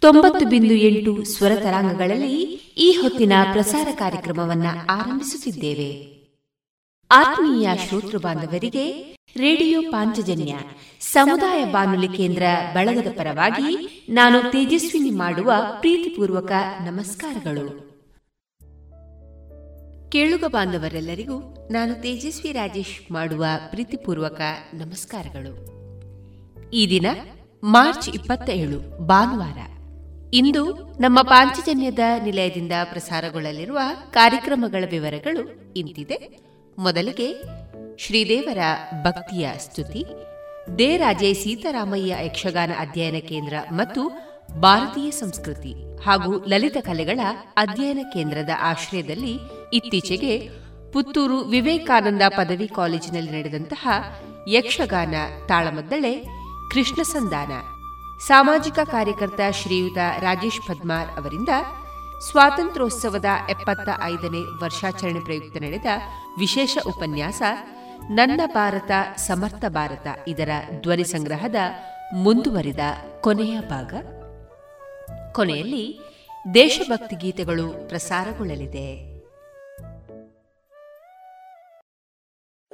[0.00, 2.42] ತೊಂಬತ್ತು ಬಿಂದು ಎಂಟು ಸ್ವರ ತರಾಂಗಗಳಲ್ಲಿ
[2.78, 6.20] ಈ ಹೊತ್ತಿನ ಪ್ರಸಾರ ಕಾರ್ಯಕ್ರಮವನ್ನ ಆರಂಭಿಸುತ್ತಿದ್ದೇವೆ.
[7.10, 10.54] ಆತ್ಮೀಯ ಶ್ರೋತೃ ಬಾಂಧವರಿಗೆ ರೇಡಿಯೋ ಪಾಂಚಜನ್ಯ
[11.00, 12.42] ಸಮುದಾಯ ಬಾನುಲಿ ಕೇಂದ್ರ
[12.74, 16.52] ಬಳಗದ ಪರವಾಗಿ ನಾನು ತೇಜಸ್ವಿನಿ ಮಾಡುವ ಪ್ರೀತಿಪೂರ್ವಕ
[16.84, 17.90] ನಮಸ್ಕಾರಗಳು.
[20.10, 24.40] ಕೇಳುಗ ಬಾಂಧವರೆಲ್ಲರಿಗೂ ನಾನು ತೇಜಸ್ವಿ ರಾಜೇಶ್ ಮಾಡುವ ಪ್ರೀತಿಪೂರ್ವಕ
[24.74, 25.80] ನಮಸ್ಕಾರಗಳು.
[26.70, 27.06] ಈ ದಿನ
[27.64, 29.79] ಮಾರ್ಚ್ ಇಪ್ಪತ್ತ ಏಳು ಭಾನುವಾರ.
[30.32, 33.78] ಇಂದು ನಮ್ಮ ಪಾಂಚಜನ್ಯದ ನಿಲಯದಿಂದ ಪ್ರಸಾರಗೊಳ್ಳಲಿರುವ
[34.10, 36.38] ಕಾರ್ಯಕ್ರಮಗಳ ವಿವರಗಳು ಇಂತಿದೆ.
[36.78, 37.42] ಮೊದಲಿಗೆ
[37.98, 38.58] ಶ್ರೀದೇವರ
[39.02, 40.04] ಭಕ್ತಿಯ ಸ್ತುತಿ,
[40.78, 44.08] ದೇ ರಾಜೇ ಸೀತಾರಾಮಯ್ಯ ಯಕ್ಷಗಾನ ಅಧ್ಯಯನ ಕೇಂದ್ರ ಮತ್ತು
[44.60, 47.20] ಭಾರತೀಯ ಸಂಸ್ಕೃತಿ ಹಾಗೂ ಲಲಿತ ಕಲೆಗಳ
[47.56, 49.38] ಅಧ್ಯಯನ ಕೇಂದ್ರದ ಆಶ್ರಯದಲ್ಲಿ
[49.72, 50.48] ಇತ್ತೀಚೆಗೆ
[50.92, 53.88] ಪುತ್ತೂರು ವಿವೇಕಾನಂದ ಪದವಿ ಕಾಲೇಜಿನಲ್ಲಿ ನಡೆದಂತಹ
[54.48, 55.14] ಯಕ್ಷಗಾನ
[55.48, 56.24] ತಾಳಮದ್ದಳೆ
[56.70, 57.79] ಕೃಷ್ಣ ಸಂಧಾನ
[58.26, 61.48] ಸಾಮಾಜಿಕ ಕಾರ್ಯಕರ್ತ ಶ್ರೀಯುತ ರಾಜೇಶ್ ಪದ್ಮಾರ್ ಅವರಿಂದ
[62.30, 65.86] ಸ್ವಾತಂತ್ರ್ಯೋತ್ಸವದ ಎಪ್ಪತ್ತ ಐದನೇ ವರ್ಷಾಚರಣೆ ಪ್ರಯುಕ್ತ ನಡೆದ
[66.38, 67.42] ವಿಶೇಷ ಉಪನ್ಯಾಸ
[68.10, 70.48] ನನ್ನ ಭಾರತ, ಸಮರ್ಥ ಭಾರತ ಇದರ
[70.80, 71.54] ಧ್ವನಿ ಸಂಗ್ರಹದ
[72.14, 72.78] ಮುಂದುವರಿದ
[73.20, 73.94] ಕೊನೆಯ ಭಾಗ.
[75.32, 76.00] ಕೊನೆಯಲ್ಲಿ
[76.54, 79.09] ದೇಶಭಕ್ತಿ ಗೀತೆಗಳು ಪ್ರಸಾರಗೊಳ್ಳಲಿದೆ.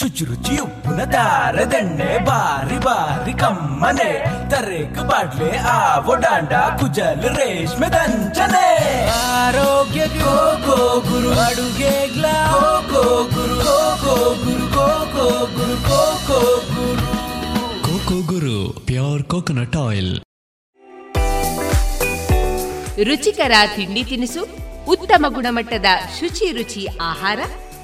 [0.00, 4.10] ಶುಚಿರುಚಿ ಉಪ್ಪುನ ದಾರದೆಣ್ಣೆ ಬಾರಿ ಬಾರಿ ಕಮ್ಮನೆ.
[4.50, 8.66] ತರೇಕು ಬಾಡ್ಲೆ ಆವೋ ಡಾಂಡ ಕುಜಲ್ ರೇಷ್ಮೆ ದಂಚನೆ.
[9.08, 10.36] ಆರೋಗ್ಯ ಗೋ
[10.66, 14.86] ಕೋ ಗುರು ಅಡುಗೆ ಗೋ ಕೋ ಗುರು ಕೋ ಕೋ ಗುರು ಕೋ
[15.16, 16.40] ಕೋ ಗುರು ಕೋ ಕೋ
[16.74, 17.06] ಗುರು.
[17.82, 20.20] ಕೋಕೋ ಗುರು ಪ್ಯೂರ್ ಕೋಕೋನಟ್ ಆಯಿಲ್.
[23.04, 24.48] ರುಚಿಕರ ತಿಂಡಿ ತಿನಿಸು
[24.86, 25.86] ಉತ್ತಮ ಗುಣಮಟ್ಟದ
[26.20, 27.40] ಶುಚಿ ರುಚಿ ಆಹಾರ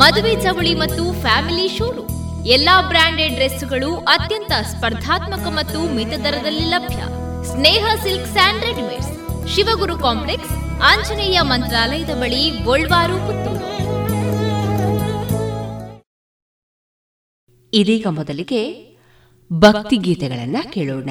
[0.00, 2.44] ಮದುವೆ ಚವಳಿ ಮತ್ತು ಫ್ಯಾಮಿಲಿ ಶೋರೂಮ್.
[2.46, 7.00] ಎಲ್ಲಾ ಬ್ರಾಂಡೆಡ್ ಡ್ರೆಸ್ಗಳು ಅತ್ಯಂತ ಸ್ಪರ್ಧಾತ್ಮಕ ಮತ್ತು ಮಿತ ದರದಲ್ಲಿ ಲಭ್ಯ.
[7.46, 9.12] Sneha silk sand readymades.
[9.54, 10.52] Shivaguru complex,
[10.82, 13.66] Anjaneya ಮಂತ್ರಾಲಯದ ಬಳಿ ಗೋಲ್ವಾರು, ಪುತ್ತೂರು.
[17.72, 18.62] ಇದೀಗ ಮೊದಲಿಗೆ
[19.50, 21.10] ಭಕ್ತಿ ಗೀತೆಗಳನ್ನ ಕೇಳೋಣ.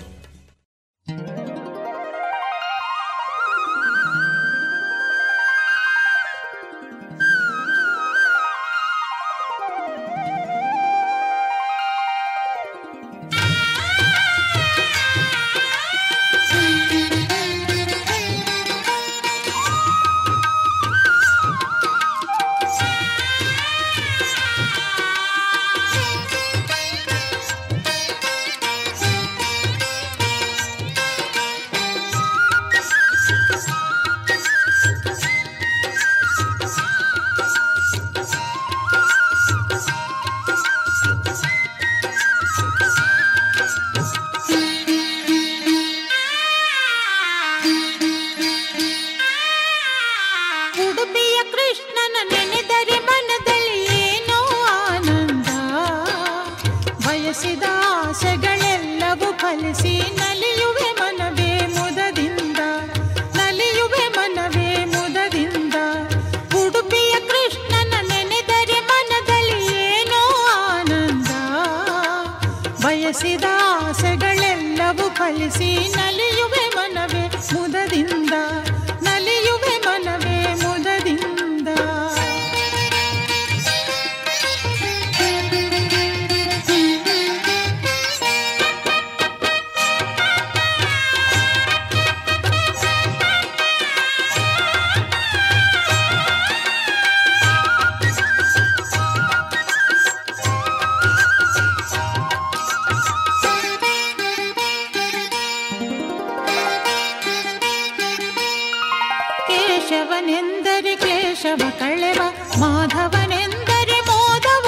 [110.81, 114.67] क्लेशव कळेवा माधवनेन्दरे मोधव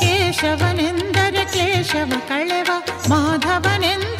[0.00, 2.78] केशवनेन्दरे क्लेशव कळेवा
[3.08, 4.19] माधवने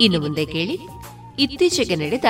[0.00, 0.80] ಇನ್ನು ಮುಂದೆ ಕೇಳಿ.
[1.38, 2.24] ಇತ್ತೀಚೆಗೆ ನಡೆದ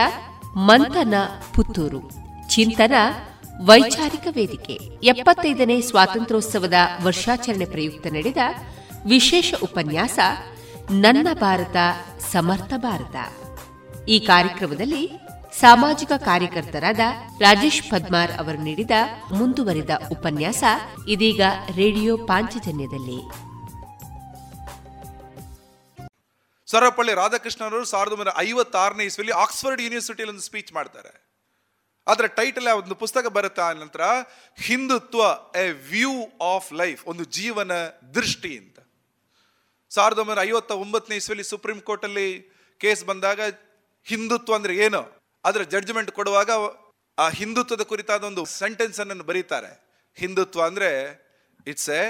[0.56, 1.14] ಮಂಥನ
[1.54, 2.10] ಪುತ್ತೂರು,
[2.48, 2.92] ಚಿಂತನ
[3.64, 4.72] ವೈಚಾರಿಕ ವೇದಿಕೆ.
[5.02, 8.36] ಎಪ್ಪತ್ತೈದನೇ ಸ್ವಾತಂತ್ರ್ಯೋತ್ಸವದ ವರ್ಷಾಚರಣೆ ಪ್ರಯುಕ್ತ ನಡೆದ
[9.06, 10.18] ವಿಶೇಷ ಉಪನ್ಯಾಸ,
[10.90, 11.76] ನನ್ನ ಭಾರತ,
[12.18, 13.16] ಸಮರ್ಥ ಭಾರತ.
[14.08, 15.10] ಈ ಕಾರ್ಯಕ್ರಮದಲ್ಲಿ
[15.60, 17.00] ಸಾಮಾಜಿಕ ಕಾರ್ಯಕರ್ತರಾದ
[17.38, 18.90] ರಾಜೇಶ್ ಪದ್ಮಾರ್ ಅವರು ನೀಡಿದ
[19.32, 20.64] ಮುಂದುವರಿದ ಉಪನ್ಯಾಸ
[21.08, 21.40] ಇದೀಗ
[21.76, 23.47] ರೇಡಿಯೋ ಪಾಂಚಜನ್ಯದಲ್ಲಿ.
[26.70, 31.28] ಸರ್ವಪಳ್ಳಿ ರಾಧಾಕೃಷ್ಣನವರು ಸಾವಿರದ ಒಂಬೈನೂರ ಐವತ್ತಾರನೇ ಇಸ್ವಿಯಲ್ಲಿ ಆಕ್ಸ್ಫರ್ಡ್ ಯೂನಿವರ್ಸಿಟಿಯಲ್ಲಿ ಒಂದು ಸ್ಪೀಚ್ ಮಾಡ್ತಾರೆ
[32.06, 34.00] ಅದರ ಟೈಟಲ್ ಒಂದು ಪುಸ್ತಕ ಬರುತ್ತೆ ಆ ನಂತರ,
[34.58, 35.20] Hindutva
[35.56, 37.72] a view of life ಒಂದು ಜೀವನ
[38.14, 38.78] ದೃಷ್ಟಿ ಅಂತ.
[39.90, 42.28] ಸಾವಿರದ ಒಂಬೈನೂರ ಐವತ್ತ ಒಂಬತ್ತನೇ ಇಸ್ವಿಯಲ್ಲಿ ಸುಪ್ರೀಂ ಕೋರ್ಟಲ್ಲಿ
[42.78, 43.40] ಕೇಸ್ ಬಂದಾಗ,
[44.04, 45.02] ಹಿಂದುತ್ವ ಅಂದ್ರೆ ಏನು?
[45.44, 46.50] ಅದರ ಜಡ್ಜ್ಮೆಂಟ್ ಕೊಡುವಾಗ,
[47.18, 49.88] ಆ ಹಿಂದುತ್ವದ ಕುರಿತಾದ ಒಂದು ಸೆಂಟೆನ್ಸ್ ಅನ್ನು ಬರೀತಾರೆ.
[50.16, 50.90] ಹಿಂದುತ್ವ ಅಂದ್ರೆ
[51.66, 52.02] it's a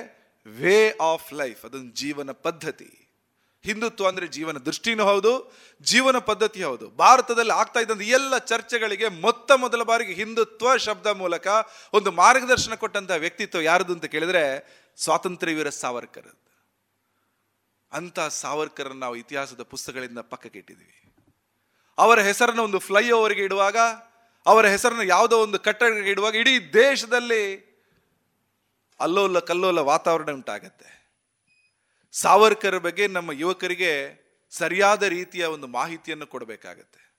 [0.47, 3.08] way of life ಅದೊಂದು ಜೀವನ ಪದ್ಧತಿ.
[3.65, 5.53] ಹಿಂದುತ್ವ ಅಂದ್ರೆ ಜೀವನ ದೃಷ್ಟಿನೂ ಹೌದು,
[5.83, 6.91] ಜೀವನ ಪದ್ಧತಿ ಹೌದು.
[6.91, 11.47] ಭಾರತದಲ್ಲಿ ಆಗ್ತಾ ಇದ್ದಂಥ ಎಲ್ಲ ಚರ್ಚೆಗಳಿಗೆ ಮೊತ್ತ ಮೊದಲ ಬಾರಿಗೆ ಹಿಂದುತ್ವ ಶಬ್ದ ಮೂಲಕ
[11.93, 14.43] ಒಂದು ಮಾರ್ಗದರ್ಶನ ಕೊಟ್ಟಂತಹ ವ್ಯಕ್ತಿತ್ವ ಯಾರದು ಅಂತ ಕೇಳಿದ್ರೆ
[14.97, 16.29] ಸ್ವಾತಂತ್ರ್ಯ ವೀರ ಸಾವರ್ಕರ್
[17.93, 18.21] ಅಂತ.
[18.21, 21.15] ಸಾವರ್ಕರ್ ನಾವು ಇತಿಹಾಸದ ಪುಸ್ತಕಗಳಿಂದ ಪಕ್ಕಕ್ಕೆ ಇಟ್ಟಿದ್ದೀವಿ.
[21.99, 23.77] ಅವರ ಹೆಸರನ್ನು ಒಂದು ಫ್ಲೈ ಓವರ್ಗೆ ಇಡುವಾಗ,
[24.47, 27.43] ಅವರ ಹೆಸರನ್ನು ಯಾವುದೋ ಒಂದು ಕಟ್ಟಡಕ್ಕೆ ಇಡುವಾಗ ಇಡೀ ದೇಶದಲ್ಲಿ
[29.01, 30.98] ಅಲ್ಲೋಲ ಕಲ್ಲೋಲ ವಾತಾವರಣ ಉಂಟಾಗತ್ತೆ.
[32.13, 33.93] ಸಾವರ್ಕರ್ ಬಗ್ಗೆ ನಮ್ಮ ಯುವಕರಿಗೆ
[34.51, 37.15] ಸರಿಯಾದ ರೀತಿಯ ಒಂದು ಮಾಹಿತಿಯನ್ನು ಕೊಡಬೇಕಾಗತ್ತೆ.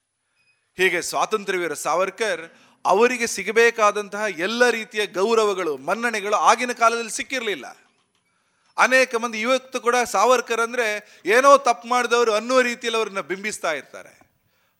[0.76, 2.52] ಹೀಗೆ ಸ್ವಾತಂತ್ರ್ಯವೀರ ಸಾವರ್ಕರ್
[2.84, 7.76] ಅವರಿಗೆ ಸಿಗಬೇಕಾದಂತಹ ಎಲ್ಲ ರೀತಿಯ ಗೌರವಗಳು, ಮನ್ನಣೆಗಳು ಆಗಿನ ಕಾಲದಲ್ಲಿ ಸಿಕ್ಕಿರಲಿಲ್ಲ.
[8.78, 14.20] ಅನೇಕ ಮಂದಿ ಯುವಕರು ಕೂಡ ಸಾವರ್ಕರ್ ಅಂದರೆ ಏನೋ ತಪ್ಪು ಮಾಡಿದವರು ಅನ್ನುವ ರೀತಿಯಲ್ಲಿ ಅವ್ರನ್ನ ಬಿಂಬಿಸ್ತಾ ಇರ್ತಾರೆ.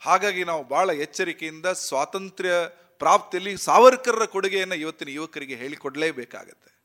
[0.00, 2.50] ಹಾಗಾಗಿ ನಾವು ಭಾಳ ಎಚ್ಚರಿಕೆಯಿಂದ ಸ್ವಾತಂತ್ರ್ಯ
[2.98, 6.80] ಪ್ರಾಪ್ತಿಯಲ್ಲಿ ಸಾವರ್ಕರ್ರ ಕೊಡುಗೆಯನ್ನು ಇವತ್ತಿನ ಯುವಕರಿಗೆ ಹೇಳಿಕೊಡಲೇಬೇಕಾಗತ್ತೆ.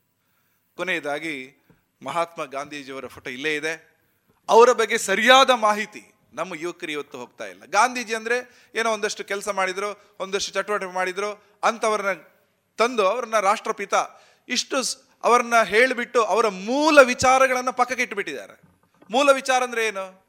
[0.76, 1.65] ಕೊನೆಯದಾಗಿ
[2.02, 3.72] ಮಹಾತ್ಮ ಗಾಂಧೀಜಿಯವರ ಫೋಟೋ ಇಲ್ಲೇ ಇದೆ.
[4.48, 7.64] ಅವರ ಬಗ್ಗೆ ಸರಿಯಾದ ಮಾಹಿತಿ ನಮ್ಮ ಯುವಕರು ಇವತ್ತು ಹೋಗ್ತಾ ಇಲ್ಲ.
[7.64, 11.30] ಗಾಂಧೀಜಿ ಅಂದರೆ ಏನೋ ಒಂದಷ್ಟು ಕೆಲಸ ಮಾಡಿದರು, ಒಂದಷ್ಟು ಚಟುವಟಿಕೆ ಮಾಡಿದರು
[11.64, 12.22] ಅಂಥವ್ರನ್ನ
[12.78, 13.94] ತಂದು ಅವ್ರನ್ನ ರಾಷ್ಟ್ರಪಿತ,
[14.48, 14.76] ಇಷ್ಟು
[15.24, 18.56] ಅವ್ರನ್ನ ಹೇಳಿಬಿಟ್ಟು ಅವರ ಮೂಲ ವಿಚಾರಗಳನ್ನು ಪಕ್ಕಕ್ಕೆ ಇಟ್ಟುಬಿಟ್ಟಿದ್ದಾರೆ
[19.10, 20.25] ಮೂಲ ವಿಚಾರ ಅಂದ್ರೆ ಏನು?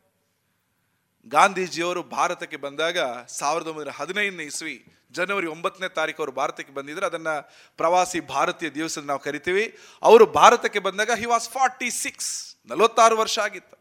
[1.28, 8.20] ಗಾಂಧೀಜಿಯವರು ಭಾರತಕ್ಕೆ ಬಂದಾಗ ಸಾವಿರದ ಒಂಬೈನೂರ ಹದಿನೈದನೇ ಇಸ್ವಿ ಜನವರಿ ಒಂಬತ್ತನೇ ತಾರೀಕು ಅವರು ಭಾರತಕ್ಕೆ ಬಂದಿದ್ದರು ಅದನ್ನು ಪ್ರವಾಸಿ
[8.20, 9.78] ಭಾರತೀಯ ದಿವಸ ನಾವು ಕರಿತೀವಿ.
[10.02, 13.78] ಅವರು ಭಾರತಕ್ಕೆ ಬಂದಾಗ ಹಿ ವಾಸ್ ಫಾರ್ಟಿ ಸಿಕ್ಸ್ ನಲವತ್ತಾರು ವರ್ಷ ಆಗಿತ್ತು.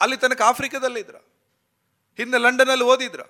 [0.00, 1.18] ಅಲ್ಲಿ ತನಕ ಆಫ್ರಿಕಾದಲ್ಲಿದ್ರು
[2.16, 3.26] ಹಿಂದೆ ಲಂಡನಲ್ಲಿ ಓದಿದ್ರು.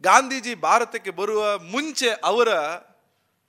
[0.00, 2.48] ಗಾಂಧೀಜಿ ಭಾರತಕ್ಕೆ ಬರುವ ಮುಂಚೆ ಅವರ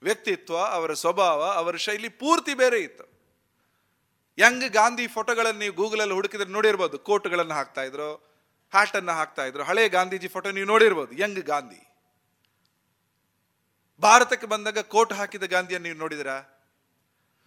[0.02, 3.17] ವ್ಯಕ್ತಿತ್ವ, ಅವರ ಸ್ವಭಾವ, ಅವರ ಶೈಲಿ ಪೂರ್ತಿ ಬೇರೆ ಇತ್ತು.
[4.38, 8.10] ಯಂಗ್ ಗಾಂಧಿ ಫೋಟೋಗಳನ್ನು ನೀವು ಗೂಗಲಲ್ಲಿ ಹುಡುಕಿದ್ರೆ ನೋಡಿರ್ಬೋದು, ಕೋಟ್ಗಳನ್ನು ಹಾಕ್ತಾ ಇದ್ರು,
[8.74, 11.82] ಹ್ಯಾಟನ್ನು ಹಾಕ್ತಾ ಇದ್ರು, ಹಳೆ ಗಾಂಧೀಜಿ ಫೋಟೋ ನೀವು ನೋಡಿರ್ಬೋದು, ಯಂಗ್ ಗಾಂಧಿ.
[14.02, 16.38] ಭಾರತಕ್ಕೆ ಬಂದಾಗ ಕೋಟ್ ಹಾಕಿದ ಗಾಂಧಿಯನ್ನು ನೀವು ನೋಡಿದಿರಾ?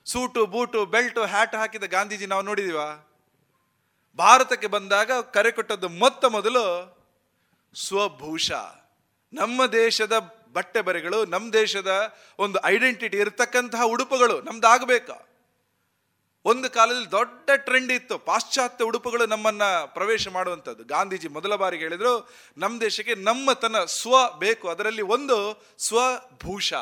[0.05, 2.81] ಸೂಟು, ಬೂಟು, ಬೆಲ್ಟು, ಹ್ಯಾಟ್ ಹಾಕಿದ ಗಾಂಧೀಜಿ ನಾವು ನೋಡಿದೀವ?
[4.19, 6.65] ಭಾರತಕ್ಕೆ ಬಂದಾಗ ಕರೆ ಕೊಟ್ಟದ್ದು ಮೊತ್ತ ಮೊದಲು
[7.75, 8.51] ಸ್ವಭೂಷ.
[9.33, 10.19] ನಮ್ಮ ದೇಶದ
[10.53, 15.30] ಬಟ್ಟೆ ಬರೆಗಳು ನಮ್ಮ ದೇಶದ ಒಂದು ಐಡೆಂಟಿಟಿ ಇರತಕ್ಕಂತಹ ಉಡುಪುಗಳು ನಮ್ದಾಗಬೇಕು.
[16.45, 18.19] ಒಂದು ಕಾಲದಲ್ಲಿ ದೊಡ್ಡ ಟ್ರೆಂಡ್ ಇತ್ತು.
[18.19, 20.85] ಪಾಶ್ಚಾತ್ಯ ಉಡುಪುಗಳು ನಮ್ಮನ್ನು ಪ್ರವೇಶ ಮಾಡುವಂಥದ್ದು.
[20.85, 24.69] ಗಾಂಧೀಜಿ ಮೊದಲ ಬಾರಿಗೆ ಹೇಳಿದರು ನಮ್ಮ ದೇಶಕ್ಕೆ ನಮ್ಮ ತನ್ನ ಸ್ವ ಬೇಕು.
[24.69, 26.73] ಅದರಲ್ಲಿ ಒಂದು ಸ್ವಭೂಷ.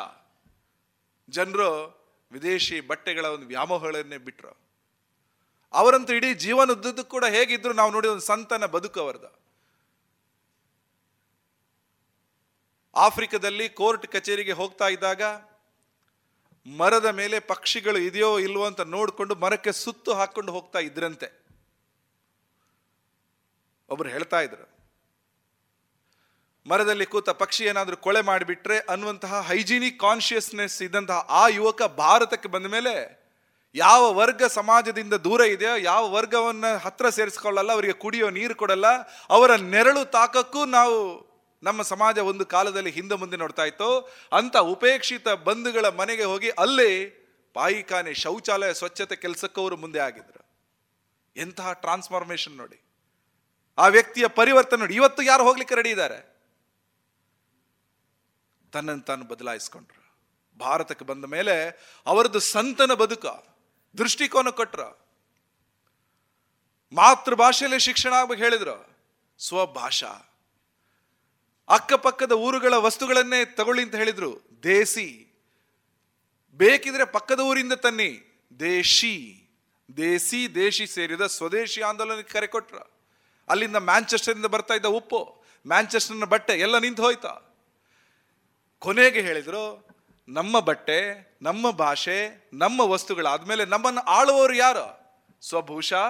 [1.29, 1.99] ಜನರು
[2.31, 4.57] ವಿದೇಶಿ ಬಟ್ಟೆಗಳ ಒಂದು ವ್ಯಾಮೋಹಗಳನ್ನೇ ಬಿಟ್ಟರು
[5.73, 9.39] ಅವರಂತೂ ಇಡೀ ಜೀವನದುದ್ದಕ್ಕೂ ಕೂಡ ಹೇಗಿದ್ರು ನಾವು ನೋಡಿ ಒಂದು ಸಂತನ ಬದುಕು ಅವರದು.
[12.95, 15.21] ಆಫ್ರಿಕಾದಲ್ಲಿ ಕೋರ್ಟ್ ಕಚೇರಿಗೆ ಹೋಗ್ತಾ ಇದ್ದಾಗ
[16.77, 21.27] ಮರದ ಮೇಲೆ ಪಕ್ಷಿಗಳು ಇದೆಯೋ ಇಲ್ವೋ ಅಂತ ನೋಡಿಕೊಂಡು ಮರಕ್ಕೆ ಸುತ್ತು ಹಾಕ್ಕೊಂಡು ಹೋಗ್ತಾ ಇದ್ರಂತೆ.
[23.89, 24.65] ಒಬ್ರು ಹೇಳ್ತಾ ಇದ್ರು,
[26.65, 32.93] ಮರದಲ್ಲಿ ಕೂತ ಪಕ್ಷಿ ಏನಾದರೂ ಕೊಳೆ ಮಾಡಿಬಿಟ್ರೆ ಅನ್ನುವಂತಹ ಹೈಜೀನಿಕ್ ಕಾನ್ಶಿಯಸ್ನೆಸ್ ಇದ್ದಂತಹ ಆ ಯುವಕ ಭಾರತಕ್ಕೆ ಬಂದ ಮೇಲೆ
[33.75, 38.87] ಯಾವ ವರ್ಗ ಸಮಾಜದಿಂದ ದೂರ ಇದೆಯೋ, ಯಾವ ವರ್ಗವನ್ನು ಹತ್ರ ಸೇರಿಸ್ಕೊಳ್ಳಲ್ಲ, ಅವರಿಗೆ ಕುಡಿಯೋ ನೀರು ಕೊಡಲ್ಲ,
[39.37, 40.95] ಅವರ ನೆರಳು ತಾಕಕ್ಕೂ ನಾವು
[41.63, 43.99] ನಮ್ಮ ಸಮಾಜ ಒಂದು ಕಾಲದಲ್ಲಿ ಹಿಂದೆ ಮುಂದೆ ನೋಡ್ತಾ ಇತ್ತು.
[44.37, 47.19] ಅಂತ ಉಪೇಕ್ಷಿತ ಬಂಧುಗಳ ಮನೆಗೆ ಹೋಗಿ ಅಲ್ಲಿ
[47.53, 50.49] ಪಾಯಿಖಾನೆ ಶೌಚಾಲಯ ಸ್ವಚ್ಛತೆ ಕೆಲಸಕ್ಕೆ ಅವರು ಮುಂದೆ ಆಗಿದ್ರು.
[51.35, 52.81] ಎಂತಹ ಟ್ರಾನ್ಸ್ಫಾರ್ಮೇಶನ್ ನೋಡಿ.
[53.77, 54.95] ಆ ವ್ಯಕ್ತಿಯ ಪರಿವರ್ತನೆ ನೋಡಿ.
[54.95, 56.39] ಇವತ್ತು ಯಾರು ಹೋಗ್ಲಿಕ್ಕೆ ರೆಡಿ ಇದ್ದಾರೆ?
[58.71, 59.99] ತನ್ನನ್ನು ತಾನು ಬದಲಾಯಿಸ್ಕೊಂಡ್ರು.
[60.59, 61.69] ಭಾರತಕ್ಕೆ ಬಂದ ಮೇಲೆ
[62.05, 63.25] ಅವರದ್ದು ಸಂತನ ಬದುಕ,
[63.97, 64.81] ದೃಷ್ಟಿಕೋನ ಕೊಟ್ರ.
[66.93, 68.97] ಮಾತೃಭಾಷೆಯಲ್ಲಿ ಶಿಕ್ಷಣ ಆಗ್ಬೇಕು ಹೇಳಿದ್ರು.
[69.39, 70.28] ಸ್ವಭಾಷಾ.
[71.69, 74.41] ಅಕ್ಕಪಕ್ಕದ ಊರುಗಳ ವಸ್ತುಗಳನ್ನೇ ತಗೊಳ್ಳಿ ಅಂತ ಹೇಳಿದ್ರು.
[74.63, 75.25] ದೇಸಿ.
[76.51, 78.41] ಬೇಕಿದ್ರೆ ಪಕ್ಕದ ಊರಿಂದ ತನ್ನಿ.
[78.59, 79.35] ದೇಶಿ.
[79.97, 82.75] ದೇಸಿ, ದೇಶಿ ಸೇರಿದ ಸ್ವದೇಶಿ ಆಂದೋಲನಕ್ಕೆ ಕರೆ ಕೊಟ್ರ.
[83.49, 87.39] ಅಲ್ಲಿಂದ ಮ್ಯಾಂಚೆಸ್ಟರಿಂದ ಬರ್ತಾ ಇದ್ದ ಉಪ್ಪು, ಮ್ಯಾಂಚೆಸ್ಟರ್ನ ಬಟ್ಟೆ ಎಲ್ಲ ನಿಂತು ಹೋಯ್ತಾ.
[88.79, 89.87] ಕೊನೆಗೆ ಹೇಳಿದ್ರು,
[90.29, 94.99] ನಮ್ಮ ಬಟ್ಟೆ, ನಮ್ಮ ಭಾಷೆ, ನಮ್ಮ ವಸ್ತುಗಳಾದ್ಮೇಲೆ ನಮ್ಮನ್ನು ಆಳುವವರು ಯಾರು?
[95.47, 96.01] ಸ್ವಭೂಷಾ,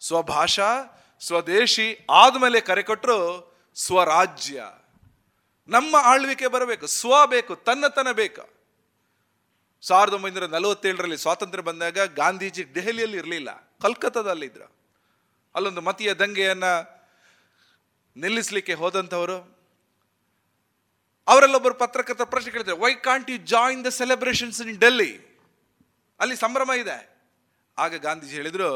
[0.00, 0.68] ಸ್ವಭಾಷಾ,
[1.20, 4.64] ಸ್ವದೇಶಿ ಆದ್ಮೇಲೆ ಕರೆ ಕೊಟ್ಟರು ಸ್ವರಾಜ್ಯ.
[5.68, 8.44] ನಮ್ಮ ಆಳ್ವಿಕೆ ಬರಬೇಕು, ಸ್ವ ಬೇಕು ತನ್ನತನ ಬೇಕು.
[9.82, 14.68] ಸಾವಿರದ ಒಂಬೈನೂರ ನಲವತ್ತೇಳರಲ್ಲಿ ಸ್ವಾತಂತ್ರ್ಯ ಬಂದಾಗ ಗಾಂಧೀಜಿ ದೆಹಲಿಯಲ್ಲಿ ಇರಲಿಲ್ಲ ಕಲ್ಕತ್ತಾದಲ್ಲಿದ್ದರು
[15.54, 16.64] ಅಲ್ಲೊಂದು ಮತೀಯ ದಂಗೆಯನ್ನ
[18.16, 19.38] ನಿಲ್ಲಿಸಲಿಕ್ಕೆ ಹೋದಂಥವರು.
[21.28, 25.12] ಅವರಲ್ಲೊಬ್ಬರು ಪತ್ರಕರ್ತರ ಪ್ರಶ್ನೆ ಕೇಳಿದ್ರೆ why can't you join the celebrations in Delhi
[26.20, 26.98] ಅಲ್ಲಿ ಸಂಭ್ರಮ ಇದೆ.
[27.78, 28.70] ಆಗ ಗಾಂಧೀಜಿ ಹೇಳಿದರು,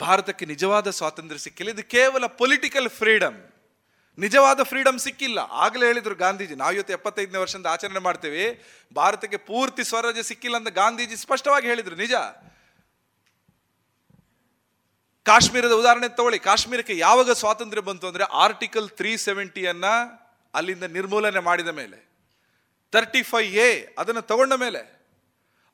[0.00, 3.51] ಭಾರತಕ್ಕೆ ನಿಜವಾದ ಸ್ವಾತಂತ್ರ್ಯ ಸಿಕ್ಕಿಲ್ಲ, ಇದು ಕೇವಲ ಪೊಲಿಟಿಕಲ್ ಫ್ರೀಡಮ್
[4.18, 5.38] ನಿಜವಾದ ಫ್ರೀಡಮ್ ಸಿಕ್ಕಿಲ್ಲ.
[5.38, 8.60] ಆಗಲೇ ಹೇಳಿದ್ರು ಗಾಂಧೀಜಿ, ನಾವು ಇವತ್ತು ಎಪ್ಪತ್ತೈದನೇ ವರ್ಷದಿಂದ ಆಚರಣೆ ಮಾಡ್ತೇವೆ,
[8.94, 12.12] ಭಾರತಕ್ಕೆ ಪೂರ್ತಿ ಸ್ವರಾಜ್ಯ ಸಿಕ್ಕಿಲ್ಲ ಅಂತ ಗಾಂಧೀಜಿ ಸ್ಪಷ್ಟವಾಗಿ ಹೇಳಿದ್ರು, ನಿಜ.
[15.24, 20.22] ಕಾಶ್ಮೀರದ ಉದಾಹರಣೆ ತಗೊಳ್ಳಿ, ಕಾಶ್ಮೀರಕ್ಕೆ ಯಾವಾಗ ಸ್ವಾತಂತ್ರ್ಯ ಬಂತು ಅಂದ್ರೆ ಆರ್ಟಿಕಲ್ ತ್ರೀ ಸೆವೆಂಟಿಯನ್ನು
[20.54, 22.08] ಅಲ್ಲಿಂದ ನಿರ್ಮೂಲನೆ ಮಾಡಿದ ಮೇಲೆ.
[22.90, 25.02] ತರ್ಟಿ ಫೈವ್ ಎ ಅದನ್ನು ತಗೊಂಡ ಮೇಲೆ.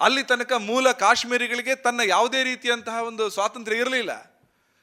[0.01, 4.22] ಅಲ್ಲಿ ತನಕ ಮೂಲ ಕಾಶ್ಮೀರಿಗಳಿಗೆ ತನ್ನ ಯಾವುದೇ ರೀತಿಯಂತಹ ಒಂದು ಸ್ವಾತಂತ್ರ್ಯ ಇರಲಿಲ್ಲ.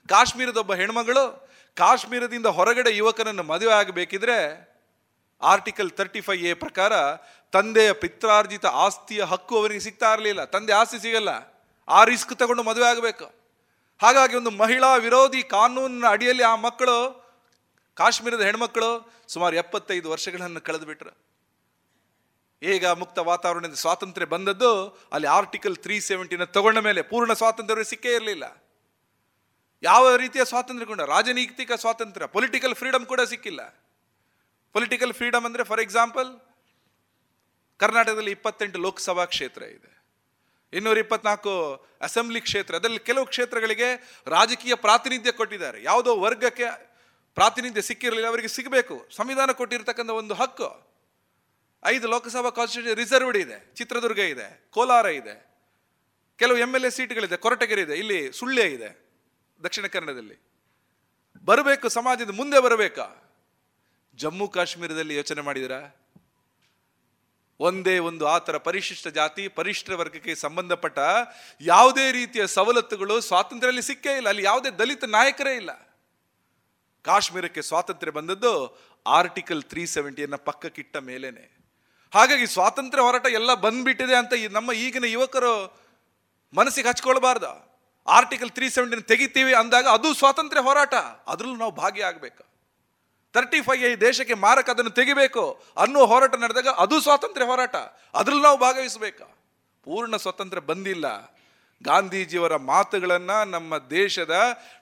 [0.10, 1.45] ಕಾಶ್ಮೀರದ ಒಬ್ಬ ಹೆಣ್ಮಗಳು
[1.78, 4.38] ಕಾಶ್ಮೀರದಿಂದ ಹೊರಗಡೆ ಯುವಕನನ್ನು ಮದುವೆ ಆಗಬೇಕಿದ್ರೆ
[5.42, 6.94] ಆರ್ಟಿಕಲ್ ತರ್ಟಿ ಫೈವ್ ಎ ಪ್ರಕಾರ
[7.54, 10.42] ತಂದೆಯ ಪಿತ್ರಾರ್ಜಿತ ಆಸ್ತಿಯ ಹಕ್ಕು ಅವರಿಗೆ ಸಿಗ್ತಾ ಇರಲಿಲ್ಲ.
[10.46, 11.32] ತಂದೆ ಆಸ್ತಿ ಸಿಗಲ್ಲ.
[11.88, 13.26] ಆ ರಿಸ್ಕ್ ತಗೊಂಡು ಮದುವೆ ಆಗಬೇಕು.
[14.02, 16.98] ಹಾಗಾಗಿ ಒಂದು ಮಹಿಳಾ ವಿರೋಧಿ ಕಾನೂನಿನ ಅಡಿಯಲ್ಲಿ ಆ ಮಕ್ಕಳು,
[17.98, 18.90] ಕಾಶ್ಮೀರದ ಹೆಣ್ಮಕ್ಕಳು
[19.34, 21.14] ಸುಮಾರು ಎಪ್ಪತ್ತೈದು ವರ್ಷಗಳನ್ನು ಕಳೆದು ಬಿಟ್ರು
[22.62, 24.72] ಈಗ ಮುಕ್ತ ವಾತಾವರಣದಿಂದ ಸ್ವಾತಂತ್ರ್ಯ ಬಂದದ್ದು
[25.14, 28.46] ಅಲ್ಲಿ ಆರ್ಟಿಕಲ್ ತ್ರೀ ಸೆವೆಂಟಿನ ತಗೊಂಡ ಮೇಲೆ ಪೂರ್ಣ ಸ್ವಾತಂತ್ರ್ಯ ಸಿಕ್ಕೇ ಇರಲಿಲ್ಲ.
[29.84, 33.62] ಯಾವ ರೀತಿಯ ಸ್ವಾತಂತ್ರ್ಯ ಕೂಡ ರಾಜನೀತಿಕ ಸ್ವಾತಂತ್ರ್ಯ ಪೊಲಿಟಿಕಲ್ ಫ್ರೀಡಮ್ ಕೂಡ ಸಿಕ್ಕಿಲ್ಲ.
[34.76, 36.30] ಪೊಲಿಟಿಕಲ್ ಫ್ರೀಡಮ್ ಅಂದರೆ ಫಾರ್ ಎಕ್ಸಾಂಪಲ್
[37.80, 39.92] ಕರ್ನಾಟಕದಲ್ಲಿ ಇಪ್ಪತ್ತೆಂಟು ಲೋಕಸಭಾ ಕ್ಷೇತ್ರ ಇದೆ.
[40.74, 41.52] ಇನ್ನೂರ ಇಪ್ಪತ್ನಾಲ್ಕು
[42.08, 43.90] ಅಸೆಂಬ್ಲಿ ಕ್ಷೇತ್ರ, ಅದರಲ್ಲಿ ಕೆಲವು ಕ್ಷೇತ್ರಗಳಿಗೆ
[44.36, 45.78] ರಾಜಕೀಯ ಪ್ರಾತಿನಿಧ್ಯ ಕೊಟ್ಟಿದ್ದಾರೆ.
[45.90, 46.68] ಯಾವುದೋ ವರ್ಗಕ್ಕೆ
[47.38, 48.96] ಪ್ರಾತಿನಿಧ್ಯ ಸಿಕ್ಕಿರಲಿಲ್ಲ, ಅವರಿಗೆ ಸಿಗಬೇಕು.
[49.18, 50.70] ಸಂವಿಧಾನ ಕೊಟ್ಟಿರ್ತಕ್ಕಂಥ ಒಂದು ಹಕ್ಕು.
[51.84, 55.36] ಐದು ಲೋಕಸಭಾ ಕಾನ್ಸ್ಟಿಟ್ಯೂಷನ್ ರಿಸರ್ವ್ಡ್ ಇದೆ, ಚಿತ್ರದುರ್ಗ ಇದೆ, ಕೋಲಾರ ಇದೆ.
[56.40, 58.90] ಕೆಲವು ಎಂ ಎಲ್ ಎ ಸೀಟ್ಗಳಿದೆ, ಕೊರಟಗೆರೆ ಇದೆ, ಇಲ್ಲಿ ಸುಳ್ಯ ಇದೆ.
[59.64, 60.36] ದಕ್ಷಿಣ ಕನ್ನಡದಲ್ಲಿ.
[61.46, 63.22] ಬರಬೇಕು, ಸಮಾಜದ ಮುಂದೆ ಬರಬೇಕಾ?
[64.16, 65.96] ಜಮ್ಮು ಕಾಶ್ಮೀರದಲ್ಲಿ ಯೋಚನೆ ಮಾಡಿದಿರಾ
[67.60, 71.00] ಒಂದೇ ಒಂದು ಆತರ ಪರಿಶಿಷ್ಟ ಜಾತಿ, ಪರಿಶಿಷ್ಟ ವರ್ಗಕ್ಕೆ ಸಂಬಂಧಪಟ್ಟ
[71.62, 74.30] ಯಾವುದೇ ರೀತಿಯ ಸವಲತ್ತುಗಳು ಸ್ವಾತಂತ್ರ್ಯದಲ್ಲಿ ಸಿಕ್ಕೇ ಇಲ್ಲ.
[74.30, 76.00] ಅಲ್ಲಿ ಯಾವುದೇ ದಲಿತ ನಾಯಕರೇ ಇಲ್ಲ.
[77.04, 81.58] ಕಾಶ್ಮೀರಕ್ಕೆ ಸ್ವಾತಂತ್ರ್ಯ ಬಂದದ್ದು ಆರ್ಟಿಕಲ್ ತ್ರೀ ಸೆವೆಂಟಿಯನ್ನು ಪಕ್ಕಕ್ಕಿಟ್ಟ ಮೇಲೇನೆ.
[82.14, 85.80] ಹಾಗಾಗಿ ಸ್ವಾತಂತ್ರ್ಯ ಹೋರಾಟ ಎಲ್ಲ ಬಂದ್ಬಿಟ್ಟಿದೆ ಅಂತ ನಮ್ಮ ಈಗಿನ ಯುವಕರು
[86.54, 87.75] ಮನಸ್ಸಿಗೆ ಹಚ್ಕೊಳ್ಬಾರ್ದು.
[88.08, 90.94] ಆರ್ಟಿಕಲ್ ತ್ರೀ ಸೆವೆಂಟಿನ ತೆಗಿತೀವಿ ಅಂದಾಗ ಅದು ಸ್ವಾತಂತ್ರ್ಯ ಹೋರಾಟ.
[91.28, 92.44] ಅದರಲ್ಲೂ ನಾವು ಭಾಗಿಯಾಗಬೇಕು
[93.34, 97.76] ತರ್ಟಿ ಫೈವ್ ಈ ದೇಶಕ್ಕೆ ಮಾರಕ ಅದನ್ನು ತೆಗಿಬೇಕು ಅನ್ನೋ ಹೋರಾಟ ನಡೆದಾಗ ಅದು ಸ್ವಾತಂತ್ರ್ಯ ಹೋರಾಟ.
[98.14, 99.36] ಅದರಲ್ಲಿ ನಾವು ಭಾಗವಹಿಸಬೇಕು.
[99.84, 101.36] ಪೂರ್ಣ ಸ್ವಾತಂತ್ರ್ಯ ಬಂದಿಲ್ಲ.
[101.84, 104.36] ಗಾಂಧೀಜಿಯವರ ಮಾತುಗಳನ್ನು ನಮ್ಮ ದೇಶದ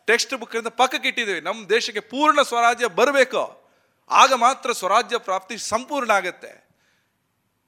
[0.06, 1.42] ಟೆಕ್ಸ್ಟ್ ಬುಕ್ಕಿಂದ ಪಕ್ಕಕ್ಕೆ ಇಟ್ಟಿದ್ದೇವೆ.
[1.42, 3.72] ನಮ್ಮ ದೇಶಕ್ಕೆ ಪೂರ್ಣ ಸ್ವರಾಜ್ಯ ಬರಬೇಕು.
[4.10, 6.63] ಆಗ ಮಾತ್ರ ಸ್ವರಾಜ್ಯ ಪ್ರಾಪ್ತಿ ಸಂಪೂರ್ಣ ಆಗತ್ತೆ.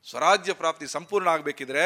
[0.10, 1.84] ಸ್ವರಾಜ್ಯ ಪ್ರಾಪ್ತಿ ಸಂಪೂರ್ಣ ಆಗಬೇಕಿದ್ರೆ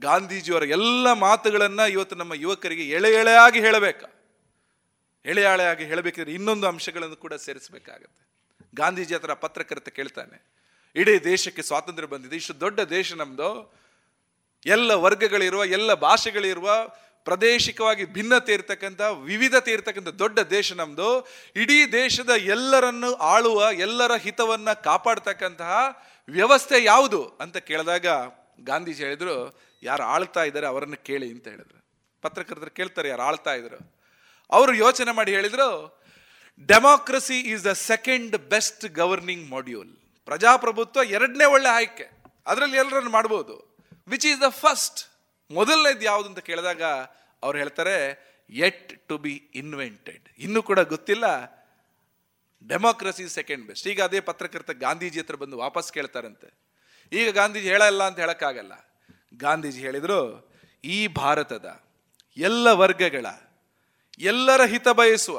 [0.00, 4.06] ಗಾಂಧೀಜಿಯವರ ಎಲ್ಲ ಮಾತುಗಳನ್ನ ಇವತ್ತು ನಮ್ಮ ಯುವಕರಿಗೆ ಎಳೆ ಎಳೆಯಾಗಿ ಹೇಳಬೇಕು.
[5.24, 8.22] ಎಳೆ ಎಳೆಯಾಗಿ ಹೇಳಬೇಕಿದ್ರೆ ಇನ್ನೊಂದು ಅಂಶಗಳನ್ನು ಕೂಡ ಸೇರಿಸಬೇಕಾಗತ್ತೆ.
[8.74, 10.36] ಗಾಂಧೀಜಿ ಹತ್ರ ಪತ್ರಕರ್ತ ಕೇಳ್ತಾನೆ,
[10.96, 13.50] ಇಡೀ ದೇಶಕ್ಕೆ ಸ್ವಾತಂತ್ರ್ಯ ಬಂದಿದೆ, ಇಷ್ಟು ದೊಡ್ಡ ದೇಶ ನಮ್ಮದು
[14.66, 16.70] ಎಲ್ಲ ವರ್ಗಗಳಿರುವ, ಎಲ್ಲ ಭಾಷೆಗಳಿರುವ
[17.24, 21.28] ಪ್ರಾದೇಶಿಕವಾಗಿ ಭಿನ್ನತೆ ಇರ್ತಕ್ಕಂಥ, ವಿವಿಧತೆ ಇರ್ತಕ್ಕಂಥ ದೊಡ್ಡ ದೇಶ ನಮ್ದು.
[21.56, 28.06] ಇಡೀ ದೇಶದ ಎಲ್ಲರನ್ನು ಆಳುವ, ಎಲ್ಲರ ಹಿತವನ್ನ ಕಾಪಾಡ್ತಕ್ಕಂತಹ ವ್ಯವಸ್ಥೆ ಯಾವುದು ಅಂತ ಕೇಳಿದಾಗ
[28.60, 31.84] ಗಾಂಧೀಜಿ ಹೇಳಿದ್ರು, ಯಾರು ಆಳ್ತಾ ಇದ್ದಾರೆ ಅವರನ್ನು ಕೇಳಿ ಅಂತ ಹೇಳಿದ್ರು.
[32.22, 34.00] ಪತ್ರಕರ್ತರು ಕೇಳ್ತಾರೆ, ಯಾರು ಆಳ್ತಾ ಇದ್ರು?
[34.50, 36.00] ಅವರು ಯೋಚನೆ ಮಾಡಿ ಹೇಳಿದರು,
[36.66, 39.96] democracy is the second best governing module.
[40.24, 42.10] ಪ್ರಜಾಪ್ರಭುತ್ವ ಎರಡನೇ ಒಳ್ಳೆ ಆಯ್ಕೆ.
[42.46, 43.76] ಅದರಲ್ಲಿ ಎಲ್ಲರನ್ನು ಮಾಡ್ಬೋದು.
[44.08, 45.09] ವಿಚ್ ಈಸ್ ದ ಫಸ್ಟ್
[45.50, 46.82] ಮೊದಲನೇದು ಯಾವುದು ಅಂತ ಕೇಳಿದಾಗ
[47.42, 47.96] ಅವ್ರು ಹೇಳ್ತಾರೆ
[48.50, 51.26] ಎಟ್ ಟು ಬಿ ಇನ್ವೆಂಟೆಡ್ ಇನ್ನೂ ಕೂಡ ಗೊತ್ತಿಲ್ಲ.
[52.64, 56.48] ಡೆಮೋಕ್ರಸಿ ಸೆಕೆಂಡ್ ಬೆಸ್ಟ್ ಈಗ ಅದೇ ಪತ್ರಕರ್ತ ಗಾಂಧೀಜಿ ಹತ್ರ ಬಂದು ವಾಪಸ್ ಕೇಳ್ತಾರಂತೆ.
[57.12, 58.72] ಈಗ ಗಾಂಧೀಜಿ ಹೇಳಲ್ಲ ಅಂತ ಹೇಳೋಕ್ಕಾಗಲ್ಲ.
[59.36, 60.20] ಗಾಂಧೀಜಿ ಹೇಳಿದರು,
[60.84, 61.66] ಈ ಭಾರತದ
[62.36, 63.26] ಎಲ್ಲ ವರ್ಗಗಳ,
[64.20, 65.38] ಎಲ್ಲರ ಹಿತ ಬಯಸುವ,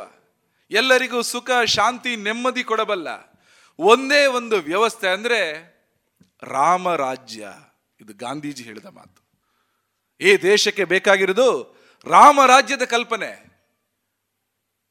[0.72, 3.09] ಎಲ್ಲರಿಗೂ ಸುಖ, ಶಾಂತಿ, ನೆಮ್ಮದಿ ಕೊಡಬಲ್ಲ
[3.80, 5.39] ಒಂದೇ ಒಂದು ವ್ಯವಸ್ಥೆ ಅಂದರೆ
[6.43, 7.43] ರಾಮರಾಜ್ಯ.
[7.99, 9.21] ಇದು ಗಾಂಧೀಜಿ ಹೇಳಿದ ಮಾತು.
[10.22, 13.52] ಈ ದೇಶಕ್ಕೆ ಬೇಕಾಗಿರೋದು ರಾಮರಾಜ್ಯದ ಕಲ್ಪನೆ.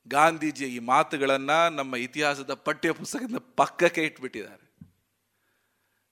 [0.08, 4.70] ಗಾಂಧೀಜಿಯ ಈ ಮಾತುಗಳನ್ನು ನಮ್ಮ ಇತಿಹಾಸದ ಪಠ್ಯ ಪುಸ್ತಕದಿಂದ ಪಕ್ಕಕ್ಕೆ ಇಟ್ಬಿಟ್ಟಿದ್ದಾರೆ.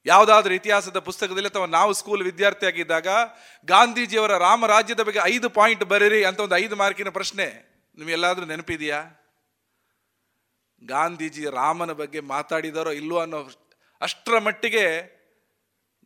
[0.05, 3.07] ಯಾವುದಾದ್ರೂ ಇತಿಹಾಸದ ಪುಸ್ತಕದಲ್ಲಿ ಅಥವಾ ನಾವು ಸ್ಕೂಲ್ ವಿದ್ಯಾರ್ಥಿಯಾಗಿದ್ದಾಗ
[3.65, 7.45] ಗಾಂಧೀಜಿಯವರ ರಾಮರಾಜ್ಯದ ಬಗ್ಗೆ ಐದು ಪಾಯಿಂಟ್ ಬರೀರಿ ಅಂತ ಒಂದು ಐದು ಮಾರ್ಕಿನ ಪ್ರಶ್ನೆ.
[7.97, 9.01] ನಿಮ್ಗೆಲ್ಲಾದ್ರೂ ನೆನಪಿದೆಯಾ?
[10.83, 13.49] ಗಾಂಧೀಜಿ ರಾಮನ ಬಗ್ಗೆ ಮಾತಾಡಿದಾರೋ ಇಲ್ಲವೋ ಅನ್ನೋ
[14.01, 15.18] ಅಷ್ಟರ ಮಟ್ಟಿಗೆ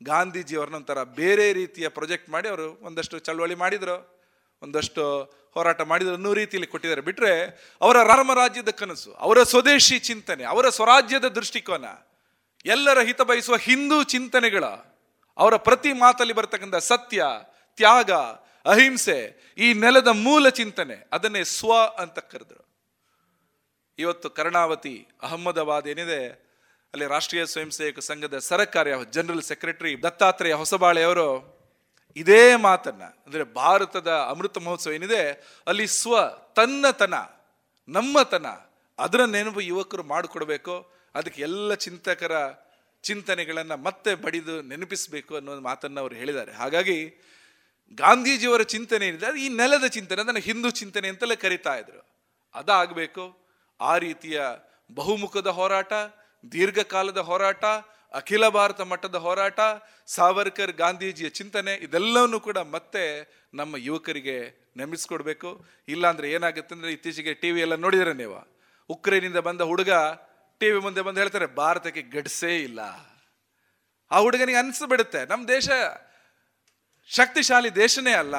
[0.03, 4.21] ಗಾಂಧೀಜಿಯವ್ರನ್ನೊಂಥರ ಬೇರೆ ರೀತಿಯ ಪ್ರೊಜೆಕ್ಟ್ ಮಾಡಿ ಅವರು ಒಂದಷ್ಟು ಚಳವಳಿ ಮಾಡಿದರು,
[4.61, 5.23] ಒಂದಷ್ಟು
[5.53, 7.01] ಹೋರಾಟ ಮಾಡಿದ್ರು, ಅನ್ನೋ ರೀತಿಯಲ್ಲಿ ಕೊಟ್ಟಿದ್ದಾರೆ.
[7.01, 7.45] ಬಿಟ್ರೆ
[7.81, 11.85] ಅವರ ರಾಮರಾಜ್ಯದ ಕನಸು, ಅವರ ಸ್ವದೇಶಿ ಚಿಂತನೆ, ಅವರ ಸ್ವರಾಜ್ಯದ ದೃಷ್ಟಿಕೋನ,
[12.65, 14.65] ಎಲ್ಲರ ಹಿತ ಬಯಸುವ ಹಿಂದೂ ಚಿಂತನೆಗಳ,
[15.37, 17.25] ಅವರ ಪ್ರತಿ ಮಾತಲ್ಲಿ ಬರತಕ್ಕಂಥ ಸತ್ಯ,
[17.75, 18.11] ತ್ಯಾಗ,
[18.65, 22.63] ಅಹಿಂಸೆ, ಈ ನೆಲದ ಮೂಲ ಚಿಂತನೆ, ಅದನ್ನೇ ಸ್ವ ಅಂತ ಕರೆದರು.
[23.99, 26.52] ಇವತ್ತು ಕರ್ಣಾವತಿ ಅಹಮದಾಬಾದ್ ಏನಿದೆ?
[26.93, 31.29] ಅಲ್ಲಿ ರಾಷ್ಟ್ರೀಯ ಸ್ವಯಂ ಸೇವಕ ಸಂಘದ ಸರಕಾರ್ಯ ಜನರಲ್ ಸೆಕ್ರೆಟರಿ ದತ್ತಾತ್ರೇಯ ಹೊಸಬಾಳೆಯವರು
[32.21, 35.21] ಇದೇ ಮಾತನ್ನ, ಅಂದರೆ ಭಾರತದ ಅಮೃತ ಮಹೋತ್ಸವ ಏನಿದೆ,
[35.67, 36.13] ಅಲ್ಲಿ ಸ್ವ
[36.57, 37.15] ತನ್ನತನ
[37.87, 38.47] ನಮ್ಮತನ
[38.99, 40.75] ಅದರ ನೆನಪು ಯುವಕರು ಮಾಡಿಕೊಡ್ಬೇಕು,
[41.15, 42.33] ಅದಕ್ಕೆ ಎಲ್ಲ ಚಿಂತಕರ
[43.03, 46.51] ಚಿಂತನೆಗಳನ್ನ ಮತ್ತೆ ಬಡಿದು ನೆನಪಿಸಬೇಕು ಅನ್ನೋ ಮಾತನ್ನು ಅವರು ಹೇಳಿದ್ದಾರೆ.
[46.61, 46.97] ಹಾಗಾಗಿ
[47.97, 52.01] ಗಾಂಧೀಜಿಯವರ ಚಿಂತನೆ ಏನಿದೆ, ಅದು ಈ ನೆಲದ ಚಿಂತನೆ, ಅದನ್ನು ಹಿಂದೂ ಚಿಂತನೆ ಅಂತಲೇ ಕರಿತಾ ಇದ್ರು.
[52.55, 53.25] ಅದಾಗಬೇಕು,
[53.79, 54.39] ಆ ರೀತಿಯ
[54.89, 55.93] ಬಹುಮುಖದ ಹೋರಾಟ
[56.51, 57.63] ದೀರ್ಘಕಾಲದ ಹೋರಾಟ,
[58.19, 59.59] ಅಖಿಲ ಭಾರತ ಮಟ್ಟದ ಹೋರಾಟ,
[60.15, 63.03] ಸಾವರ್ಕರ್ ಗಾಂಧೀಜಿಯ ಚಿಂತನೆ, ಇದೆಲ್ಲವನ್ನು ಕೂಡ ಮತ್ತೆ
[63.59, 64.37] ನಮ್ಮ ಯುವಕರಿಗೆ
[64.79, 65.49] ನೆಮಿಸ್ಕೊಡ್ಬೇಕು
[65.93, 68.39] ಇಲ್ಲಾಂದ್ರೆ ಏನಾಗುತ್ತೆ ಅಂದ್ರೆ ಇತ್ತೀಚೆಗೆ ಟಿ ಎಲ್ಲ ನೋಡಿದ್ರೆ ನೀವು,
[68.89, 69.91] ಉಕ್ರೇನಿಂದ ಬಂದ ಹುಡುಗ
[70.61, 72.81] ಟಿ ವಿ ಮುಂದೆ ಬಂದು ಹೇಳ್ತಾರೆ, ಭಾರತಕ್ಕೆ ಗಡ್ಸೇ ಇಲ್ಲ.
[74.11, 75.69] ಆ ಹುಡುಗನಿಗೆ ಅನಿಸ್ಬಿಡುತ್ತೆ ನಮ್ಮ ದೇಶ
[77.09, 78.35] ಶಕ್ತಿಶಾಲಿ ದೇಶನೇ ಅಲ್ಲ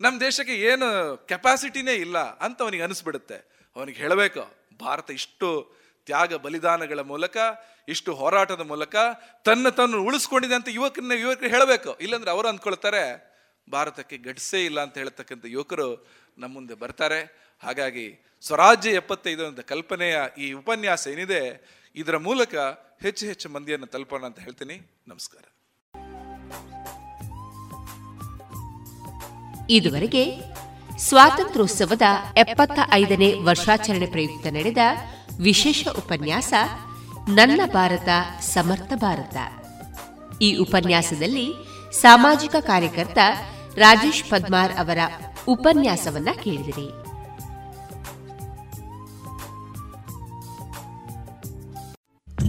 [0.00, 0.88] ನಮ್ಮ ದೇಶಕ್ಕೆ ಏನು
[1.30, 3.38] ಕೆಪಾಸಿಟಿನೇ ಇಲ್ಲ ಅಂತ ಅವನಿಗೆ ಅನಿಸ್ಬಿಡುತ್ತೆ
[3.76, 4.42] ಅವನಿಗೆ ಹೇಳಬೇಕು,
[4.84, 5.48] ಭಾರತ ಇಷ್ಟು
[6.06, 7.36] ತ್ಯಾಗ ಬಲಿದಾನಗಳ ಮೂಲಕ,
[7.88, 8.94] ಇಷ್ಟು ಹೋರಾಟದ ಮೂಲಕ
[9.44, 11.90] ತನ್ನ ತನ್ನ ಉಳಿಸ್ಕೊಂಡಿದೆ ಅಂತ ಯುವಕರನ್ನ ಯುವಕರು ಹೇಳಬೇಕು.
[12.04, 13.02] ಇಲ್ಲಾಂದ್ರೆ ಅವರು ಅಂದ್ಕೊಳ್ತಾರೆ,
[13.68, 15.88] ಭಾರತಕ್ಕೆ ಗಡ್ಸೇ ಇಲ್ಲ ಅಂತ ಹೇಳ್ತಕ್ಕಂಥ ಯುವಕರು
[16.38, 17.20] ನಮ್ಮ ಮುಂದೆ ಬರ್ತಾರೆ.
[17.62, 18.06] ಹಾಗಾಗಿ
[18.42, 21.42] ಸ್ವರಾಜ್ಯ ಎಪ್ಪತ್ತೈದು ಅಂತ ಕಲ್ಪನೆಯ ಈ ಉಪನ್ಯಾಸ ಏನಿದೆ,
[21.96, 22.54] ಇದರ ಮೂಲಕ
[23.02, 24.76] ಹೆಚ್ಚು ಹೆಚ್ಚು ಮಂದಿಯನ್ನು ತಲುಪೋಣ ಅಂತ ಹೇಳ್ತೀನಿ.
[25.08, 25.44] ನಮಸ್ಕಾರ.
[29.70, 30.24] ಇದುವರೆಗೆ
[30.98, 34.82] ಸ್ವಾತಂತ್ರ್ಯೋತ್ಸವದ ಎಪ್ಪತ್ತ ಐದನೇ ವರ್ಷಾಚರಣೆ ಪ್ರಯುಕ್ತ ನಡೆದ
[35.40, 36.52] ವಿಶೇಷ ಉಪನ್ಯಾಸ
[37.28, 38.08] ನನ್ನ ಭಾರತ,
[38.40, 39.36] ಸಮರ್ಥ ಭಾರತ.
[40.42, 41.52] ಈ ಉಪನ್ಯಾಸದಲ್ಲಿ
[42.00, 43.18] ಸಾಮಾಜಿಕ ಕಾರ್ಯಕರ್ತ
[43.76, 44.98] ರಾಜೇಶ್ ಪದ್ಮಾರ್ ಅವರ
[45.48, 46.88] ಉಪನ್ಯಾಸವನ್ನ ಕೇಳಿದಿರಿ.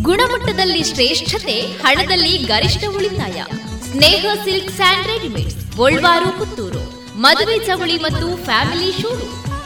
[0.04, 3.44] ಗುಣಮಟ್ಟದಲ್ಲಿ ಶ್ರೇಷ್ಠತೆ, ಹಣದಲ್ಲಿ ಗರಿಷ್ಠ ಉಳಿತಾಯ.
[3.92, 6.98] Sneha silk and readymades, Golwar, Puttur.
[7.22, 9.37] ಮದುವೆ ಚವಳಿ ಮತ್ತು ಫ್ಯಾಮಿಲಿ ಶೂರು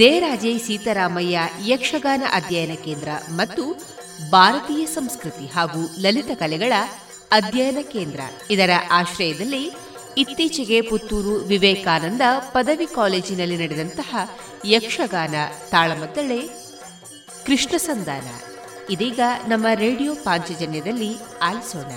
[0.00, 3.62] ದೇರಾಜೆ ಸೀತಾರಾಮಯ್ಯ ಯಕ್ಷಗಾನ ಅಧ್ಯಯನ ಕೇಂದ್ರ ಮತ್ತು
[4.30, 6.72] ಭಾರತೀಯ ಸಂಸ್ಕೃತಿ ಹಾಗೂ ಲಲಿತ ಕಲೆಗಳ
[7.30, 8.20] ಅಧ್ಯಯನ ಕೇಂದ್ರ.
[8.50, 9.70] ಇದರ ಆಶ್ರಯದಲ್ಲಿ
[10.16, 14.16] ಇತ್ತೀಚೆಗೆ ಪುತ್ತೂರು ವಿವೇಕಾನಂದ ಪದವಿ ಕಾಲೇಜಿನಲ್ಲಿ ನಡೆದಂತಹ
[14.66, 15.34] ಯಕ್ಷಗಾನ
[15.70, 16.48] ತಾಳಮದ್ದಳೆ
[17.46, 18.28] ಕೃಷ್ಣ ಸಂಧಾನ.
[18.90, 21.92] ಇದೀಗ ನಮ್ಮ ರೇಡಿಯೋ ಪಾಂಚಜನ್ಯದಲ್ಲಿ ಆಲಿಸೋಣ.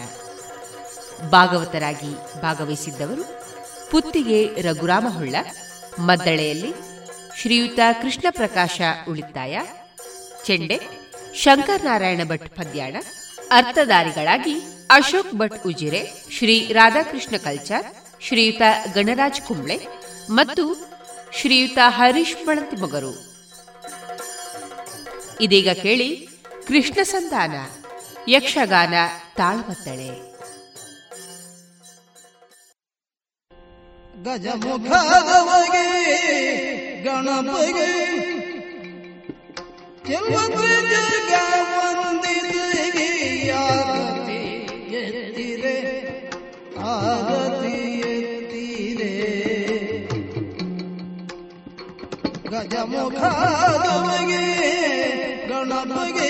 [1.30, 3.24] ಭಾಗವತರಾಗಿ ಭಾಗವಹಿಸಿದ್ದವರು
[3.92, 5.36] ಪುತ್ತಿಗೆ ರಘುರಾಮ ಹೊಳ್ಳ
[6.00, 6.93] ಮದ್ದಳೆಯಲ್ಲಿ
[7.42, 9.62] ಶ್ರೀಯುತ ಕೃಷ್ಣ ಪ್ರಕಾಶ ಉಳಿತಾಯ.
[10.46, 10.80] ಚೆಂಡೆ
[11.34, 12.96] ಶಂಕರ್ ನಾರಾಯಣ ಭಟ್ ಪದ್ಯಾಣ.
[13.52, 14.56] ಅರ್ಥಧಾರಿಗಳಾಗಿ
[14.92, 17.86] ಅಶೋಕ್ ಭಟ್ ಉಜಿರೆ, ಶ್ರೀ ರಾಧಾಕೃಷ್ಣ ಕಲ್ಚಾರ್,
[18.22, 18.62] ಶ್ರೀಯುತ
[18.94, 19.80] ಗಣರಾಜ್ ಕುಂಬ್ಳೆ
[20.30, 20.76] ಮತ್ತು
[21.34, 23.14] ಶ್ರೀಯುತ ಹರೀಶ್ ಮಗರು.
[25.42, 26.30] ಇದೀಗ ಕೇಳಿ
[26.68, 27.56] ಕೃಷ್ಣ ಸಂತಾನ
[28.28, 28.94] ಯಕ್ಷಗಾನ
[29.38, 30.33] ತಾಳಮತ್ತಳೆ
[34.14, 35.86] ಗಜಮುಖದವಗೆ
[37.06, 37.90] ಗಣಪಗೆ
[40.08, 41.34] ಚೆಲ್ವತ್ರ ಜಗ
[41.72, 43.08] ವಂದಿಸಿಗೆ
[43.62, 44.40] ಆರತಿ
[45.02, 45.76] ಎತ್ತಿರೆ
[46.88, 47.76] ಆರತಿ
[48.12, 49.14] ಎತ್ತಿರೆ.
[52.54, 54.44] ಗಜಮುಖದವಗೆ
[55.50, 56.30] ಗಣಪಗೆ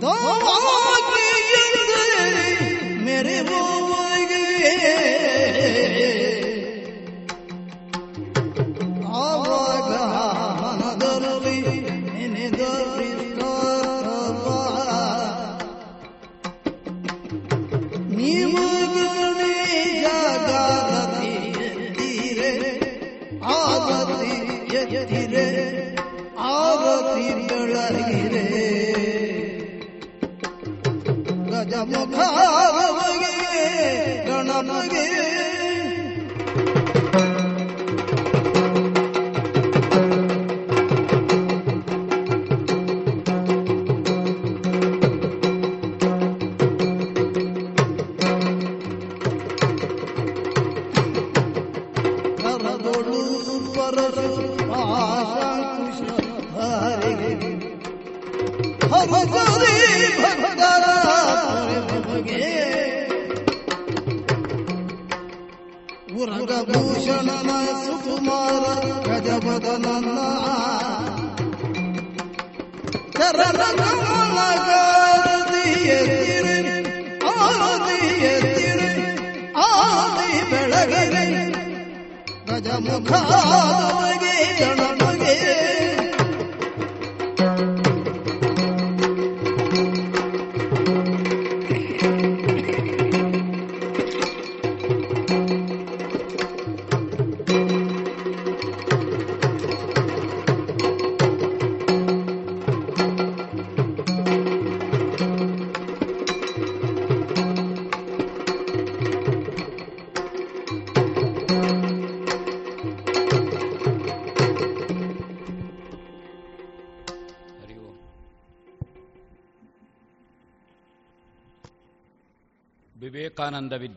[0.00, 0.87] 等等我。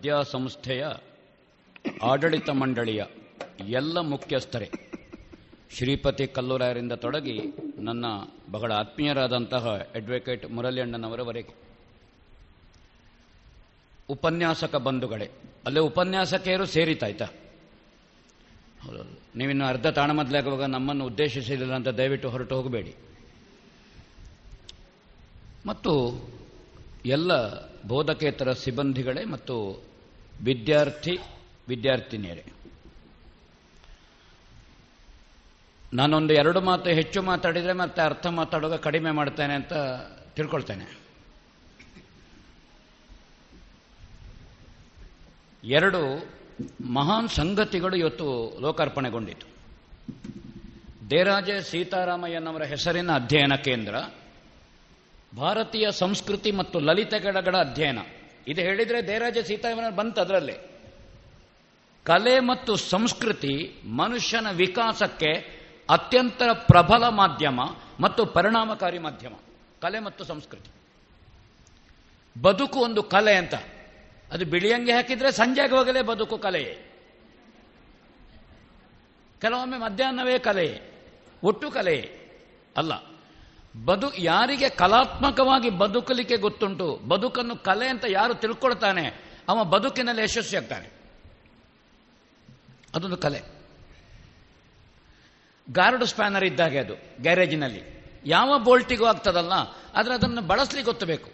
[0.01, 0.83] ವಿದ್ಯಾಸಂಸ್ಥೆಯ
[2.01, 3.01] ಆಡಳಿತ ಮಂಡಳಿಯ
[3.73, 4.69] ಎಲ್ಲ ಮುಖ್ಯಸ್ಥರೇ,
[5.71, 7.35] ಶ್ರೀಪತಿ ಕಲ್ಲೂರಾಯರಿಂದ ತೊಡಗಿ
[7.79, 8.05] ನನ್ನ
[8.51, 11.53] ಬಹಳ ಆತ್ಮೀಯರಾದಂತಹ ಅಡ್ವೊಕೇಟ್ ಮುರಳಿಯಣ್ಣನವರವರೆಗೆ
[14.09, 15.27] ಉಪನ್ಯಾಸಕ ಬಂಧುಗಳೇ,
[15.65, 17.27] ಅಲ್ಲೇ ಉಪನ್ಯಾಸಕಿಯರು ಸೇರಿತಾಯ್ತಾ
[18.81, 19.15] ಹೌದೌದು.
[19.35, 22.95] ನೀವಿನ್ನು ಅರ್ಧ ತಾಣ ಮೊದಲಾಗುವಾಗ ನಮ್ಮನ್ನು ಉದ್ದೇಶಿಸಲಿಲ್ಲ ಅಂತ ದಯವಿಟ್ಟು ಹೊರಟು ಹೋಗಬೇಡಿ
[25.65, 25.93] ಮತ್ತು
[27.05, 27.31] ಎಲ್ಲ
[27.87, 29.55] ಬೋಧಕೇತರ ಸಿಬ್ಬಂದಿಗಳೇ ಮತ್ತು
[30.43, 31.17] ವಿದ್ಯಾರ್ಥಿ
[31.67, 32.45] ವಿದ್ಯಾರ್ಥಿನಿಯರೇ,
[35.93, 39.73] ನಾನೊಂದು ಎರಡು ಮಾತು ಹೆಚ್ಚು ಮಾತಾಡಿದರೆ ಮತ್ತೆ ಅರ್ಥ ಮಾತಾಡುವಾಗ ಕಡಿಮೆ ಮಾಡ್ತೇನೆ ಅಂತ
[40.35, 40.85] ತಿಳ್ಕೊಳ್ತೇನೆ.
[45.63, 46.01] ಎರಡು,
[46.91, 48.27] ಮಹಾನ್ ಸಂಗತಿಗಳು ಇವತ್ತು
[48.61, 49.47] ಲೋಕಾರ್ಪಣೆಗೊಂಡಿತು
[51.09, 53.95] ದೇರಾಜೆ ಸೀತಾರಾಮಯ್ಯನವರ ಹೆಸರಿನ ಅಧ್ಯಯನ ಕೇಂದ್ರ,
[55.35, 57.99] ಭಾರತೀಯ ಸಂಸ್ಕೃತಿ ಮತ್ತು ಲಲಿತಗಳ ಅಧ್ಯಯನ.
[58.47, 60.53] ಇದು ಹೇಳಿದರೆ ದೇರಾಜ ಸೀತಾರಾಮಯ್ಯ ಬಂತು ಅದರಲ್ಲಿ.
[62.03, 67.59] ಕಲೆ ಮತ್ತು ಸಂಸ್ಕೃತಿ ಮನುಷ್ಯನ ವಿಕಾಸಕ್ಕೆ ಅತ್ಯಂತ ಪ್ರಬಲ ಮಾಧ್ಯಮ
[67.99, 69.33] ಮತ್ತು ಪರಿಣಾಮಕಾರಿ ಮಾಧ್ಯಮ.
[69.81, 70.71] ಕಲೆ ಮತ್ತು ಸಂಸ್ಕೃತಿ.
[72.41, 73.53] ಬದುಕು ಒಂದು ಕಲೆ ಅಂತ.
[74.31, 76.87] ಅದು ಬಿಳಿಯಂಗೆ ಹಾಕಿದ್ರೆ ಸಂಜೆ ಆಗುವಾಗಲೇ ಬದುಕು ಕಲೆಯೇ.
[79.41, 80.81] ಕೆಲವೊಮ್ಮೆ ಮಧ್ಯಾಹ್ನವೇ ಕಲೆಯೇ.
[81.43, 82.17] ಒಟ್ಟು ಕಲೆಯೇ.
[82.77, 82.93] ಅಲ್ಲ
[83.75, 86.95] ಬದು ಯಾರಿಗೆ ಕಲಾತ್ಮಕವಾಗಿ ಬದುಕಲಿಕ್ಕೆ ಗೊತ್ತುಂಟು?
[87.07, 89.31] ಬದುಕನ್ನು ಕಲೆ ಅಂತ ಯಾರು ತಿಳ್ಕೊಳ್ತಾನೆ?
[89.49, 90.91] ಅವ ಬದುಕಿನಲ್ಲಿ ಯಶಸ್ವಿಯಾಗ್ತಾನೆ
[92.95, 93.41] ಅದೊಂದು ಕಲೆ.
[95.71, 97.83] ಗಾರ್ಡ್ ಸ್ಪ್ಯಾನರ್ ಇದ್ದಾಗೆ ಅದು, ಗ್ಯಾರೇಜಿನಲ್ಲಿ.
[98.25, 99.53] ಯಾವ ಬೋಲ್ಟಿಗೂ ಆಗ್ತದಲ್ಲ,
[99.95, 101.29] ಆದರೆ ಅದನ್ನು ಬಳಸಲಿಕ್ಕೆ ಗೊತ್ತಬೇಕು.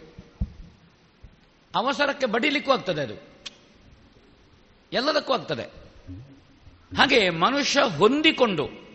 [1.74, 3.16] ಅವಸರಕ್ಕೆ ಬಡಿಲಿಕ್ಕೂ ಆಗ್ತದೆ ಅದು.
[4.92, 5.62] ಎಲ್ಲದಕ್ಕೂ ಆಗ್ತದೆ.
[6.96, 8.87] ಹಾಗೆ ಮನುಷ್ಯ ಹೊಂದಿಕೊಂಡು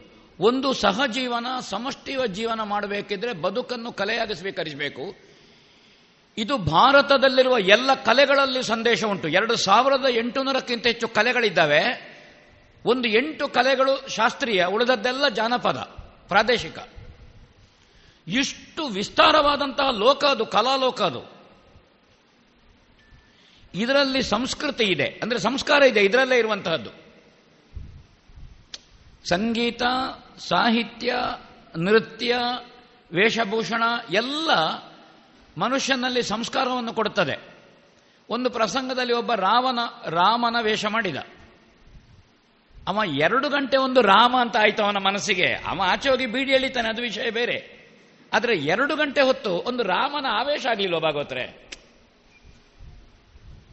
[0.44, 5.16] ಒಂದು ಸಹಜೀವನ ಸಮಷ್ಟಿಯ ಜೀವನ ಮಾಡಬೇಕಿದ್ರೆ ಬದುಕನ್ನು ಕಲೆಯಾಗಿ ಸ್ವೀಕರಿಸಬೇಕು
[6.38, 9.28] ಇದು ಭಾರತದಲ್ಲಿರುವ ಎಲ್ಲ ಕಲೆಗಳಲ್ಲಿ ಸಂದೇಶ ಉಂಟು.
[9.28, 12.14] ಎರಡು ಸಾವಿರದ ಎಂಟುನೂರಕ್ಕಿಂತ ಹೆಚ್ಚು ಕಲೆಗಳಿದ್ದಾವೆ.
[12.86, 15.78] ಒಂದು ಎಂಟು ಕಲೆಗಳು ಶಾಸ್ತ್ರೀಯ, ಉಳಿದದ್ದೆಲ್ಲ ಜಾನಪದ,
[16.28, 16.80] ಪ್ರಾದೇಶಿಕ.
[18.28, 21.22] ಇಷ್ಟು ವಿಸ್ತಾರವಾದಂತಹ ಲೋಕ ಅದು, ಕಲಾಲೋಕ ಅದು.
[23.74, 25.20] ಇದರಲ್ಲಿ ಸಂಸ್ಕೃತಿ ಇದೆ.
[25.24, 27.04] ಅಂದರೆ ಸಂಸ್ಕಾರ ಇದೆ, ಇದರಲ್ಲೇ ಇರುವಂತಹದ್ದು.
[29.30, 29.82] ಸಂಗೀತ
[30.40, 31.16] ಸಾಹಿತ್ಯ,
[31.78, 32.36] ನೃತ್ಯ,
[33.12, 34.52] ವೇಷಭೂಷಣ ಎಲ್ಲ
[35.58, 37.54] ಮನುಷ್ಯನಲ್ಲಿ ಸಂಸ್ಕಾರವನ್ನು ಕೊಡುತ್ತದೆ.
[38.30, 39.80] ಒಂದು ಪ್ರಸಂಗದಲ್ಲಿ ಒಬ್ಬ ರಾವಣ,
[40.10, 41.16] ರಾಮನ ವೇಷ ಮಾಡಿದ.
[42.88, 45.54] ಅವ ಎರಡು ಗಂಟೆ ಒಂದು ರಾಮ ಅಂತ ಆಯ್ತು ಅವನ ಮನಸ್ಸಿಗೆ.
[45.54, 47.84] ಅವ ಆಚೆ ಹೋಗಿ ಬೀಡಿ ಎಳಿತಾನೆ, ಅದು ವಿಷಯ ಬೇರೆ.
[48.34, 51.70] ಆದರೆ ಎರಡು ಗಂಟೆ ಹೊತ್ತು ಒಂದು ರಾಮನ ಆವೇಶ ಆಗಲಿಲ್ಲ ಭಾಗವತ್ರೆ?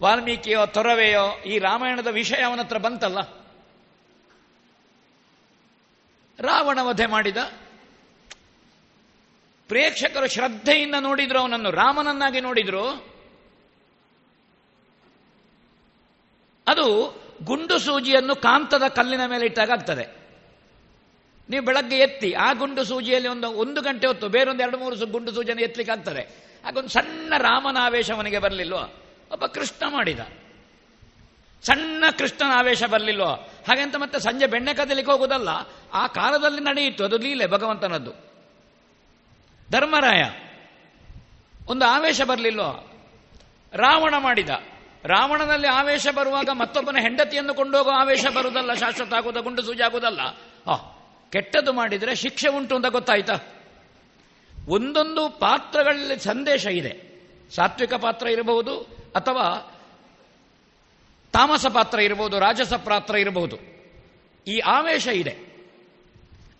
[0.00, 3.39] ವಾಲ್ಮೀಕಿಯೋ, ತೊರವೆಯೋ, ಈ ರಾಮಾಯಣದ ವಿಷಯ ಅವನ ಹತ್ರ ಬಂತಲ್ಲ?
[6.40, 7.36] ರಾವಣ ವಧೆ ಮಾಡಿದ.
[9.68, 12.90] ಪ್ರೇಕ್ಷಕರು ಶ್ರದ್ಧೆಯಿಂದ ನೋಡಿದ್ರು, ಅವನನ್ನು ರಾಮನನ್ನಾಗಿ ನೋಡಿದ್ರು.
[16.66, 20.20] ಅದು ಗುಂಡು ಸೂಜಿಯನ್ನು ಕಾಂತದ ಕಲ್ಲಿನ ಮೇಲೆ ಇಟ್ಟಾಗ ಆಗ್ತದೆ.
[21.50, 25.62] ನೀವು ಬೆಳಗ್ಗೆ ಎತ್ತಿ, ಆ ಗುಂಡು ಸೂಜಿಯಲ್ಲಿ ಒಂದು ಒಂದು ಗಂಟೆ ಹೊತ್ತು, ಬೇರೊಂದು ಎರಡು ಮೂರು ಗುಂಡು ಸೂಜಿಯನ್ನು
[25.62, 26.20] ಎತ್ತಲಿಕ್ಕೆ ಆಗ್ತದೆ.
[26.64, 29.02] ಹಾಗೊಂದು ಸಣ್ಣ ರಾಮನ ಆವೇಶ ಅವನಿಗೆ ಬರಲಿಲ್ವೋ?
[29.32, 30.18] ಒಬ್ಬ ಕೃಷ್ಣ ಮಾಡಿದ.
[31.62, 33.32] ಸಣ್ಣ ಕೃಷ್ಣನ ಆವೇಶ ಬರಲಿಲ್ವೋ?
[33.68, 35.48] ಹಾಗೆಂತ ಮತ್ತೆ ಸಂಜೆ ಬೆಣ್ಣೆ ಕದಲಿಕ್ಕೆ ಹೋಗುವುದಲ್ಲ.
[35.94, 37.04] ಆ ಕಾಲದಲ್ಲಿ ನಡೆಯಿತು.
[37.04, 38.10] ಅದು ಲೀಲೆ, ಭಗವಂತನದ್ದು.
[39.70, 40.24] ಧರ್ಮರಾಯ.
[41.66, 42.92] ಒಂದು ಆವೇಶ ಬರಲಿಲ್ಲೋ
[43.72, 44.48] ರಾವಣ ಮಾಡಿದ.
[45.04, 50.20] ರಾವಣನಲ್ಲಿ ಆವೇಶ ಬರುವಾಗ ಮತ್ತೊಬ್ಬನ ಹೆಂಡತಿಯನ್ನು ಕೊಂಡೋಗೋ ಆವೇಶ ಬರುವುದಲ್ಲ ಶಾಶ್ವತ ಆಗುವುದ ಗುಂಡು ಸೂಜಿ ಆಗುವುದಲ್ಲ
[50.66, 50.76] ಆ,
[51.32, 53.34] ಕೆಟ್ಟದ್ದು ಮಾಡಿದರೆ ಶಿಕ್ಷೆ ಉಂಟು ಅಂತ ಗೊತ್ತಾಯ್ತಾ?
[54.68, 57.10] ಒಂದೊಂದು ಪಾತ್ರಗಳಲ್ಲಿ ಸಂದೇಶ ಇದೆ.
[57.54, 58.80] ಸಾತ್ವಿಕ ಪಾತ್ರ ಇರಬಹುದು,
[59.16, 59.72] ಅಥವಾ
[61.32, 63.56] ತಾಮಸ ಪಾತ್ರ ಇರಬಹುದು, ರಾಜಸ ಪಾತ್ರ ಇರಬಹುದು.
[64.46, 65.49] ಈ ಆವೇಶ ಇದೆ.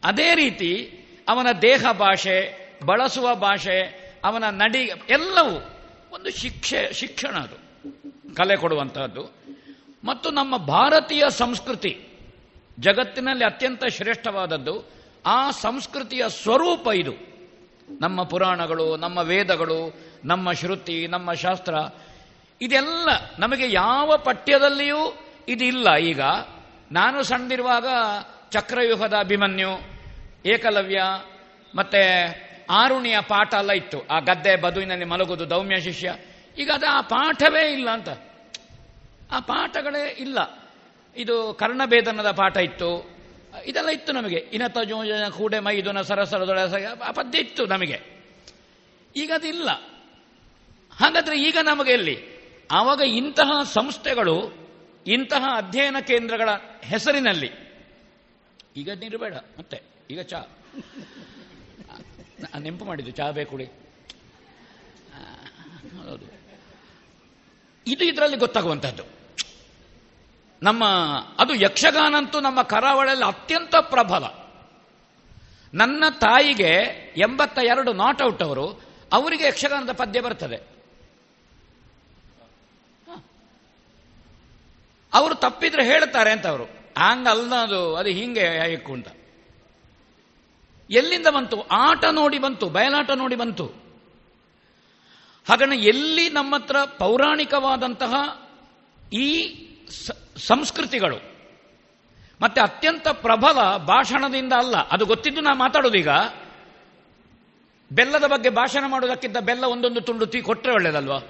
[0.04, 0.96] ಅದೇ ರೀತಿ
[1.28, 3.80] ಅವನ ದೇಹ ಭಾಷೆ, ಬಳಸುವ ಭಾಷೆ,
[4.24, 5.78] ಅವನ ನಡಿ, ಎಲ್ಲವೂ
[6.12, 7.56] ಒಂದು ಶಿಕ್ಷೆ, ಶಿಕ್ಷಣ ಅದು.
[8.34, 9.34] ಕಲೆ ಕೊಡುವಂತಹದ್ದು.
[10.04, 12.06] ಮತ್ತು ನಮ್ಮ ಭಾರತೀಯ ಸಂಸ್ಕೃತಿ
[12.80, 14.90] ಜಗತ್ತಿನಲ್ಲಿ ಅತ್ಯಂತ ಶ್ರೇಷ್ಠವಾದದ್ದು,
[15.26, 17.12] ಆ ಸಂಸ್ಕೃತಿಯ ಸ್ವರೂಪ ಇದು.
[18.00, 21.74] ನಮ್ಮ ಪುರಾಣಗಳು, ನಮ್ಮ ವೇದಗಳು, ನಮ್ಮ ಶ್ರುತಿ, ನಮ್ಮ ಶಾಸ್ತ್ರ,
[22.60, 25.96] ಇದೆಲ್ಲ ನಮಗೆ ಯಾವ ಪಠ್ಯದಲ್ಲಿಯೂ ಇದಿಲ್ಲ.
[25.96, 26.20] ಈಗ
[26.92, 27.86] ನಾನು ಸಣ್ಣದಿರುವಾಗ
[28.50, 29.89] ಚಕ್ರವ್ಯೂಹದ ಅಭಿಮನ್ಯು
[30.46, 31.02] ಏಕಲವ್ಯ
[31.74, 32.00] ಮತ್ತೆ
[32.70, 34.06] ಆರುಣಿಯ ಪಾಠ ಎಲ್ಲ ಇತ್ತು.
[34.06, 36.16] ಆ ಗದ್ದೆ ಬದುವಿನಲ್ಲಿ ಮಲಗುದು ದೌಮ್ಯ ಶಿಷ್ಯ.
[36.58, 38.08] ಈಗ ಅದು ಆ ಪಾಠವೇ ಇಲ್ಲ ಅಂತ.
[39.32, 40.68] ಆ ಪಾಠಗಳೇ ಇಲ್ಲ.
[41.16, 43.10] ಇದು ಕರ್ಣಭೇದನದ ಪಾಠ ಇತ್ತು.
[43.64, 44.36] ಇದೆಲ್ಲ ಇತ್ತು ನಮಗೆ.
[44.36, 46.58] ಇನತ ಜೋಜನ ಕೂಡೆ ಮೈದುನ ಸರಸರದೊಳ
[47.06, 48.00] ಆ ಪದ್ಯ ಇತ್ತು ನಮಗೆ.
[49.16, 49.70] ಈಗ ಅದಿಲ್ಲ.
[50.92, 52.40] ಹಾಗಾದ್ರೆ ಈಗ ನಮಗೆ ಎಲ್ಲಿ?
[52.70, 54.52] ಆವಾಗ ಇಂತಹ ಸಂಸ್ಥೆಗಳು,
[55.06, 56.48] ಇಂತಹ ಅಧ್ಯಯನ ಕೇಂದ್ರಗಳ
[56.82, 57.50] ಹೆಸರಿನಲ್ಲಿ.
[58.76, 59.99] ಈಗ ನೀರು ಬೇಡ ಮತ್ತೆ.
[60.10, 60.42] ಈಗ ಚಾ.
[62.58, 66.32] ನೆಂಪು ಮಾಡಿದ್ದು ಚಾ ಬೇಕು ಹೌದು.
[67.86, 69.04] ಇದು ಇದರಲ್ಲಿ ಗೊತ್ತಾಗುವಂತಹದ್ದು.
[70.62, 70.84] ನಮ್ಮ,
[71.38, 74.50] ಅದು ಯಕ್ಷಗಾನ ಅಂತೂ ನಮ್ಮ ಕರಾವಳಿಯಲ್ಲಿ ಅತ್ಯಂತ ಪ್ರಬಲ.
[75.74, 76.78] ನನ್ನ ತಾಯಿಗೆ
[77.16, 78.80] ಎಂಬತ್ತ ಎರಡು ನಾಟ್ ಔಟ್ ಅವರು
[79.12, 80.80] ಅವರಿಗೆ ಯಕ್ಷಗಾನದ ಪದ್ಯ ಬರ್ತದೆ.
[85.14, 86.64] ಅವರು ತಪ್ಪಿದ್ರೆ ಹೇಳ್ತಾರೆ ಅಂತ ಅವರು
[86.98, 89.08] ಹಂಗಲ್ಲ ಅದು ಅದು ಹಿಂಗೆ ಇಕ್ಕು ಅಂತ.
[90.90, 91.56] ಎಲ್ಲಿಂದ ಬಂತು?
[91.62, 93.66] ಆಟ ನೋಡಿ ಬಂತು, ಬಯಲಾಟ ನೋಡಿ ಬಂತು.
[95.46, 98.12] ಹಾಗಣ ಎಲ್ಲಿ ನಮ್ಮ ಹತ್ರ ಪೌರಾಣಿಕವಾದಂತಹ
[99.12, 99.28] ಈ
[100.46, 101.18] ಸಂಸ್ಕೃತಿಗಳು,
[102.40, 106.08] ಮತ್ತೆ ಅತ್ಯಂತ ಪ್ರಬಲ ಭಾಷಣದಿಂದ ಅಲ್ಲ, ಅದು ಗೊತ್ತಿದ್ದು ನಾ ಮಾತಾಡೋದೀಗ
[107.92, 111.20] ಬೆಲ್ಲದ ಬಗ್ಗೆ ಭಾಷಣ ಮಾಡೋದಕ್ಕಿಂತ ಬೆಲ್ಲ ಒಂದೊಂದು ತುಂಡು ತೀ ಕೊಟ್ಟರೆ ಒಳ್ಳೇದಲ್ವಾ?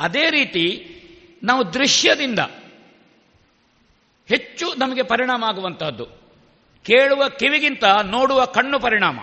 [0.00, 0.64] ಅದೇ ರೀತಿ
[1.42, 2.38] ನಾವು ದೃಶ್ಯದಿಂದ
[4.28, 6.17] ಹೆಚ್ಚು ನಮಗೆ ಪರಿಣಾಮ ಆಗುವಂತಹದ್ದು.
[6.88, 9.20] ಕೇಳುವ ಕಿವಿಗಿಂತ ನೋಡುವ ಕಣ್ಣು ಪರಿಣಾಮ.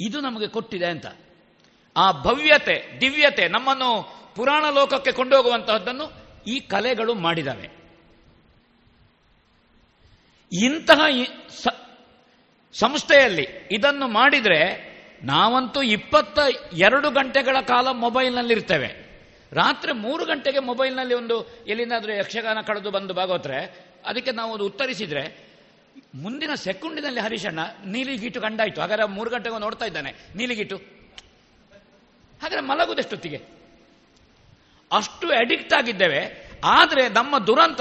[0.00, 1.06] ಇದು ನಮಗೆ ಕೊಟ್ಟಿದೆ ಅಂತ.
[1.96, 6.12] ಆ ಭವ್ಯತೆ, ದಿವ್ಯತೆ, ನಮ್ಮನ್ನು ಪುರಾಣ ಲೋಕಕ್ಕೆ ಕೊಂಡೋಗುವಂತಹದ್ದನ್ನು
[6.46, 7.70] ಈ ಕಲೆಗಳು ಮಾಡಿದವೆ.
[10.52, 11.00] ಇಂತಹ
[12.72, 14.88] ಸಂಸ್ಥೆಯಲ್ಲಿ ಇದನ್ನು ಮಾಡಿದರೆ
[15.22, 16.38] ನಾವಂತೂ ಇಪ್ಪತ್ತ
[16.72, 18.90] ಎರಡು ಗಂಟೆಗಳ ಕಾಲ ಮೊಬೈಲ್ನಲ್ಲಿರ್ತೇವೆ.
[19.52, 25.47] ರಾತ್ರಿ ಮೂರು ಗಂಟೆಗೆ ಮೊಬೈಲ್ನಲ್ಲಿ ಒಂದು ಎಲ್ಲಿಂದಾದರೂ ಯಕ್ಷಗಾನ ಕಳೆದು ಬಂದು ಭಾಗವತ್ರೆ, ಅದಕ್ಕೆ ನಾವು ಉತ್ತರಿಸಿದ್ರೆ
[26.14, 28.80] ಮುಂದಿನ ಸೆಕೆಂಡಿನಲ್ಲಿ ಹರೀಶಣ್ಣ ನೀಲಿಗೀಟು ಕಂಡಾಯ್ತು.
[28.80, 30.14] ಹಾಗಾದ್ರೆ ಮೂರು ಗಂಟೆಗೆ ನೋಡ್ತಾ ಇದ್ದಾನೆ.
[30.34, 30.76] ನೀಲಿಗೀಟು.
[32.42, 33.36] ಹಾಗಾದ್ರೆ ಮಲಗುದೆಷ್ಟೊತ್ತಿಗೆ.
[34.92, 36.50] ಅಷ್ಟು ಅಡಿಕ್ಟ್ ಆಗಿದ್ದೇವೆ.
[36.64, 37.80] ಆದರೆ ನಮ್ಮ ದುರಂತ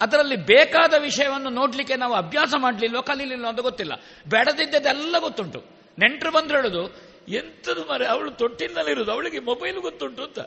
[0.00, 3.92] ಅದರಲ್ಲಿ ಬೇಕಾದ ವಿಷಯವನ್ನು ನೋಡ್ಲಿಕ್ಕೆ ನಾವು ಅಭ್ಯಾಸ ಮಾಡಲಿಲ್ವೋ, ಕಲೀಲಿಲ್ವೋ ಅಂತ ಗೊತ್ತಿಲ್ಲ.
[4.26, 5.64] ಬೆಳೆದಿದ್ದೆಲ್ಲ ಗೊತ್ತುಂಟು.
[5.98, 6.94] ನೆಂಟರು ಬಂದ್ರೆ ಹೇಳುದು
[7.28, 8.30] ಎಂಥದ್ದು ಮರೆ, ಅವಳು
[8.90, 10.38] ಇರೋದು ಅವಳಿಗೆ ಮೊಬೈಲ್ ಗೊತ್ತುಂಟು ಅಂತ.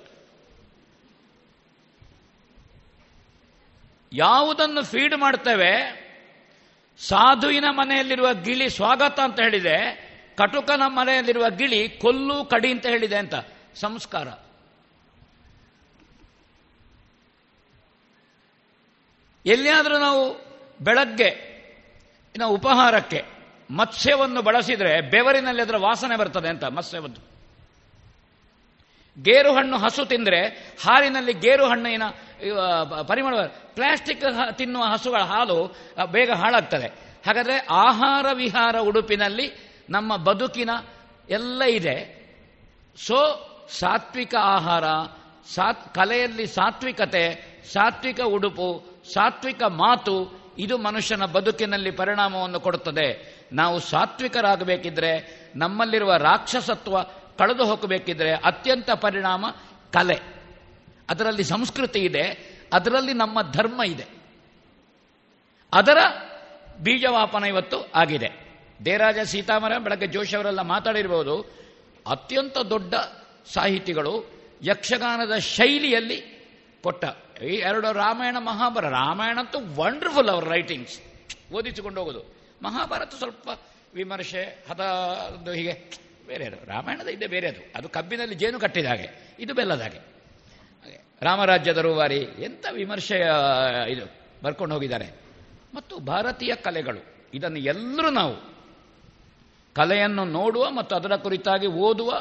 [4.13, 6.08] ಯಾವುದನ್ನು ಫೀಡ್ ಮಾಡ್ತೇವೆ
[6.99, 13.35] ಸಾಧುವಿನ ಮನೆಯಲ್ಲಿರುವ ಗಿಳಿ ಸ್ವಾಗತ ಅಂತ ಹೇಳಿದೆ, ಕಟುಕನ ಮನೆಯಲ್ಲಿರುವ ಗಿಳಿ ಕೊಲ್ಲು ಕಡಿ ಅಂತ ಹೇಳಿದೆ ಅಂತ.
[13.75, 14.27] ಸಂಸ್ಕಾರ.
[19.45, 20.49] ಎಲ್ಲಿಯಾದರೂ ನಾವು
[20.81, 21.49] ಬೆಳಗ್ಗೆ
[22.37, 23.23] ನಾವು ಉಪಹಾರಕ್ಕೆ
[23.71, 27.21] ಮತ್ಸ್ಯವನ್ನು ಬಳಸಿದರೆ ಬೆವರಿನಲ್ಲಿ ಅದರ ವಾಸನೆ ಬರ್ತದೆ ಅಂತ ಮತ್ಸ್ಯವದ್ದು
[29.21, 30.45] ಗೇರು ಹಣ್ಣು ಹಸು ತಿಂದರೆ
[30.85, 32.03] ಹಾಲಿನಲ್ಲಿ ಗೇರು ಹಣ್ಣಿನ
[33.07, 34.23] ಪರಿಮಳ ಪ್ಲಾಸ್ಟಿಕ್
[34.57, 35.75] ತಿನ್ನುವ ಹಸುಗಳ ಹಾಲು
[36.11, 36.87] ಬೇಗ ಹಾಳಾಗ್ತದೆ.
[37.25, 40.69] ಹಾಗಾದರೆ ಆಹಾರ ವಿಹಾರ ಉಡುಪಿನಲ್ಲಿ ನಮ್ಮ ಬದುಕಿನ
[41.29, 42.19] ಎಲ್ಲ ಇದೆ.
[43.07, 43.45] ಸೊ,
[43.79, 44.83] ಸಾತ್ವಿಕ ಆಹಾರ,
[45.55, 48.83] ಸಾತ್, ಕಲೆಯಲ್ಲಿ ಸಾತ್ವಿಕತೆ, ಸಾತ್ವಿಕ ಉಡುಪು,
[49.13, 53.39] ಸಾತ್ವಿಕ ಮಾತು, ಇದು ಮನುಷ್ಯನ ಬದುಕಿನಲ್ಲಿ ಪರಿಣಾಮವನ್ನು ಕೊಡುತ್ತದೆ.
[53.53, 57.01] ನಾವು ಸಾತ್ವಿಕರಾಗಬೇಕಿದ್ರೆ, ನಮ್ಮಲ್ಲಿರುವ ರಾಕ್ಷಸತ್ವ
[57.37, 59.45] ಕಳೆದು ಹೋಗಬೇಕಿದ್ರೆ ಅತ್ಯಂತ ಪರಿಣಾಮ
[59.93, 60.38] ಕಲೆ.
[61.09, 62.23] ಅದರಲ್ಲಿ ಸಂಸ್ಕೃತಿ ಇದೆ,
[62.73, 64.05] ಅದರಲ್ಲಿ ನಮ್ಮ ಧರ್ಮ ಇದೆ.
[65.73, 65.97] ಅದರ
[66.79, 68.29] ಬೀಜವಾಪನ ಇವತ್ತು ಆಗಿದೆ.
[68.85, 71.35] ದೇರಾಜ ಸೀತಾಮರ ಬೆಳಗ್ಗೆ ಜೋಶಿ ಅವರೆಲ್ಲ ಮಾತಾಡಿರ್ಬೋದು,
[72.07, 72.93] ಅತ್ಯಂತ ದೊಡ್ಡ
[73.53, 74.13] ಸಾಹಿತಿಗಳು
[74.63, 76.19] ಯಕ್ಷಗಾನದ ಶೈಲಿಯಲ್ಲಿ
[76.83, 77.05] ಕೊಟ್ಟ
[77.43, 80.99] ಈ ಎರಡು ರಾಮಾಯಣ ಮಹಾಭಾರತ, ರಾಮಾಯಣ ಅಂತೂ ವಂಡರ್ಫುಲ್ ಅವರ್ ರೈಟಿಂಗ್ಸ್
[81.53, 82.21] ಓದಿಸಿಕೊಂಡು ಹೋಗೋದು.
[82.63, 83.49] ಮಹಾಭಾರತ ಸ್ವಲ್ಪ
[83.93, 85.73] ವಿಮರ್ಶೆ ಅದು ಹೀಗೆ,
[86.27, 86.57] ಬೇರೆ ಅದು.
[86.65, 87.61] ರಾಮಾಯಣದ ಇದೆ ಬೇರೆ ಅದು.
[87.75, 90.18] ಅದು ಕಬ್ಬಿನಲ್ಲಿ ಜೇನು ಕಟ್ಟಿದ ಹಾಗೆ, ಇದು ಬೆಲ್ಲದ ಹಾಗೆ.
[91.21, 93.25] ರಾಮರಾಜ್ಯದ ರೂವಾರಿ ಎಂಥ ವಿಮರ್ಶೆಯ
[93.89, 94.05] ಇದು
[94.43, 95.07] ಬರ್ಕೊಂಡು ಹೋಗಿದ್ದಾರೆ.
[95.73, 97.01] ಮತ್ತು ಭಾರತೀಯ ಕಲೆಗಳು,
[97.33, 98.35] ಇದನ್ನು ಎಲ್ಲರೂ ನಾವು
[99.75, 102.11] ಕಲೆಯನ್ನು ನೋಡುವ ಮತ್ತು ಅದರ ಕುರಿತಾಗಿ ಓದುವ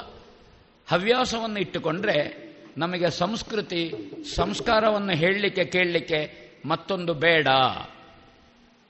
[0.88, 2.16] ಹವ್ಯಾಸವನ್ನು ಇಟ್ಟುಕೊಂಡ್ರೆ
[2.78, 3.82] ನಮಗೆ ಸಂಸ್ಕೃತಿ,
[4.34, 6.20] ಸಂಸ್ಕಾರವನ್ನು ಹೇಳಲಿಕ್ಕೆ ಕೇಳಲಿಕ್ಕೆ
[6.66, 7.48] ಮತ್ತೊಂದು ಬೇಡ.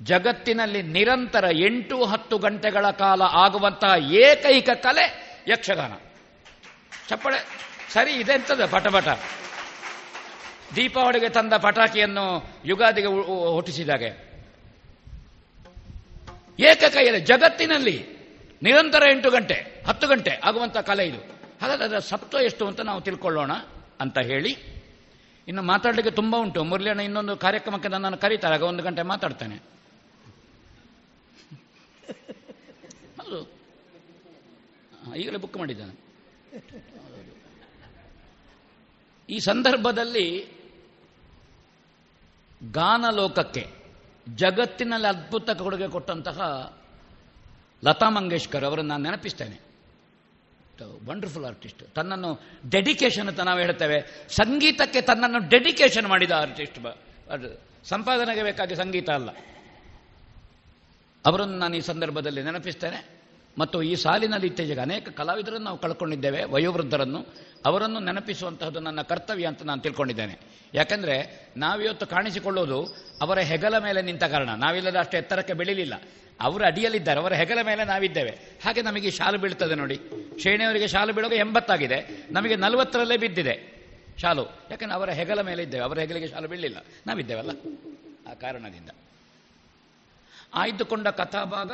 [0.03, 5.07] ಜಗತ್ತಿನಲ್ಲಿ ನಿರಂತರ ಎಂಟು ಹತ್ತು ಗಂಟೆಗಳ ಕಾಲ ಆಗುವಂತಹ ಏಕೈಕ ಕಲೆ
[5.49, 5.93] ಯಕ್ಷಗಾನ.
[7.09, 7.39] ಚಪ್ಪಳೆ,
[7.93, 9.09] ಸರಿ, ಇದೆಂತದ ಪಟಪಟ?
[10.77, 13.07] ದೀಪಾವಳಿಗೆ ತಂದ ಪಟಾಕಿಯನ್ನು ಯುಗಾದಿಗೆ
[13.55, 14.29] ಹುಟ್ಟಿಸಿದಾಗೆ.
[16.61, 18.07] ಏಕಕೈಯಲ್ಲಿ ಜಗತ್ತಿನಲ್ಲಿ
[18.63, 21.19] ನಿರಂತರ ಎಂಟು ಗಂಟೆ, ಹತ್ತು ಗಂಟೆ ಆಗುವಂಥ ಕಲೆ ಇದು.
[21.63, 23.53] ಹಾಗಾದ್ರೆ ಅದರ ಸತ್ವ ಎಷ್ಟು ಅಂತ ನಾವು ತಿಳ್ಕೊಳ್ಳೋಣ
[24.01, 24.57] ಅಂತ ಹೇಳಿ.
[25.49, 26.65] ಇನ್ನು ಮಾತಾಡಲಿಕ್ಕೆ ತುಂಬ ಉಂಟು.
[26.65, 29.57] ಮುರಳಿಯಣ್ಣ ಇನ್ನೊಂದು ಕಾರ್ಯಕ್ರಮಕ್ಕೆ ನನ್ನನ್ನು ಕರೀತಾರೆ, ಆಗ ಒಂದು ಗಂಟೆ ಮಾತಾಡ್ತೇನೆ.
[33.21, 33.59] ಹೌದು.
[35.17, 36.09] ಈಗಲೇ ಬುಕ್ ಮಾಡಿದ್ದಾನೆ.
[39.29, 40.58] ಈ ಸಂದರ್ಭದಲ್ಲಿ
[42.73, 43.71] ಗಾನಲೋಕಕ್ಕೆ,
[44.35, 46.41] ಜಗತ್ತಿನಲ್ಲಿ ಅದ್ಭುತ ಕೊಡುಗೆ ಕೊಟ್ಟಂತಹ
[47.85, 49.69] ಲತಾ ಮಂಗೇಶ್ಕರ್ ಅವರನ್ನು ನಾನು ನೆನಪಿಸ್ತೇನೆ.
[51.07, 52.41] ವಂಡರ್ಫುಲ್ ಆರ್ಟಿಸ್ಟ್ ತನ್ನನ್ನು
[52.71, 54.27] ಡೆಡಿಕೇಶನ್ ಅಂತ ನಾವು ಹೇಳ್ತೇವೆ.
[54.29, 56.79] ಸಂಗೀತಕ್ಕೆ ತನ್ನನ್ನು ಡೆಡಿಕೇಶನ್ ಮಾಡಿದ ಆರ್ಟಿಸ್ಟ್
[57.31, 59.31] ಅದು ಸಂಪಾದನೆಗೆ ಬೇಕಾಗಿ ಸಂಗೀತ ಅಲ್ಲ.
[61.27, 63.19] ಅವರನ್ನು ನಾನು ಈ ಸಂದರ್ಭದಲ್ಲಿ ನೆನಪಿಸ್ತೇನೆ.
[63.59, 67.27] ಮತ್ತು ಈ ಸಾಲಿನಲ್ಲಿ ಇತ್ತೀಚೆಗೆ ಅನೇಕ ಕಲಾವಿದರನ್ನು ನಾವು ಕಳ್ಕೊಂಡಿದ್ದೇವೆ, ವಯೋವೃದ್ಧರನ್ನು.
[67.67, 70.58] ಅವರನ್ನು ನೆನಪಿಸುವಂತಹದ್ದು ನನ್ನ ಕರ್ತವ್ಯ ಅಂತ ನಾನು ತಿಳ್ಕೊಂಡಿದ್ದೇನೆ.
[70.75, 74.51] ಯಾಕಂದ್ರೆ ನಾವಿವತ್ತು ಕಾಣಿಸಿಕೊಳ್ಳೋದು ಅವರ ಹೆಗಲ ಮೇಲೆ ನಿಂತ ಕಾರಣ.
[74.55, 75.95] ನಾವಿಲ್ಲದ ಅಷ್ಟು ಎತ್ತರಕ್ಕೆ ಬೆಳಿಲಿಲ್ಲ.
[76.41, 77.21] ಅವರು ಅಡಿಯಲ್ಲಿದ್ದಾರೆ.
[77.21, 78.31] ಅವರ ಹೆಗಲ ಮೇಲೆ ನಾವಿದ್ದೇವೆ.
[78.65, 80.01] ಹಾಗೆ ನಮಗೆ ಶಾಲು ಬೀಳ್ತದೆ ನೋಡಿ.
[80.41, 82.27] ಶ್ರೇಣಿಯವರಿಗೆ ಶಾಲು ಬೀಳುವಾಗ ಎಂಬತ್ತಾಗಿದೆ.
[82.31, 83.79] ನಮಗೆ ನಲವತ್ತರಲ್ಲೇ ಬಿದ್ದಿದೆ
[84.23, 84.45] ಶಾಲು.
[84.45, 85.85] ಯಾಕಂದ್ರೆ ಅವರ ಹೆಗಲ ಮೇಲೆ ಇದ್ದೇವೆ.
[85.85, 86.77] ಅವರ ಹೆಗಲಿಗೆ ಶಾಲು ಬೀಳಲಿಲ್ಲ.
[87.07, 87.51] ನಾವಿದ್ದೇವಲ್ಲ.
[88.31, 88.91] ಆ ಕಾರಣದಿಂದ.
[90.55, 91.73] ಆಯ್ದುಕೊಂಡ ಕಥಾಭಾಗ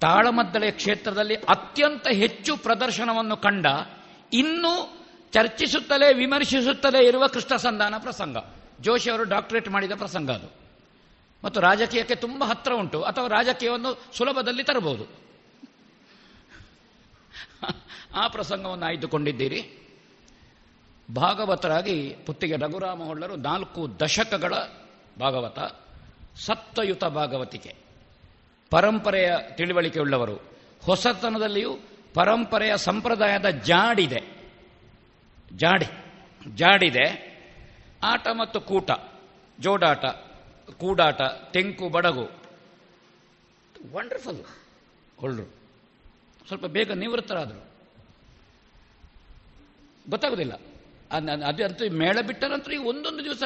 [0.00, 3.66] ತಾಳಮದ್ದಳೆ ಕ್ಷೇತ್ರದಲ್ಲಿ ಅತ್ಯಂತ ಹೆಚ್ಚು ಪ್ರದರ್ಶನವನ್ನು ಕಂಡ
[4.32, 4.99] ಇನ್ನೂ
[5.32, 8.36] ಚರ್ಚಿಸುತ್ತಲೇ, ವಿಮರ್ಶಿಸುತ್ತಲೇ ಇರುವ ಕೃಷ್ಣ ಸಂಧಾನ ಪ್ರಸಂಗ.
[8.80, 10.60] ಜೋಶಿ ಅವರು ಡಾಕ್ಟರೇಟ್ ಮಾಡಿದ ಪ್ರಸಂಗ ಅದು.
[11.44, 13.02] ಮತ್ತು ರಾಜಕೀಯಕ್ಕೆ ತುಂಬ ಹತ್ತಿರ ಉಂಟು.
[13.02, 15.04] ಅಥವಾ ರಾಜಕೀಯವನ್ನು ಸುಲಭದಲ್ಲಿ ತರಬಹುದು.
[18.14, 19.76] ಆ ಪ್ರಸಂಗವನ್ನು ಆಯ್ದುಕೊಂಡಿದ್ದೀರಿ.
[21.14, 24.54] ಭಾಗವತರಾಗಿ ಪುತ್ತಿಗೆ ರಘುರಾಮ ಹೊಳ್ಳರು ನಾಲ್ಕು ದಶಕಗಳ
[25.20, 25.58] ಭಾಗವತ
[26.38, 27.74] ಸತ್ವಯುತ ಭಾಗವತಿಕೆ.
[28.70, 30.34] ಪರಂಪರೆಯ ತಿಳಿವಳಿಕೆ ಉಳ್ಳವರು
[30.82, 31.78] ಹೊಸತನದಲ್ಲಿಯೂ
[32.14, 34.39] ಪರಂಪರೆಯ ಸಂಪ್ರದಾಯದ ಜಾಡಿದೆ.
[35.56, 35.86] ಜಾಡಿ,
[36.54, 37.30] ಜಾಡಿದೆ,
[38.02, 38.90] ಆಟ ಮತ್ತು ಕೂಟ,
[39.60, 40.04] ಜೋಡಾಟ,
[40.78, 41.22] ಕೂಡಾಟ,
[41.52, 42.30] ತೆಂಕು, ಬಡಗು.
[43.92, 44.44] ವಂಡರ್ಫುಲ್
[45.18, 45.54] ಹೊಳ್ಳರು
[46.46, 47.70] ಸ್ವಲ್ಪ ಬೇಗ ನಿವೃತ್ತರಾದರು.
[50.10, 50.52] ಗೊತ್ತಾಗೋದಿಲ್ಲ.
[51.46, 53.42] ಅದು ಅಂತೂ ಮೇಳ ಬಿಟ್ಟ ನಂತರ ಈಗ ಒಂದೊಂದು ದಿವಸ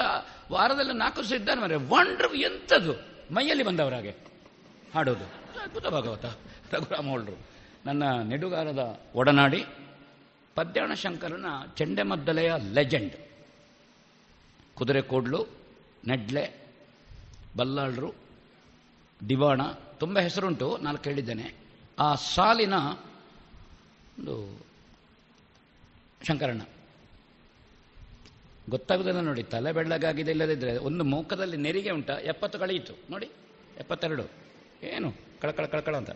[0.52, 2.92] ವಾರದಲ್ಲಿ ನಾಲ್ಕು ದಿವಸ ಇದ್ದಾನೆ ಮರೆ ವಂಡರ್ ಎಂಥದ್ದು.
[3.34, 4.10] ಮೈಯಲ್ಲಿ ಬಂದವರಾಗೆ
[4.94, 5.24] ಹಾಡೋದು.
[5.62, 6.24] ಅದ್ಭುತ ಭಾಗವತ
[6.72, 7.38] ರಘುರಾಮ ಹೊಳ್ರು
[7.86, 9.64] ನನ್ನ ನೆಡುಗಾರದ ಒಡನಾಡಿ
[10.54, 13.14] ಪದ್ಯಾಣ ಶಂಕರನ ಚೆಂಡೆಮದ್ದಲೆಯ ಲೆಜೆಂಡ್.
[14.74, 15.46] ಕುದುರೆ ಕೋಡ್ಲು,
[16.06, 16.72] ನೆಡ್ಲೆ,
[17.56, 18.14] ಬಲ್ಲಾಳ್ರು,
[19.28, 21.54] ದಿವಾಣ, ತುಂಬ ಹೆಸರುಂಟು, ನಾನು ಕೇಳಿದ್ದೇನೆ.
[21.98, 22.74] ಆ ಸಾಲಿನ
[24.18, 24.64] ಒಂದು
[26.22, 26.60] ಶಂಕರಣ
[28.70, 32.92] ಗೊತ್ತಾಗುದಿಲ್ಲ ನೋಡಿ, ತಲೆ ಬೆಳ್ಳಗಾಗಿದೆ ಇಲ್ಲದಿದ್ದರೆ ಒಂದು ಮುಖದಲ್ಲಿ ನೆರಿಗೆ ಉಂಟ, ಎಪ್ಪತ್ತು ಕಳೆಯಿತು.
[33.10, 33.30] ನೋಡಿ,
[33.78, 34.22] ಎಪ್ಪತ್ತೆರಡು.
[34.82, 35.14] ಏನು?
[35.40, 36.10] ಕಳಕಳ ಕಳಕಳ ಅಂತ.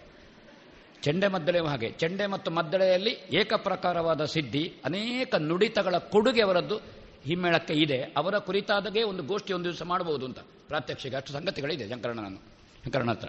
[1.02, 1.90] ಚೆಂಡೆ ಮದ್ದಳೆಯ ಹಾಗೆ.
[1.90, 6.76] ಚೆಂಡೆ ಮತ್ತು ಮದ್ದಳೆಯಲ್ಲಿ ಏಕಪ್ರಕಾರವಾದ ಸಿದ್ಧಿ, ಅನೇಕ ನುಡಿತಗಳ ಕೊಡುಗೆ ಅವರದ್ದು
[7.24, 8.02] ಹಿಮ್ಮೇಳಕ್ಕೆ ಇದೆ.
[8.16, 10.38] ಅವರ ಕುರಿತಾದಗೆ ಒಂದು ಗೋಷ್ಠಿ ಒಂದು ದಿವಸ ಮಾಡಬಹುದು ಅಂತ.
[10.38, 12.38] ಪ್ರಾತ್ಯಕ್ಷಿಕ ಅಷ್ಟು ಸಂಗತಿಗಳಿದೆ ಶಂಕರಣ್ಣನನ್ನು.
[12.84, 13.28] ಶಂಕರಣ್ಣ ಹತ್ರ.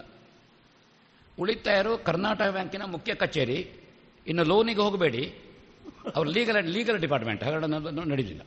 [1.39, 3.71] ಉಳಿತಾಯರು ಕರ್ನಾಟಕ ಬ್ಯಾಂಕಿನ ಮುಖ್ಯ ಕಚೇರಿ.
[4.27, 5.33] ಇನ್ನು ಲೋನಿಗೆ ಹೋಗಬೇಡಿ.
[6.15, 7.65] ಅವ್ರ ಲೀಗಲ್ ಲೀಗಲ್ ಡಿಪಾರ್ಟ್ಮೆಂಟ್ ಹಗರಣ
[8.05, 8.41] ನಡೀಲಿಲ್ಲ.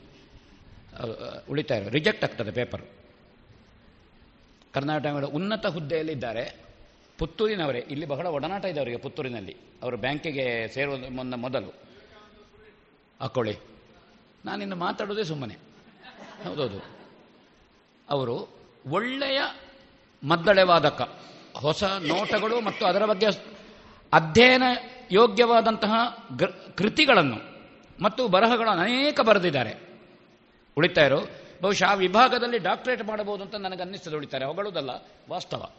[1.49, 2.81] ಉಳಿತಾಯರು ರಿಜೆಕ್ಟ್ ಆಗ್ತದೆ ಪೇಪರ್
[4.73, 6.62] ಕರ್ನಾಟಕ ಉನ್ನತ ಹುದ್ದೆಯಲ್ಲಿದ್ದಾರೆ.
[7.23, 7.79] ಪುತ್ತೂರಿನವರೇ.
[7.79, 9.55] ಇಲ್ಲಿ ಬಹಳ ಒಡನಾಟ ಇದೆ ಅವರಿಗೆ ಪುತ್ತೂರಿನಲ್ಲಿ.
[9.83, 11.73] ಅವರು ಬ್ಯಾಂಕಿಗೆ ಸೇರೋದು ಮೊನ್ನ ಮೊದಲು.
[13.21, 13.57] ಹಾಕೊಳ್ಳಿ
[14.45, 15.53] ನಾನಿನ್ನು ಮಾತಾಡೋದೇ ಸುಮ್ಮನೆ.
[16.47, 16.85] ಹೌದೌದು.
[18.09, 18.47] ಅವರು
[18.89, 19.41] ಒಳ್ಳೆಯ
[20.23, 21.21] ಮದ್ದಳೆ ವಾದಕ
[21.55, 23.25] ಹೊಸ ನೋಟಗಳು ಮತ್ತು ಅದರ ಬಗ್ಗೆ
[24.13, 24.63] ಅಧ್ಯಯನ
[25.11, 25.93] ಯೋಗ್ಯವಾದಂತಹ
[26.77, 27.39] ಕೃತಿಗಳನ್ನು
[28.03, 29.73] ಮತ್ತು ಬರಹಗಳನ್ನು ಅನೇಕ ಬರೆದಿದ್ದಾರೆ.
[30.77, 31.29] ಉಳಿತಾಯರು,
[31.61, 34.89] ಬಹುಶಃ ಆ ವಿಭಾಗದಲ್ಲಿ ಡಾಕ್ಟರೇಟ್ ಮಾಡಬಹುದು ಅಂತ ನನಗನ್ನಿಸ್ತದೆ ಉಳಿತಾರೆ ಹೊಗಳುವುದಲ್ಲ
[35.29, 35.71] ವಾಸ್ತವ.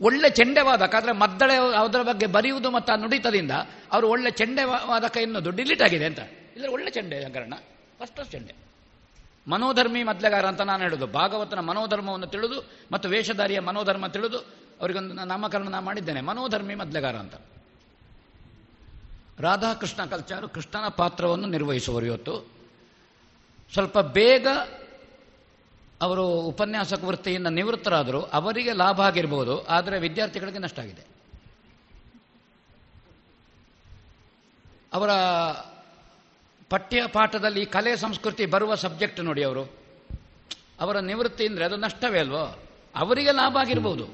[0.00, 3.50] ಒಳ್ಳೆ ಚೆಂಡೆವಾದಕ ಆದರೆ ಮದ್ದಳೆ ಅದರ ಬಗ್ಗೆ ಬರೆಯುವುದು ಮತ್ತು ಆ ನುಡಿತದಿಂದ
[3.92, 6.18] ಅವರು ಒಳ್ಳೆ ಚೆಂಡೆವಾದಕ ಎನ್ನುವುದು ಡಿಲೀಟ್ ಆಗಿದೆ ಅಂತ.
[6.56, 7.54] ಇಲ್ಲ ಒಳ್ಳೆ ಚೆಂಡೆ ಶಂಕರಣ್ಣ
[7.98, 8.54] ಫಸ್ಟ್ ಚೆಂಡೆ.
[9.48, 11.06] ಮನೋಧರ್ಮಿ ಮದ್ಲೆಗಾರ ಅಂತ ನಾನು ಹೇಳೋದು.
[11.06, 14.38] ಭಾಗವತನ ಮನೋಧರ್ಮವನ್ನು ತಿಳಿದು ಮತ್ತು ವೇಷಧಾರಿಯ ಮನೋಧರ್ಮ ತಿಳಿದು
[14.80, 16.20] ಅವರಿಗೊಂದು ನಾಮಕರಣ ನಾನು ಮಾಡಿದ್ದೇನೆ.
[16.20, 17.34] ಮನೋಧರ್ಮಿ ಮದ್ಲೆಗಾರ ಅಂತ.
[19.38, 22.54] ರಾಧಾಕೃಷ್ಣ ಕಲ್ಚಾರು ಕೃಷ್ಣನ ಪಾತ್ರವನ್ನು ನಿರ್ವಹಿಸುವರು ಇವತ್ತು.
[23.72, 24.46] ಸ್ವಲ್ಪ ಬೇಗ
[26.02, 28.20] ಅವರು ಉಪನ್ಯಾಸಕ ವೃತ್ತಿಯಿಂದ ನಿವೃತ್ತರಾದರು.
[28.20, 31.04] ಅವರಿಗೆ ಲಾಭ ಆಗಿರ್ಬೋದು, ಆದರೆ ವಿದ್ಯಾರ್ಥಿಗಳಿಗೆ ನಷ್ಟ ಆಗಿದೆ.
[34.92, 35.10] ಅವರ
[36.70, 39.64] ಪಠ್ಯ ಪಾಠದಲ್ಲಿ ಕಲೆ ಸಂಸ್ಕೃತಿ ಬರುವ ಸಬ್ಜೆಕ್ಟ್ ನೋಡಿ ಅವರು.
[40.80, 42.44] ಅವರ ನಿವೃತ್ತಿ ಅಂದರೆ ಅದು ನಷ್ಟವೇ ಅಲ್ವೋ?
[42.96, 44.06] ಅವರಿಗೆ ಲಾಭ ಆಗಿರ್ಬೋದು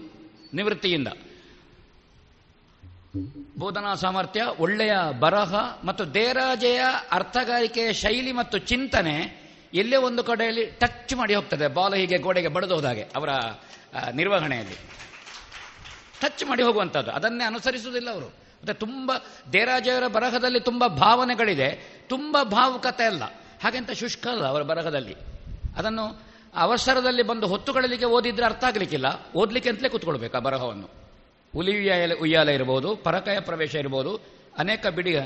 [0.55, 1.09] ನಿವೃತ್ತಿಯಿಂದ.
[3.59, 5.55] ಬೋಧನಾ ಸಾಮರ್ಥ್ಯ, ಒಳ್ಳೆಯ ಬರಹ
[5.85, 6.81] ಮತ್ತು ದೇರಾಜೆಯ
[7.11, 9.40] ಅರ್ಥಗಾರಿಕೆಯ ಶೈಲಿ ಮತ್ತು ಚಿಂತನೆ
[9.75, 11.67] ಎಲ್ಲೇ ಒಂದು ಕಡೆಯಲ್ಲಿ ಟಚ್ ಮಾಡಿ ಹೋಗ್ತದೆ.
[11.67, 13.29] ಬಾಲ್ ಹೀಗೆ ಗೋಡೆಗೆ ಬಡಿದು ಹೋದಾಗೆ, ಅವರ
[14.13, 14.75] ನಿರ್ವಹಣೆಯಲ್ಲಿ.
[16.21, 17.11] ಟಚ್ ಮಾಡಿ ಹೋಗುವಂಥದ್ದು.
[17.11, 18.27] ಅದನ್ನೇ ಅನುಸರಿಸುವುದಿಲ್ಲ ಅವರು.
[18.27, 19.13] ಮತ್ತೆ ತುಂಬ
[19.53, 22.01] ದೇರಾಜರ ಬರಹದಲ್ಲಿ ತುಂಬ ಭಾವನೆಗಳಿದೆ.
[22.09, 23.25] ತುಂಬ ಭಾವುಕತೆ ಅಲ್ಲ.
[23.63, 25.17] ಹಾಗೆಂತ ಶುಷ್ಕ ಅಲ್ಲ ಅವರ ಬರಹದಲ್ಲಿ.
[25.77, 26.23] ಅದನ್ನು
[26.55, 29.07] ಅವಸರದಲ್ಲಿ ಬಂದು ಹೊತ್ತುಗಳಲ್ಲಿಗೆ ಓದಿದ್ರೆ ಅರ್ಥ ಆಗಲಿಕ್ಕಿಲ್ಲ.
[29.37, 30.91] ಓದ್ಲಿಕ್ಕೆ ಅಂತಲೇ ಕೂತ್ಕೊಳ್ಬೇಕು ಆ ಬರಹವನ್ನು.
[31.53, 34.21] ಹುಲಿ ಉಯ್ಯಾಲೆ ಉಯ್ಯಾಲ ಇರಬಹುದು ಪರಕಯ ಪ್ರವೇಶ ಇರಬಹುದು
[34.59, 35.17] ಅನೇಕ ಬಿಡಿ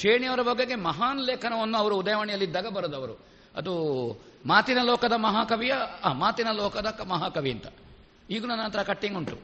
[0.00, 3.33] ಶ್ರೇಣಿಯವರ ಬಗೆಗೆ ಮಹಾನ್ ಲೇಖನವನ್ನು ಅವರು ಉದಯವಾಣಿಯಲ್ಲಿದ್ದಾಗ ಬರೆದವರು.
[3.56, 3.74] ಅದು
[4.46, 5.74] ಮಾತಿನ ಲೋಕದ ಮಹಾಕವಿಯ
[6.04, 7.66] ಆ, ಮಾತಿನ ಲೋಕದ ಮಹಾಕವಿ ಅಂತ.
[8.30, 9.36] ಈಗ ನನ್ನ ಹತ್ರ ಕಟ್ಟಿಂಗ್ ಉಂಟು.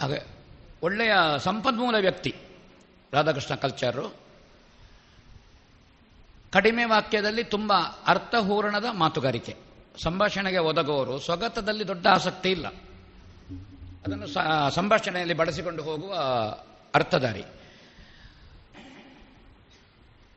[0.00, 0.26] ಹಾಗೆ
[0.82, 2.34] ಒಳ್ಳೆಯ ಸಂಪನ್ಮೂಲ ವ್ಯಕ್ತಿ
[3.12, 4.16] ರಾಧಾಕೃಷ್ಣ ಕಲ್ಚರು
[6.52, 7.72] ಕಡಿಮೆ ವಾಕ್ಯದಲ್ಲಿ ತುಂಬ
[8.06, 9.56] ಅರ್ಥಹೂರಣದ ಮಾತುಗಾರಿಕೆ.
[10.02, 12.66] ಸಂಭಾಷಣೆಗೆ ಒದಗುವವರು ಸ್ವಗತದಲ್ಲಿ ದೊಡ್ಡ ಆಸಕ್ತಿ ಇಲ್ಲ.
[14.06, 14.26] ಅದನ್ನು
[14.74, 16.14] ಸಂಭಾಷಣೆಯಲ್ಲಿ ಬಳಸಿಕೊಂಡು ಹೋಗುವ
[16.94, 17.44] ಅರ್ಥಧಾರಿ.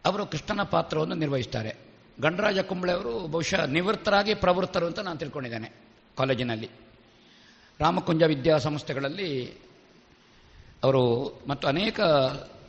[0.05, 1.75] ಅವರು ಕೃಷ್ಣನ ಪಾತ್ರವನ್ನು ನಿರ್ವಹಿಸ್ತಾರೆ.
[2.21, 5.71] ಗಣರಾಜ ಕುಂಬಳೆ ಅವರು ಬಹುಶಃ ನಿವೃತ್ತರಾಗಿ ಪ್ರವೃತ್ತರು ಅಂತ ನಾನು ತಿಳ್ಕೊಂಡಿದ್ದೇನೆ
[6.17, 6.69] ಕಾಲೇಜಿನಲ್ಲಿ.
[7.79, 9.47] ರಾಮಕುಂಜ ವಿದ್ಯಾಸಂಸ್ಥೆಗಳಲ್ಲಿ
[10.83, 11.03] ಅವರು
[11.47, 12.01] ಮತ್ತು ಅನೇಕ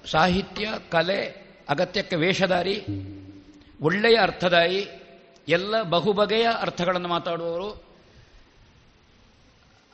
[0.06, 1.20] ಸಾಹಿತ್ಯ, ಕಲೆ,
[1.68, 2.84] ಅಗತ್ಯಕ್ಕೆ ವೇಷಧಾರಿ,
[3.80, 4.86] ಒಳ್ಳೆಯ ಅರ್ಥದಾಯಿ,
[5.48, 7.82] ಎಲ್ಲ ಬಹುಬಗೆಯ ಅರ್ಥಗಳನ್ನು ಮಾತಾಡುವವರು.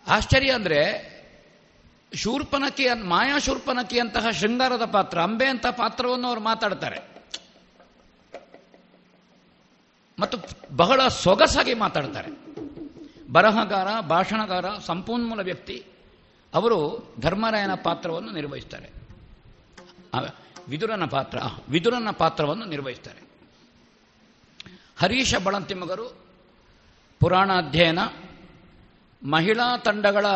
[0.06, 0.80] ಆಶ್ಚರ್ಯ ಅಂದರೆ
[2.14, 7.09] ಶೂರ್ಪನಕಿ ಮಾಯಾ ಮಾಯಾ ಶೂರ್ಪನಕಿಯಂತಹ ಶೃಂಗಾರದ ಪಾತ್ರ, ಅಂಬೆ ಅಂತ ಪಾತ್ರವನ್ನು ಅವರು ಮಾತಾಡ್ತಾರೆ.
[10.20, 10.38] ಮತ್ತು
[10.76, 12.30] ಬಹಳ ಸೊಗಸಾಗಿ ಮಾತಾಡ್ತಾರೆ.
[13.32, 15.84] ಬರಹಗಾರ, ಭಾಷಣಗಾರ, ಸಂಪನ್ಮೂಲ ವ್ಯಕ್ತಿ,
[16.54, 16.78] ಅವರು
[17.20, 18.88] ಧರ್ಮರಾಯನ ಪಾತ್ರವನ್ನು ನಿರ್ವಹಿಸ್ತಾರೆ.
[20.68, 21.38] ವಿದುರನ ಪಾತ್ರ
[21.68, 23.20] ವಿದುರನ ಪಾತ್ರವನ್ನು ನಿರ್ವಹಿಸ್ತಾರೆ.
[25.00, 26.06] ಹರೀಶ ಬಳಂತಿಮ್ಮಗರು
[27.20, 27.98] ಪುರಾಣ ಅಧ್ಯಯನ
[29.22, 30.26] ಮಹಿಳಾ ತಂಡಗಳ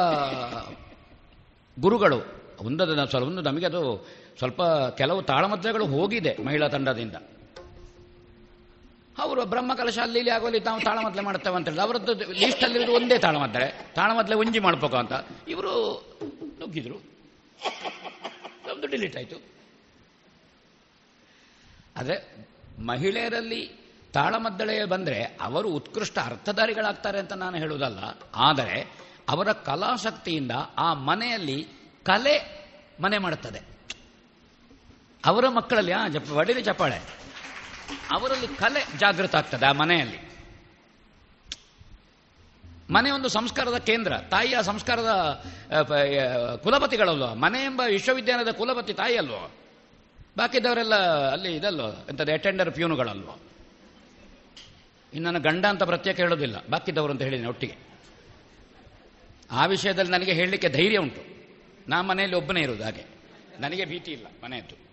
[1.80, 2.18] ಗುರುಗಳು.
[2.60, 4.06] ಒಂದು ಸ್ವಲ್ಪ ಒಂದು ನಮಗೆ ಅದು
[4.38, 4.62] ಸ್ವಲ್ಪ
[4.98, 7.16] ಕೆಲವು ತಾಳಮದ್ದೆಗಳು ಹೋಗಿದೆ ಮಹಿಳಾ ತಂಡದಿಂದ.
[9.18, 11.86] ಅವರು ಬ್ರಹ್ಮಕಲಶ ಅಲ್ಲಿ ಇಲ್ಲಿ ಆಗೋಲ್ಲಿ ತಾವು ತಾಳಮದ್ಲೆ ಮಾಡ್ತೇವೆ ಅಂತ ಹೇಳಿದ್ರು.
[11.86, 15.12] ಅವರದ್ದು ಲೀಸ್ಟಲ್ಲಿರೋದು ಒಂದೇ ತಾಳಮದ್ರೆ ತಾಳಮದ್ಲೆ ಉಂಜಿ ಮಾಡ್ಬೇಕು ಅಂತ.
[15.48, 16.02] ಇವರು
[16.60, 16.94] ನುಗ್ಗಿದ್ರು.
[18.68, 19.36] ನಮ್ದು ಡಿಲೀಟ್ ಆಯಿತು.
[21.96, 22.46] ಆದರೆ
[22.86, 23.72] ಮಹಿಳೆಯರಲ್ಲಿ
[24.12, 27.98] ತಾಳಮದ್ದಳೆ ಬಂದರೆ ಅವರು ಉತ್ಕೃಷ್ಟ ಅರ್ಥಧಾರಿಗಳಾಗ್ತಾರೆ ಅಂತ ನಾನು ಹೇಳುವುದಲ್ಲ.
[28.34, 28.92] ಆದರೆ
[29.28, 31.66] ಅವರ ಕಲಾಶಕ್ತಿಯಿಂದ ಆ ಮನೆಯಲ್ಲಿ
[32.02, 32.64] ಕಲೆ
[33.00, 33.60] ಮನೆ ಮಾಡುತ್ತದೆ.
[35.24, 37.24] ಅವರ ಮಕ್ಕಳಲ್ಲಿ, ಆ ಜಪ ಚಪ್ಪಾಳೆ.
[38.12, 40.24] ಅವರಲ್ಲಿ ಕಲೆ ಜಾಗೃತ ಆಗ್ತದೆ ಆ ಮನೆಯಲ್ಲಿ.
[42.90, 44.18] ಮನೆ ಒಂದು ಸಂಸ್ಕಾರದ ಕೇಂದ್ರ.
[44.18, 45.44] ತಾಯಿಯ ಸಂಸ್ಕಾರದ
[46.62, 47.34] ಕುಲಪತಿಗಳಲ್ವ?
[47.34, 49.34] ಮನೆ ಎಂಬ ವಿಶ್ವವಿದ್ಯಾಲಯದ ಕುಲಪತಿ ತಾಯಿ ಅಲ್ವ?
[50.36, 50.94] ಬಾಕಿದವರೆಲ್ಲ
[51.30, 52.06] ಅಲ್ಲಿ ಇದಲ್ವೋ?
[52.08, 53.28] ಎಂಥದ್ದು ಅಟೆಂಡರ್ ಪ್ಯೂನುಗಳಲ್ವ?
[55.14, 56.66] ಇನ್ನು ಗಂಡ ಅಂತ ಪ್ರತ್ಯೇಕ ಹೇಳೋದಿಲ್ಲ.
[56.70, 57.76] ಬಾಕಿದವರು ಅಂತ ಹೇಳಿದ್ದೀನಿ ಒಟ್ಟಿಗೆ.
[59.50, 61.22] ಆ ವಿಷಯದಲ್ಲಿ ನನಗೆ ಹೇಳಲಿಕ್ಕೆ ಧೈರ್ಯ ಉಂಟು.
[61.88, 63.04] ನಾ ಮನೆಯಲ್ಲಿ ಒಬ್ಬನೇ ಇರೋದು ಹಾಗೆ.
[63.60, 64.83] ನನಗೆ ಭೀತಿ ಇಲ್ಲ ಮನೆಯದ್ದು.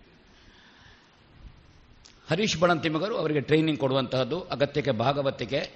[2.30, 5.70] ಹರೀಶ್ ಬಣಂತಿಮಗರು ಅವರಿಗೆ ಟ್ರೈನಿಂಗ್ ಕೊಡುವಂತಹದ್ದು, ಅಗತ್ಯಕ್ಕೆ ಭಾಗವತಿಕೆ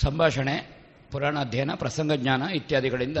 [0.00, 0.78] ಸಂಭಾಷಣೆ
[1.10, 3.16] ಪುರಾಣ ಅಧ್ಯಯನ ಪ್ರಸಂಗ ಜ್ಞಾನ ಇತ್ಯಾದಿಗಳಿಂದ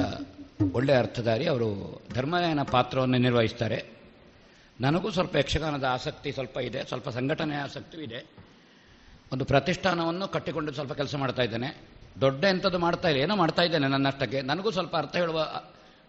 [0.72, 1.46] ಒಳ್ಳೆಯ ಅರ್ಥಧಾರಿ.
[1.46, 3.84] ಅವರು ಧರ್ಮಯನ ಪಾತ್ರವನ್ನು ನಿರ್ವಹಿಸ್ತಾರೆ.
[4.80, 8.36] ನನಗೂ ಸ್ವಲ್ಪ ಯಕ್ಷಗಾನದ ಆಸಕ್ತಿ ಸ್ವಲ್ಪ ಇದೆ, ಸ್ವಲ್ಪ ಸಂಘಟನೆ ಆಸಕ್ತಿಯೂ ಇದೆ.
[9.32, 11.76] ಒಂದು ಪ್ರತಿಷ್ಠಾನವನ್ನು ಕಟ್ಟಿಕೊಂಡು ಸ್ವಲ್ಪ ಕೆಲಸ ಮಾಡ್ತಾ ಇದ್ದೇನೆ.
[12.20, 14.40] ದೊಡ್ಡ ಎಂಥದ್ದು ಮಾಡ್ತಾ ಇಲ್ಲ, ಏನೋ ಮಾಡ್ತಾ ಇದ್ದೇನೆ ನನ್ನಷ್ಟಕ್ಕೆ.
[14.40, 15.40] ನನಗೂ ಸ್ವಲ್ಪ ಅರ್ಥ ಹೇಳುವ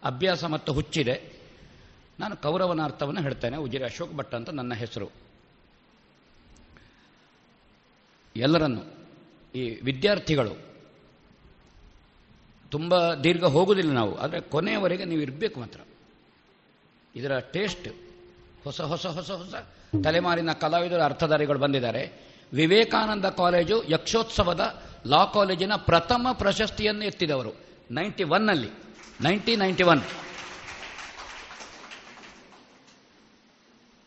[0.03, 1.33] ಅಭ್ಯಾಸ ಮತ್ತು ಹುಚ್ಚಿದೆ.
[2.19, 5.28] ನಾನು ಕೌರವನ ಅರ್ಥವನ್ನು ಹೇಳ್ತೇನೆ, ಉಜಿರೆ ಅಶೋಕ್ ಭಟ್ ಅಂತ ನನ್ನ ಹೆಸರು.
[8.35, 8.83] ಎಲ್ಲರನ್ನು,
[9.55, 10.57] ಈ ವಿದ್ಯಾರ್ಥಿಗಳು,
[12.69, 15.81] ತುಂಬ ದೀರ್ಘ ಹೋಗುವುದಿಲ್ಲ ನಾವು, ಆದರೆ ಕೊನೆಯವರೆಗೆ ನೀವು ಇರಬೇಕು ಮಾತ್ರ.
[17.15, 17.87] ಇದರ ಟೇಸ್ಟ್,
[18.63, 19.55] ಹೊಸ ಹೊಸ ಹೊಸ ಹೊಸ
[20.03, 22.29] ತಲೆಮಾರಿನ ಕಲಾವಿದರ ಅರ್ಥಧಾರಿಗಳು ಬಂದಿದ್ದಾರೆ.
[22.53, 27.53] ವಿವೇಕಾನಂದ ಕಾಲೇಜು ಯಕ್ಷೋತ್ಸವದ ಲಾ ಕಾಲೇಜಿನ ಪ್ರಥಮ ಪ್ರಶಸ್ತಿಯನ್ನು ಎತ್ತಿದವರು.
[27.91, 28.69] ನೈಂಟಿ ಒನ್ನಲ್ಲಿ
[29.21, 30.01] ninety ninety one.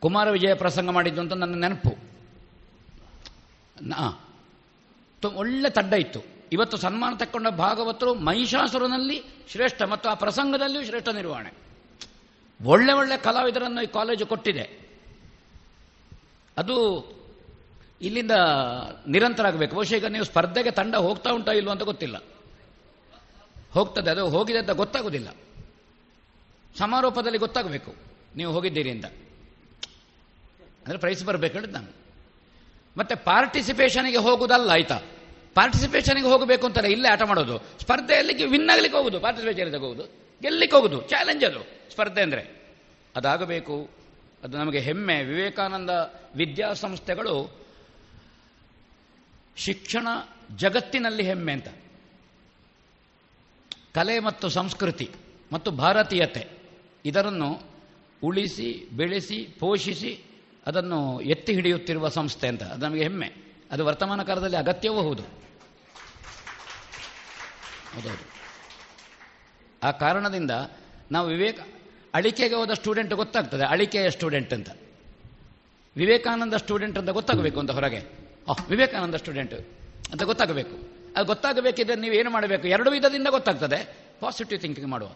[0.00, 2.11] Kumara Vijaya ಪ್ರಸಂಗ ಮಾಡಿದ್ದು ಅಂತ ನನ್ನ ನೆನಪು.
[5.28, 6.20] ಒಳ್ಳೆ ತಡ್ಡ ಇತ್ತು.
[6.52, 11.52] ಇವತ್ತು ಸನ್ಮಾನ ತಕ್ಕೊಂಡ ಭಾಗವತರು ಮಹಿಷಾಸುರನಲ್ಲಿ ಶ್ರೇಷ್ಠ ಮತ್ತು ಆ ಪ್ರಸಂಗದಲ್ಲಿಯೂ ಶ್ರೇಷ್ಠ ನಿರ್ವಹಣೆ.
[12.64, 14.82] ಒಳ್ಳೆ ಒಳ್ಳೆ ಕಲಾವಿದರನ್ನು ಈ ಕಾಲೇಜು ಕೊಟ್ಟಿದೆ.
[16.56, 17.04] ಅದು
[18.02, 18.30] ಇಲ್ಲಿಂದ
[19.06, 22.22] ನಿರಂತರ ಆಗಬೇಕು ಬಹುಶಃ ಈಗ ನೀವು ಸ್ಪರ್ಧೆಗೆ ತಂಡ ಹೋಗ್ತಾ ಉಂಟಾ ಇಲ್ವೋ ಅಂತ ಗೊತ್ತಿಲ್ಲ.
[23.70, 24.10] ಹೋಗ್ತದೆ.
[24.10, 25.28] ಅದು ಹೋಗಿದೆ ಅಂತ ಗೊತ್ತಾಗೋದಿಲ್ಲ.
[26.78, 27.94] ಸಮಾರೋಪದಲ್ಲಿ ಗೊತ್ತಾಗಬೇಕು.
[28.36, 29.04] ನೀವು ಹೋಗಿದ್ದೀರಿ ಅಂತ.
[30.64, 32.01] ಅಂದರೆ ಪ್ರೈಸ್ ಬರಬೇಕು ಹೇಳಿದ್ದು ನಾನು.
[32.96, 34.98] ಮತ್ತೆ ಪಾರ್ಟಿಸಿಪೇಷನ್ಗೆ ಹೋಗುದಲ್ಲ ಆಯ್ತಾ?
[35.54, 37.56] ಪಾರ್ಟಿಸಿಪೇಷನ್ಗೆ ಹೋಗಬೇಕು ಅಂತಾರೆ, ಇಲ್ಲೇ ಆಟ ಮಾಡೋದು.
[37.80, 40.04] ಸ್ಪರ್ಧೆಯಲ್ಲಿ ವಿನ್ ಆಗ್ಲಿಕ್ಕೆ ಹೋಗುದು ಪಾರ್ಟಿಸಿಪೇಷನ್ ಹೋಗುದು?
[40.42, 41.60] ಗೆಲ್ಲಿಕ್ಕೆ ಹೋಗುದು ಚಾಲೆಂಜ್ ಅದು,
[41.92, 42.42] ಸ್ಪರ್ಧೆ ಅಂದರೆ.
[43.16, 43.90] ಅದಾಗಬೇಕು,
[44.44, 45.22] ಅದು ನಮಗೆ ಹೆಮ್ಮೆ.
[45.22, 45.90] ವಿವೇಕಾನಂದ
[46.34, 47.62] ವಿದ್ಯಾಸಂಸ್ಥೆಗಳು
[49.56, 50.08] ಶಿಕ್ಷಣ
[50.56, 51.68] ಜಗತ್ತಿನಲ್ಲಿ ಹೆಮ್ಮೆ ಅಂತ.
[53.94, 55.10] ಕಲೆ ಮತ್ತು ಸಂಸ್ಕೃತಿ
[55.52, 56.48] ಮತ್ತು ಭಾರತೀಯತೆ,
[57.04, 57.62] ಇದರನ್ನು
[58.22, 60.12] ಉಳಿಸಿ, ಬೆಳೆಸಿ, ಪೋಷಿಸಿ
[60.66, 62.62] ಅದನ್ನು ಎತ್ತಿ ಹಿಡಿಯುತ್ತಿರುವ ಸಂಸ್ಥೆ ಅಂತ.
[62.62, 63.32] ಅದು ನಮಗೆ ಹೆಮ್ಮೆ.
[63.70, 65.22] ಅದು ವರ್ತಮಾನ ಕಾಲದಲ್ಲಿ ಅಗತ್ಯವೂ ಹೌದು.
[67.94, 68.32] ಹೌದೌದು.
[69.82, 70.50] ಆ ಕಾರಣದಿಂದ
[71.10, 71.60] ನಾವು ವಿವೇಕ,
[72.14, 73.64] ಅಳಿಕೆಗೆ ಹೋದ ಸ್ಟೂಡೆಂಟ್ ಗೊತ್ತಾಗ್ತದೆ.
[73.64, 74.70] ಅಳಿಕೆಯ ಸ್ಟೂಡೆಂಟ್ ಅಂತ.
[75.96, 78.32] ವಿವೇಕಾನಂದ ಸ್ಟೂಡೆಂಟ್ ಅಂತ ಗೊತ್ತಾಗಬೇಕು ಅಂತ ಹೊರಗೆ.
[78.48, 79.54] ಓಹ್, ವಿವೇಕಾನಂದ ಸ್ಟೂಡೆಂಟ್
[80.12, 81.02] ಅಂತ ಗೊತ್ತಾಗಬೇಕು.
[81.16, 82.68] ಅದು ಗೊತ್ತಾಗಬೇಕಿದ್ರೆ ನೀವು ಏನು ಮಾಡಬೇಕು?
[82.68, 83.96] ಎರಡು ವಿಧದಿಂದ ಗೊತ್ತಾಗ್ತದೆ.
[84.20, 85.08] ಪಾಸಿಟಿವ್ ಥಿಂಕಿಂಗ್ ಮಾಡುವ.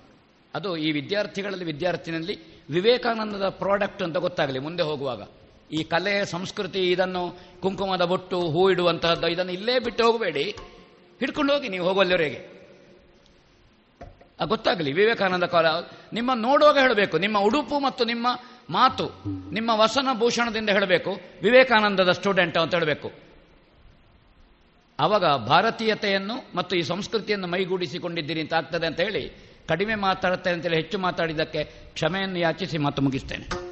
[0.56, 2.38] ಅದು ಈ ವಿದ್ಯಾರ್ಥಿಗಳಲ್ಲಿ, ವಿದ್ಯಾರ್ಥಿನಲ್ಲಿ
[2.70, 5.22] ವಿವೇಕಾನಂದದ ಪ್ರಾಡಕ್ಟ್ ಅಂತ ಗೊತ್ತಾಗಲಿ, ಮುಂದೆ ಹೋಗುವಾಗ.
[5.72, 10.44] ಈ ಕಲೆ, ಸಂಸ್ಕೃತಿ, ಇದನ್ನು ಕುಂಕುಮದ ಬೊಟ್ಟು, ಹೂ ಇಡುವಂತಹದ್ದು, ಇದನ್ನು ಇಲ್ಲೇ ಬಿಟ್ಟು ಹೋಗಬೇಡಿ.
[11.20, 12.56] ಹಿಡ್ಕೊಂಡು ಹೋಗಿ ನೀವು ಹೋಗುವಲ್ಲಿವರೆಗೆ.
[14.44, 15.66] ಗೊತ್ತಾಗಲಿ, ವಿವೇಕಾನಂದ ಕಾಲ,
[16.12, 18.26] ನಿಮ್ಮ ನೋಡುವಾಗ ಹೇಳಬೇಕು, ನಿಮ್ಮ ಉಡುಪು ಮತ್ತು ನಿಮ್ಮ
[18.70, 19.06] ಮಾತು,
[19.52, 23.12] ನಿಮ್ಮ ವಸನ ಭೂಷಣದಿಂದ ಹೇಳಬೇಕು, ವಿವೇಕಾನಂದದ ಸ್ಟೂಡೆಂಟ್ ಅಂತ ಹೇಳಬೇಕು.
[25.00, 31.64] ಆವಾಗ ಭಾರತೀಯತೆಯನ್ನು ಮತ್ತು ಈ ಸಂಸ್ಕೃತಿಯನ್ನು ಮೈಗೂಡಿಸಿಕೊಂಡಿದ್ದೀರಿ ಅಂತ ಆಗ್ತದೆ ಅಂತ ಹೇಳಿ ಕಡಿಮೆ ಮಾತಾಡುತ್ತೇನೆ ಅಂತೇಳಿ ಹೆಚ್ಚು ಮಾತಾಡಿದ್ದಕ್ಕೆ
[31.94, 33.65] ಕ್ಷಮೆಯನ್ನು ಯಾಚಿಸಿ ಮಾತು ಮುಗಿಸ್ತೇನೆ.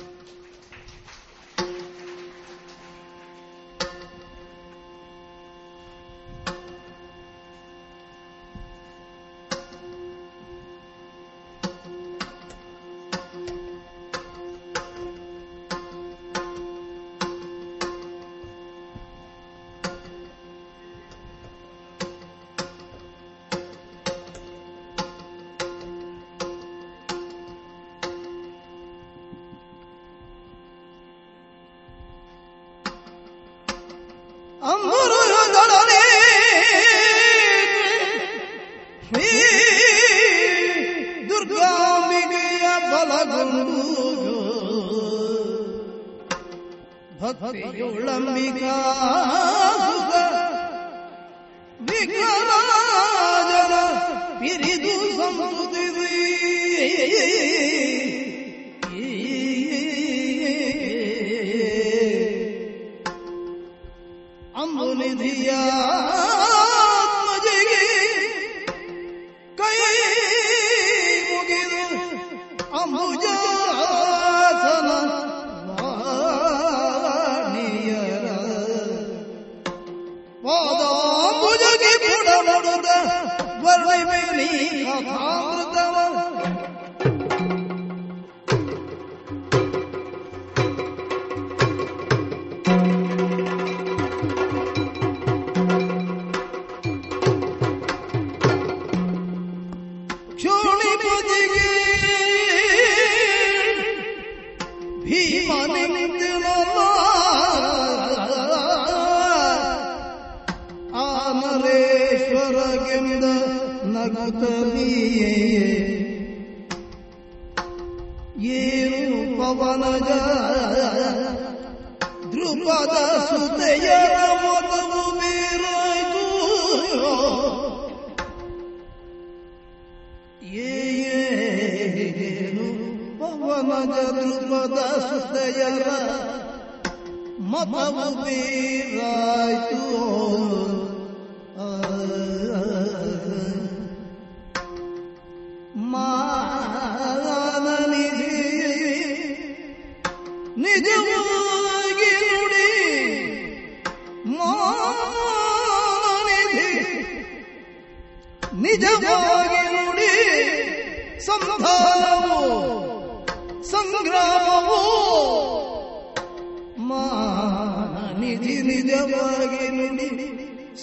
[168.76, 170.08] വിധവാകിരുടി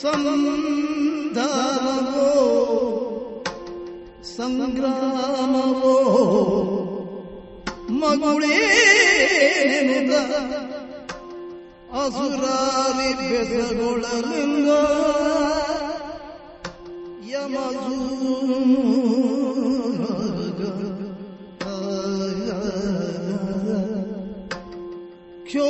[0.01, 2.27] സന്താനമോ
[4.35, 5.95] സംഗ്രാമമോ
[8.01, 8.53] മകുളേനുത
[12.01, 14.69] അസുരാരി ബെസകുളമെന്ന
[17.33, 17.97] യമസൂ
[25.45, 25.65] ക്ഷോ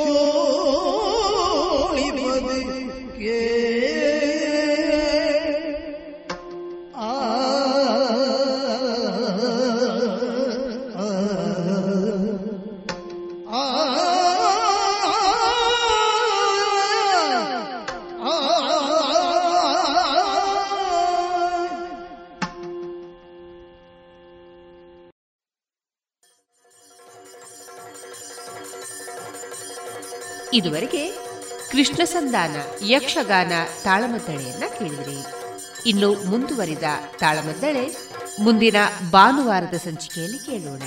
[30.62, 31.10] ಇದುವರೆಗೆ
[31.70, 32.56] ಕೃಷ್ಣ ಸಂಧಾನ,
[32.86, 33.52] ಯಕ್ಷಗಾನ,
[33.84, 35.24] ತಾಳಮದ್ದಳೆಯನ್ನ ಕೇಳಿದ್ರಿ.
[35.88, 36.82] ಇನ್ನು ಮುಂದುವರಿದ
[37.18, 37.96] ತಾಳಮದ್ದಳೆ
[38.40, 38.76] ಮುಂದಿನ
[39.10, 40.82] ಭಾನುವಾರದ ಸಂಚಿಕೆಯಲ್ಲಿ ಕೇಳೋಣ.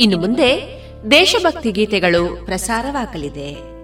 [0.00, 3.79] ಇನ್ನು ಮುಂದೆ ದೇಶಭಕ್ತಿ ಗೀತೆಗಳು ಪ್ರಸಾರವಾಗಲಿದೆ.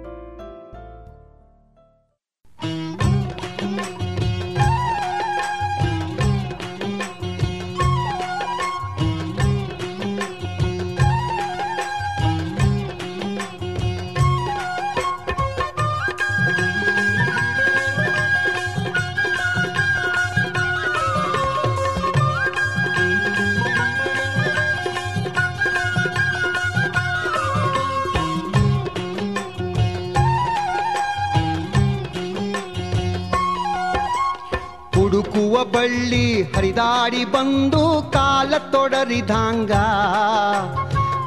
[38.86, 39.72] ತೊಡರಿದಾಂಗ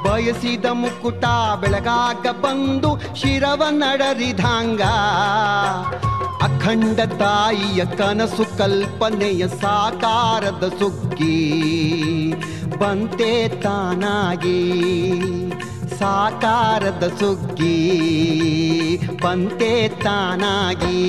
[0.05, 1.25] ಬಯಸಿದ ಮುಕ್ಕುಟ
[1.61, 4.81] ಬೆಳಗಾಗ ಬಂದು ಶಿರವ ನಡರಿದಾಂಗ
[6.43, 11.35] ಅಖಂಡ ತಾಯಿಯ ಕನಸು ಕಲ್ಪನೆಯ ಸಾಕಾರದ ಸುಗ್ಗಿ.
[12.79, 14.61] ಬಂತೆ ತಾನಾಗಿ
[15.99, 17.77] ಸಾಕಾರದ ಸುಗ್ಗಿ.
[19.23, 20.99] ಬಂತೆ ತಾನಾಗಿ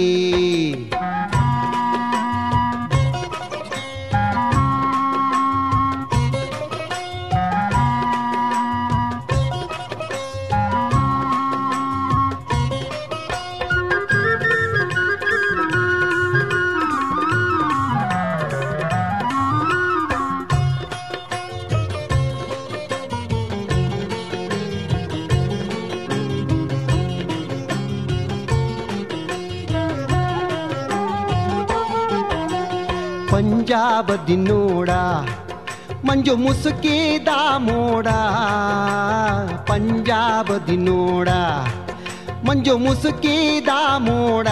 [34.11, 34.91] ಪಂಜಾಬದಿ ನೋಡ,
[36.05, 37.28] ಮಂಜು ಮುಸುಕಿದ
[37.59, 38.09] ಮೋಡ.
[39.69, 41.28] ಪಂಜಾಬದಿ ನೋಡ,
[42.45, 43.69] ಮಂಜು ಮುಸುಕಿದ
[43.99, 44.49] ಮೋಡ.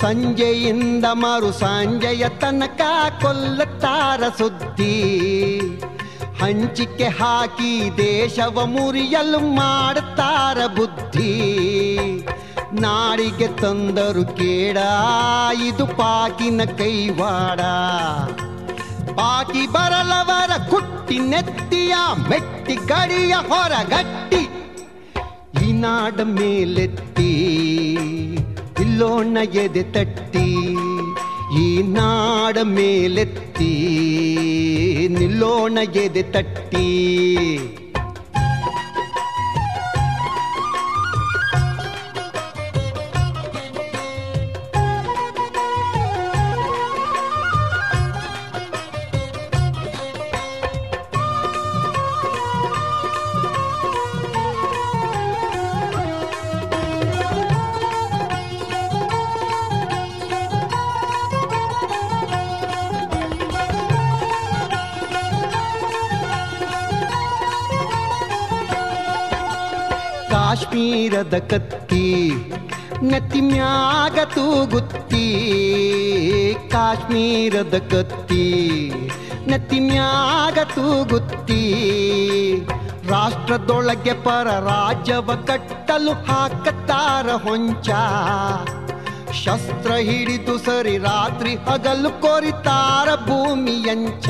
[0.00, 2.80] ಸಂಜೆಯಿಂದ ಮರು ಸಂಜೆಯ ತನಕ
[3.22, 5.00] ಕೊಲ್ಲತ್ತಾರ ಸುದ್ದಿ.
[6.42, 11.32] ಹಂಚಿಕೆ ಹಾಕಿ ದೇಶವ ಮುರಿಯಲು ಮಾಡುತ್ತಾರ ಬುದ್ಧಿ.
[12.80, 14.78] ನಾಡಿಗೆ ತಂದರು ಕೇಡ,
[15.66, 17.60] ಇದು ಪಾಕಿನ ಕೈವಾಡ.
[19.18, 21.94] ಪಾಕಿ ಬರಲವರ ಕುಟ್ಟಿ ನೆತ್ತಿಯ,
[22.30, 24.42] ಮೆಟ್ಟಿ ಗಡಿಯ ಹೊರಗಟ್ಟಿ.
[25.64, 27.30] ಈ ನಾಡ ಮೇಲೆತ್ತಿ,
[28.80, 30.48] ಇಲ್ಲೋಣ ಎದೆ ತಟ್ಟಿ.
[31.62, 33.72] ಈ ನಾಡ ಮೇಲೆತ್ತಿ,
[35.08, 36.86] ನಿಲ್ಲೋಣ ಎದೆ ತಟ್ಟಿ.
[71.24, 72.06] ಕಾಶ್ಮೀರದ ಕತ್ತಿ,
[73.02, 75.26] ನೆತ್ತಿ ಮ್ಯಾಗ ತೂಗುತ್ತಿ,
[76.70, 78.46] ಕಾಶ್ಮೀರದ ಕತ್ತಿ,
[79.46, 81.62] ನೆತ್ತಿ ಮ್ಯಾಗ ತೂಗುತ್ತಿ,
[83.08, 87.88] ರಾಷ್ಟ್ರದೊಳಗೆ ಪರ ರಾಜ್ಯವ ಕಟ್ಟಲು ಹಾಕತ್ತಾರ ಹೊಂಚ.
[89.44, 94.28] ಶಸ್ತ್ರ ಹಿಡಿದು ಸರಿ ರಾತ್ರಿ ಹಗಲು ಕೊರಿತಾರ ಭೂಮಿಯಂಚ.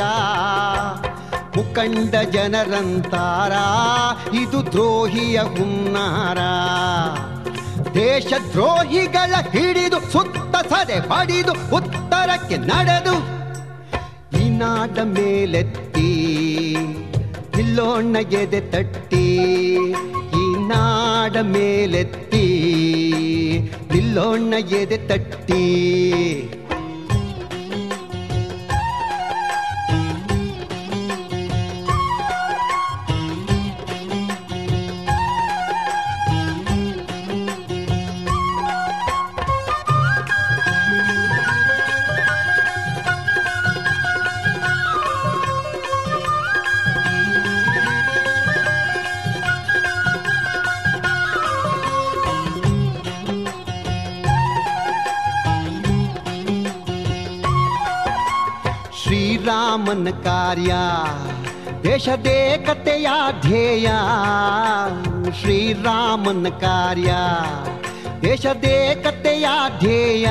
[1.56, 3.54] ಮುಖಂಡ ಜನರಂತಾರ,
[4.42, 6.38] ಇದು ದ್ರೋಹಿಯ ಹುನ್ನಾರ.
[7.94, 13.14] ದೇಶದ್ರೋಹಿಗಳ ಹಿಡಿದು ಸುತ್ತ ಸದೆ ಪಡಿದು ಉತ್ತರಕ್ಕೆ ನಡೆದು
[14.40, 16.10] ಈ ನಾಡ ಮೇಲೆತ್ತಿ
[17.56, 19.24] ನಿಲ್ಲೋಣ ಎದೆ ತಟ್ಟಿ
[20.40, 22.44] ಈ ನಾಡ ಮೇಲೆತ್ತಿ
[23.92, 25.64] ನಿಲ್ಲೋಣ ಎದೆ ತಟ್ಟಿ.
[59.94, 60.72] ಶ್ರೀರಾಮನ ಕಾರ್ಯ
[61.88, 63.08] ದೇಶದೇಕತೆಯ
[63.40, 63.88] ಧ್ಯೇಯ
[65.40, 67.12] ಶ್ರೀರಾಮನ ಕಾರ್ಯ
[68.22, 69.46] ದೇಶದೇಕತೆಯ
[69.78, 70.26] ಧ್ಯೇಯ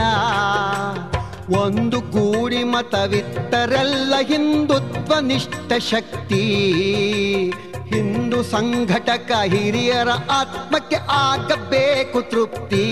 [1.58, 6.44] ಒಂದು ಗೂಡಿ ಮತವಿತ್ತರೆಲ್ಲ ಹಿಂದುತ್ವ ನಿಷ್ಠ ಶಕ್ತಿ,
[7.94, 12.86] ಹಿಂದೂ ಸಂಘಟಕ ಹಿರಿಯರ ಆತ್ಮಕ್ಕೆ ಆಗಬೇಕು ತೃಪ್ತಿ.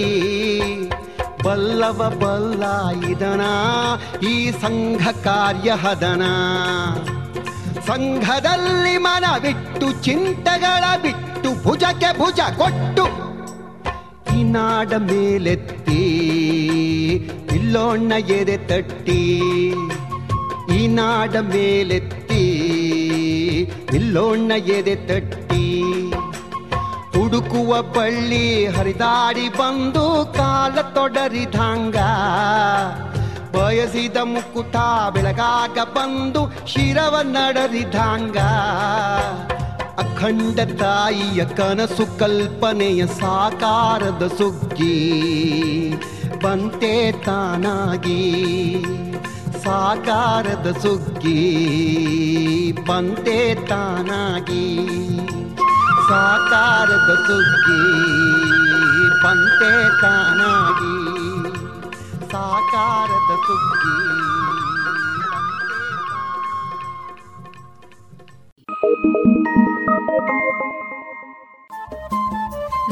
[1.46, 2.64] ಬಲ್ಲವ ಬಲ್ಲ
[3.12, 3.44] ಇದನ,
[4.30, 6.24] ಈ ಸಂಘ ಕಾರ್ಯ ಹದನ.
[7.88, 13.06] ಸಂಘದಲ್ಲಿ ಮನ ಬಿಟ್ಟು ಚಿಂತೆಗಳ ಬಿಟ್ಟು, ಭುಜಕ್ಕೆ ಭುಜ ಕೊಟ್ಟು
[14.36, 16.02] ಈ ನಾಡ ಮೇಲೆತ್ತಿ,
[17.56, 19.20] ಇಲ್ಲೋಣ್ಣ ಎದೆ ತಟ್ಟಿ.
[20.78, 22.44] ಈ ನಾಡ ಮೇಲೆತ್ತಿ,
[23.94, 25.41] ಇಲ್ಲೋಣ್ಣ ಎದೆ ತಟ್ಟಿ.
[27.42, 31.96] ಹುಡುಕುವ ಬಳ್ಳಿ ಹರಿದಾಡಿ ಬಂದು ಕಾಲ ತೊಡರಿದಂಗ.
[33.58, 34.76] ಬಯಸಿದ ಮುಕ್ಕುಟ
[35.14, 38.38] ಬೆಳಗಾಗ ಬಂದು ಶಿರವ ನಡರಿದಂಗ.
[39.98, 45.10] ಅಖಂಡ ತಾಯಿಯ ಕನಸು ಕಲ್ಪನೆಯ ಸಾಕಾರದ ಸುಗ್ಗಿ.
[46.44, 48.22] ಬಂತೆ ತಾನಾಗಿ
[49.64, 51.42] ಸಾಕಾರದ ಸುಗ್ಗಿ.
[52.88, 54.80] ಬಂತೆ ತಾನಾಗಿ
[56.12, 57.84] ಸಾಕಾರದ ಸುಗ್ಗಿ
[59.24, 60.96] ಪಂತೆ ತಾನಾಗಿ
[62.32, 63.96] ಸಾಕಾರದ ಸುಗ್ಗಿ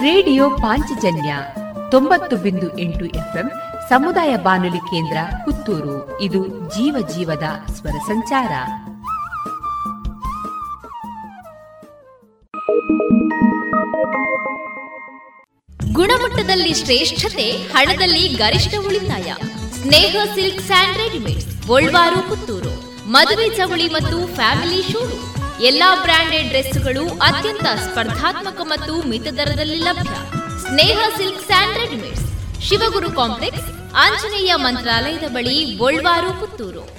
[0.01, 1.35] ರೇಡಿಯೋ ಪಾಂಚಜನ್ಯ
[1.91, 3.51] ತೊಂಬತ್ತು ಬಿಂದು ಎಂಟು ಎಫ್ಎಂ
[3.89, 6.21] ಸಮುದಾಯ ಬಾನುಲಿ ಕೇಂದ್ರ ಪುತ್ತೂರು.
[6.21, 7.43] ಇದು ಜೀವ ಜೀವದ
[7.73, 8.49] ಸ್ವರ ಸಂಚಾರ.
[15.93, 19.33] ಗುಣಮಟ್ಟದಲ್ಲಿ ಶ್ರೇಷ್ಠತೆ, ಹಣದಲ್ಲಿ ಗರಿಷ್ಠ ಉಳಿತಾಯ.
[19.81, 23.03] Sneha silk and readymades, Golwar, Puttur.
[23.05, 25.39] ಮದುವೆ ಚವಳಿ ಮತ್ತು ಫ್ಯಾಮಿಲಿ ಶೂರು.
[25.63, 30.15] ಎಲ್ಲಾ ಬ್ರಾಂಡೆಡ್ ಡ್ರೆಸ್ಗಳು ಅತ್ಯಂತ ಸ್ಪರ್ಧಾತ್ಮಕ ಮತ್ತು ಮಿತ ದರದಲ್ಲಿ ಲಭ್ಯ.
[30.61, 32.25] Sneha silk sand readymades,
[32.61, 36.98] Shivaguru complex, Anjaneya ಮಂತ್ರಾಲಯದ ಬಳಿ ಗೋಲ್ವಾರು, ಪುತ್ತೂರು.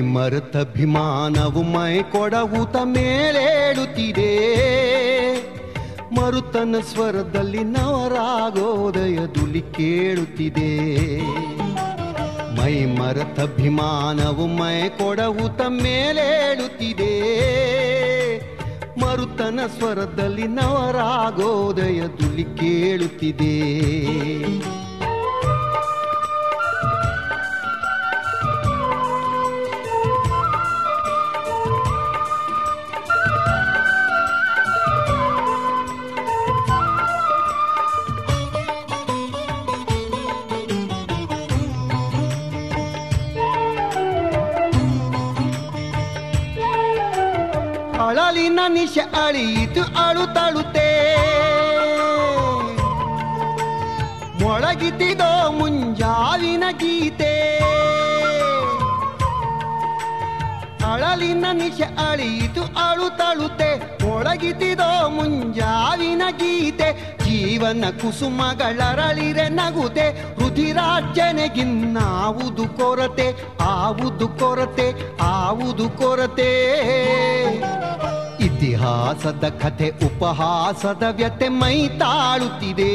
[0.00, 4.38] ಮರೆತಭಿಮಾನವು ಮೈ ಕೊಡವುತ ಮೇಲೇಳುತ್ತಿದೆ.
[6.14, 11.20] ಮರುತನ ಸ್ವರದಲ್ಲಿ ನವರಾಗೋದಯ ದುಲಿ ಕೇಳುತ್ತಿದೆ.
[12.56, 17.18] ಮೈ ಮರುತಭಿಮಾನವು ಮೈ ಕೊಡವುತ ಮೇಲೇಳುತ್ತಿದೆ.
[19.00, 23.58] ಮರುತನ ಸ್ವರದಲ್ಲಿ ನವರಾಗೋದಯ ದುಲಿ ಕೇಳುತ್ತಿದೆ.
[48.48, 50.88] ಅಳಲಿನ ನಿಶ ಅಳಿಯಿತು ಅಳುತ್ತಳುತ್ತೆ
[54.42, 57.58] ಮೊಳಗಿತಿದೋ ಮುಂಜಾವಿನ ಗೀತೆ.
[60.92, 61.80] ಅಳಲಿನ ನಿಶ
[62.10, 67.16] ಅಳಿಯಿತು ಅಳುತ್ತಳುತ್ತೆ ಮೊಳಗಿತಿದೋ ಮುಂಜಾವಿನ ಗೀತೆ.
[67.24, 70.34] ಜೀವನ ಕುಸುಮಗಳರಳಿರೆ ನಗುತೆ.
[70.40, 73.34] ರುಧಿರಾರ್ಜನೆಗಿನ್ನಾವುದು ಕೊರತೆ.
[73.60, 76.52] ಆವುದು ಕೊರತೆ ಆವುದು ಕೊರತೆ.
[78.40, 82.92] ಇತಿಹಾಸದ ಕಥೆ, ಉಪಹಾಸದ ವ್ಯತೆ ಮೈ ತಾಳುತ್ತಿದೆ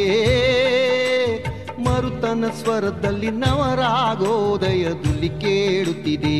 [1.83, 6.37] ಮರುತನ ಸ್ವರದಲ್ಲಿ ನವರಾಗೋದಯದಲ್ಲಿ ಕೇಳುತ್ತಿದೆ.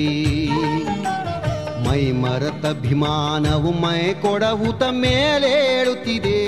[1.87, 6.39] ಮೈ ಮರತ ಅಭಿಮಾನವು ಮೈ ಕೊಡಹುತ ಮೇಲೇಳುತ್ತಿದೆ.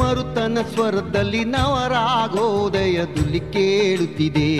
[0.00, 4.50] ಮರುತನ ಸ್ವರದಲ್ಲಿ ನವರಾಗೋದಯದಲ್ಲಿ ಕೇಳುತ್ತಿದೆ.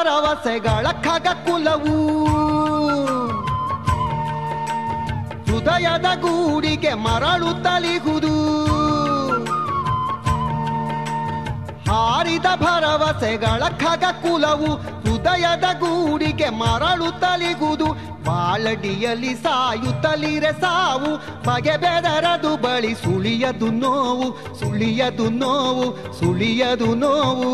[0.00, 1.94] ಭರವಸೆಗಳ ಖಗ ಕುಲವು
[5.48, 8.34] ಹೃದಯದ ಗೂಡಿಗೆ ಮರಳು ತಲಿಗುದು
[11.90, 14.70] ಹಾರಿದ ಭರವಸೆಗಳ ಖಗ ಕುಲವು
[15.04, 17.90] ಹೃದಯದ ಗೂಡಿಗೆ ಮರಳು ತಲಿಗುದು
[18.24, 21.12] ಬಾಳಡಿಯಲ್ಲಿ ಸಾಯುತ್ತಲಿರೆ ಸಾವು,
[21.46, 24.28] ಬಗೆ ಬೆದರದು ಬಳಿ ಸುಳಿಯದು ನೋವು
[24.60, 25.86] ಸುಳಿಯದು ನೋವು
[26.18, 27.52] ಸುಳಿಯದು ನೋವು.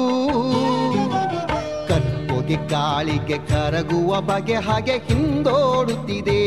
[2.46, 6.40] ಕಲ್ಪೊಗೆ ಗಾಳಿಗೆ ಕರಗುವ ಬಗೆ ಹಾಗೆ ಹಿಂದೋಡುತ್ತಿದೆ.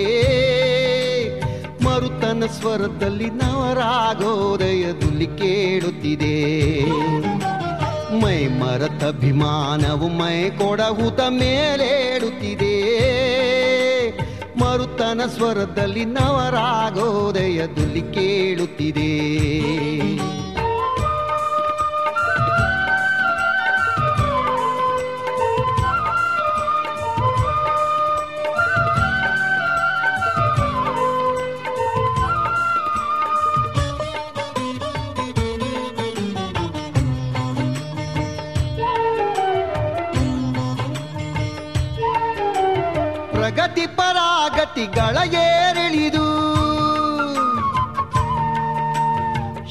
[1.84, 6.86] ಮರುತನ ಸ್ವರದಲ್ಲಿ ನವರಾಗೋದಯದಲ್ಲಿ ಕೇಳುತ್ತಿದೆ.
[8.22, 12.76] ಮೈ ಮರತ ಅಭಿಮಾನವು ಮೈ ಕೊಡಹುತ ಮೇಲೇಡುತ್ತಿದೆ.
[14.60, 19.20] ಮರುತನ ಸ್ವರದಲ್ಲಿ ನವರಾಗೋದಯದಲ್ಲಿ ಕೇಳುತ್ತಿದೆ.
[44.40, 46.26] ಪರಾಗತಿಗಳ ಏರಿಳಿದು.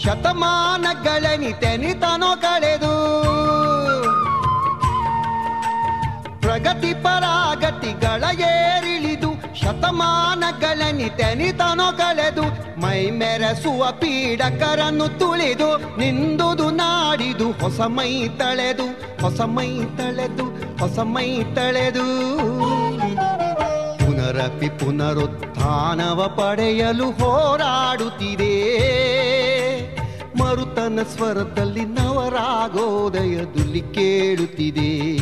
[0.02, 2.92] ಶತಮಾನಗಳೆನಿತೆನಿತನೋ ಕಳೆದು.
[6.40, 12.42] ಪ್ರಗತಿ ಪರಾಗತಿಗಳ ಏರಿಳಿದು ಶತಮಾನಗಳೆನಿತೆನಿತನೋ ಕಳೆದು.
[12.80, 22.77] ಮೈ ಮೆರೆಸುವ ಪೀಡಕರನ್ನು ತುಳಿದು, ನಿಂದುದು ನಾಡಿದು, ಹೊಸ ಮೈ ತಳೆದು, ಹೊಸ ಮೈ ತಳೆದು, ಹೊಸ ಮೈ ತಳೆದು.
[24.28, 28.52] ಪುನರಪಿ ಪುನರುತ್ಥಾನವ ಪಡೆಯಲು ಹೋರಾಡುತ್ತಿದೆ.
[30.38, 35.18] ಮರುತನ ಸ್ವರದಲ್ಲಿ ನವರಾಗೋದಯದಲ್ಲಿ ಕೇಳುತ್ತಿದೆ.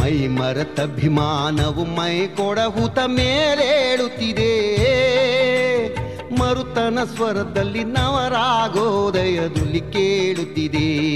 [0.00, 4.52] ಮೈ ಮರತ ಅಭಿಮಾನವು ಮೈ ಕೊಡಹುತ ಮೇಲೇಳುತ್ತಿದೆ.
[6.40, 11.08] ಮರುತನ ಸ್ವರದಲ್ಲಿ ನವರಾಗೋದಯದಲ್ಲಿ ಕೇಳುತ್ತಿದೆ.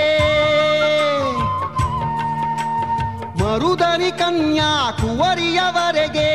[3.39, 6.29] ಮರುದನಿ ಕನ್ಯಾ ಕುವರಿಯವರೆಗೆ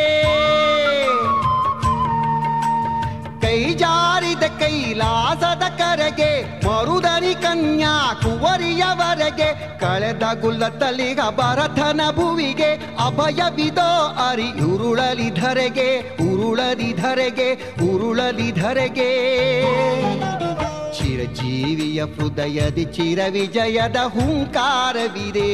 [3.43, 6.31] ಕೈ ಜಾರಿದ ಕೈಲಾಸದ ಕರೆಗೆ
[6.67, 9.49] ಮರುದನಿ ಕನ್ಯಾ ಕುವರಿಯವರೆಗೆ
[9.81, 12.71] ಕಳೆದ ಗುಲ್ಲತಲಿಗ ಭರತನ ಭುವಿಗೆ
[13.07, 13.91] ಅಭಯವಿದೋ
[14.29, 15.89] ಅರಿ ಉರುಳಲಿ ಧರೆಗೆ
[16.29, 17.51] ಉರುಳಲಿ ಧರೆಗೆ
[17.89, 19.11] ಉರುಳಲಿ ಧರೆಗೆ
[21.10, 25.50] ಚಿರಜೀವಿಯ ಹೃದಯದಿ ಚಿರ ವಿಜಯದ ಹುಂಕಾರವಿದೆ.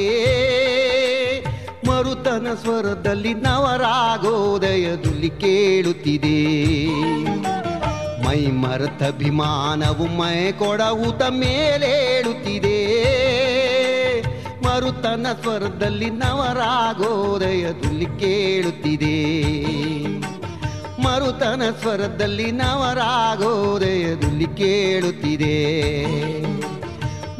[1.87, 6.43] ಮರುತನ ಸ್ವರದಲ್ಲಿ ನವರಾಗೋದಯದಲ್ಲಿ ಕೇಳುತ್ತಿದೆ.
[8.25, 12.85] ಮೈ ಮರತ ಅಭಿಮಾನವು ಮೈ ಕೊಡವುದ ಮೇಲೇಳುತ್ತಿದೆ.
[14.65, 19.35] ಮರುತನ ಸ್ವರದಲ್ಲಿ ನವರಾಗೋದಯದಲ್ಲಿ ಕೇಳುತ್ತಿದೆ.
[21.15, 25.75] ಮರುತನ ಸ್ವರದಲ್ಲಿ ನವರಾಗೋದಯದಲ್ಲಿ ಕೇಳುತ್ತಿದೆ.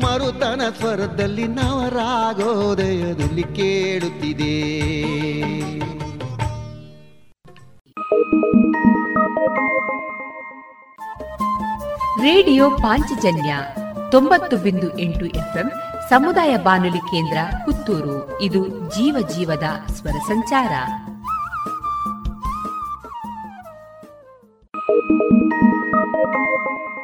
[0.02, 4.76] ಮರುತನ ಸ್ವರದಲ್ಲಿ ನವರಾಗೋದಯದಲ್ಲಿ ಕೇಳುತ್ತಿದೆ.
[12.22, 13.58] ರೇಡಿಯೋ ಪಾಂಚಜನ್ಯ
[14.12, 15.72] ತೊಂಬತ್ತು ಬಿಂದು ಎಂಟು ಎಫ್ಎಂ
[16.10, 18.42] ಸಮುದಾಯ ಬಾನುಲಿ ಕೇಂದ್ರ ಪುತ್ತೂರು.
[18.42, 20.72] ಇದು ಜೀವ ಜೀವದ ಸ್ವರ ಸಂಚಾರ.
[25.08, 26.95] Thank you.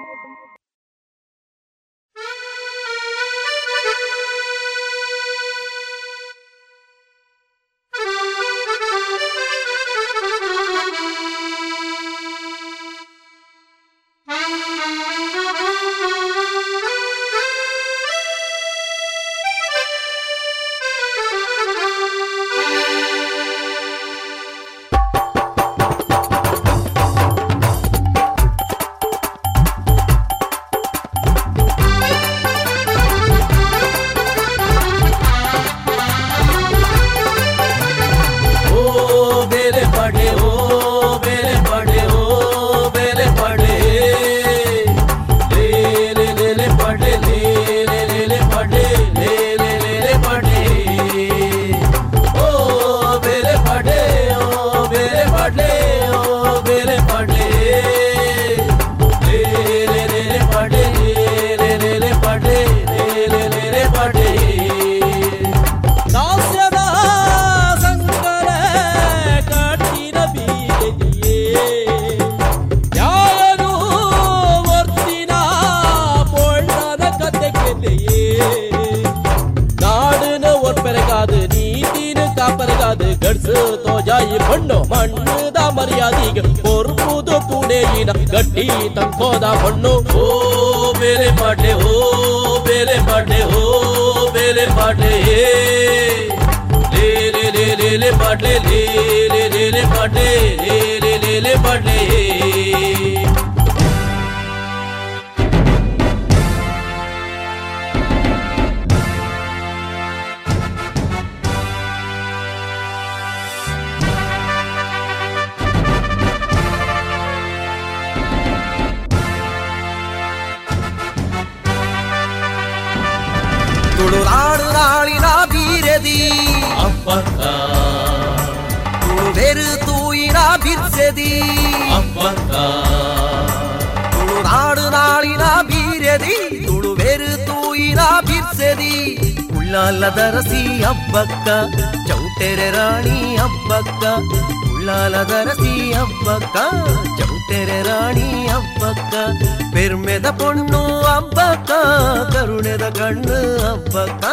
[153.31, 154.25] ನನ್ನ ಹಬ್ಬಕ್ಕ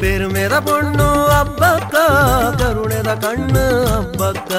[0.00, 1.94] ಬೇರು ಮೇದ ಬಣ್ಣು ಹಬ್ಬಕ್ಕ
[2.60, 4.52] ಕರುಣೆದ ಕಣ್ಣು ಹಬ್ಬಕ್ಕ.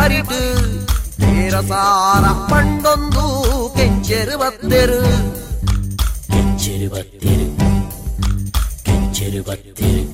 [0.00, 0.38] ಮರಿತು
[1.20, 3.24] ತೇರಸಾರ ಪಂಡೊಂದು
[3.76, 5.00] ಕೆಂಚೆರುವತ್ತೆರು
[6.30, 7.48] ಕೆಂಚೆರುವತ್ತೆರು
[8.86, 10.04] ಕೆಂಚೆರುವತ್ತೆರು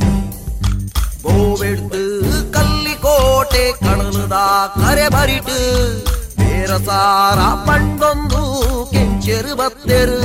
[1.27, 2.03] ಗೋವೆಡ್ದು
[2.57, 4.39] ಕಲ್ಲಿಕೋಟೆ ಕಣಲದ
[4.77, 5.59] ಕರೆ ಬರಿಟು
[6.41, 7.39] ತೇರಸಾರ
[7.69, 8.43] ಪಂಡೊಂದು
[8.93, 10.21] ಕೆಂಚೆರುವತ್ತೆರು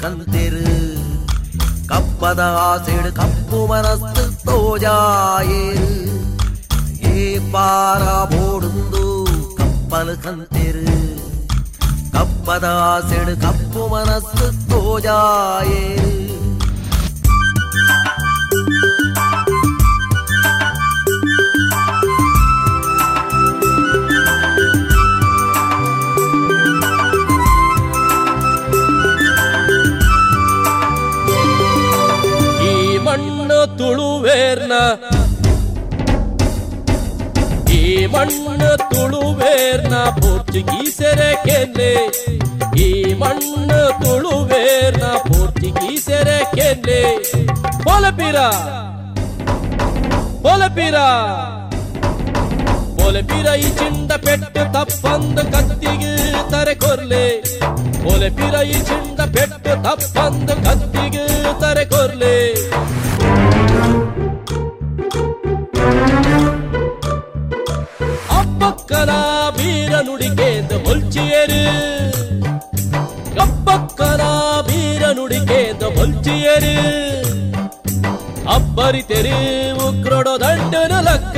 [0.00, 0.64] ಕಂತೆರು
[1.88, 5.90] ಕಪ್ಪದ ಆಸೆಡು ಕಪ್ಪು ಮನಸ್ಸು ತೋಜಾಯೇರು
[7.12, 7.22] ಏ
[7.52, 8.02] ಪಾರ
[8.32, 9.04] ಬೋಡುಂದು
[9.56, 10.84] ಕಪ್ಪಲು ಕಂತೆರು
[12.12, 16.12] ಕಪ್ಪದ ಆಸೆಡು ಕಪ್ಪು ಮನಸ್ಸು ತೋಜಾಯೇರು
[38.90, 41.92] ತುಳು ವೇರ್ನ ಪೋರ್ಚುಗೀಸರೆ ಕೆನ್ನೆ
[42.78, 47.00] ಈ ಮಣ್ಣು ತುಳು ವೇರ್ನ ಪೋರ್ಚುಗೀಸರೆ ಕೆನ್ನೆ
[47.84, 48.38] ಬೋಲಪೀರ
[50.42, 50.98] ಬೋಲಪೀರ
[52.98, 56.12] ಬೋಲಪೀರ ಈ ಚಿಂಡ ಪೆಟ್ಟು ತಪ್ಪಂದು ಕತ್ತಿಗೆ
[56.50, 57.24] ತರೆ ಕೊರ್ಲೆ
[58.02, 61.04] ಬೋಲಪೀರ ಈ ಚಿಂಡ ಪೆಟ್ಟು ತಪ್ಪಂದು ಕತ್ತಿ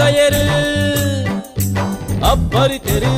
[0.01, 0.45] கயறு
[2.31, 3.15] அப்பரித்தெரு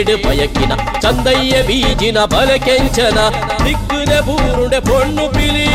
[0.00, 0.72] దిక్కేడు పయకిన
[1.02, 3.18] చందయ్య బీజిన బలకెంచన
[3.64, 5.66] దిక్కున బూరుండె పొన్ను పిలి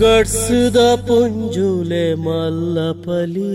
[0.00, 3.50] గడ్సుద పుంజులే మల్లపలీ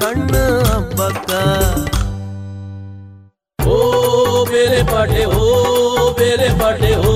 [0.00, 0.34] ಕಣ್ಣ
[0.68, 1.30] ಹಬ್ಬಕ್ಕ
[3.58, 3.76] ಓ
[4.50, 5.46] ಬೇರೆ ಪಾಟೆ ಓ
[6.18, 7.14] ಬೇರೆ ಪಾಟೆ ಓ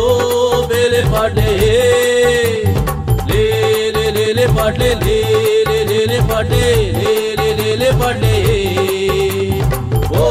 [0.73, 1.47] ಬೇರೆ ಪಾಟೆ
[3.29, 3.43] ಲೇ
[3.97, 5.17] ಲೇ ಲೇ ಲೇ ಪಾಟೆ ಲೇ
[5.69, 6.63] ಲೇ ಲೇ ಲೇ ಪಾಟೆ
[6.99, 8.35] ಲೇ ಲೇ ಲೇ ಲೇ ಪಾಟೆ
[10.17, 10.27] ಓ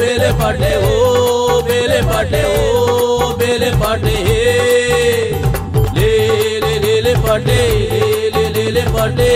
[0.00, 0.94] ಬೇರೆ ಪಾಟೆ ಓ
[1.68, 2.88] ಬೇರೆ ಪಾಟೆ ಓ
[3.40, 4.16] ಬೇರೆ ಪಾಟೆ
[5.96, 6.12] ಲೇ
[6.64, 7.58] ಲೇ ಲೇ ಲೇ ಪಾಟೆ
[7.92, 8.02] ಲೇ
[8.36, 9.30] ಲೇ ಲೇ ಲೇ ಪಾಟೆ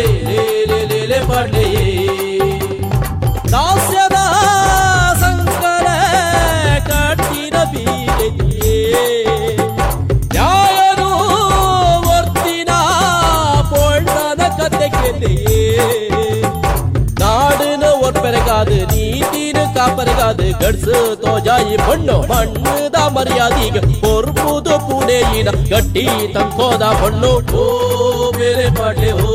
[20.03, 26.05] ಕಾಪರಗಾದು ಗಡ್ಸು ತೋಜಾಯಿ ಬಣ್ಣು ಬಣ್ಣದ ಮರ್ಯಾದಿಗೆ ಹೊರ್ಬುದು ಪುಣೆಯಿನ ಗಟ್ಟಿ
[26.35, 27.31] ತಂಕೋದ ಬಣ್ಣು.
[27.61, 29.35] ಓ ಬೇರೆ ಪಾಟೆ ಓ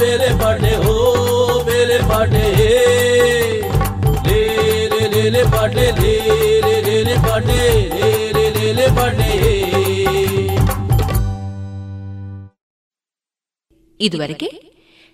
[0.00, 0.96] ಬೇರೆ ಪಾಟೆ ಓ
[1.68, 2.44] ಬೇರೆ ಪಾಟೆ
[4.26, 5.86] ಲೇಲೆ ಲೇ ಲೇ ಲೇ ಪಾಟೆ
[8.96, 9.30] ಪಾಟೆ
[14.00, 14.48] ಇದುವರೆಗೆ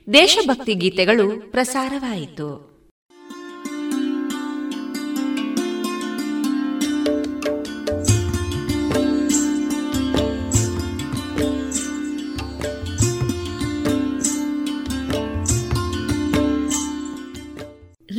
[0.07, 2.72] ದೇಶಭಕ್ತಿ ಗೀತೆಗಳು ಪ್ರಸಾರವಾಯಿತು.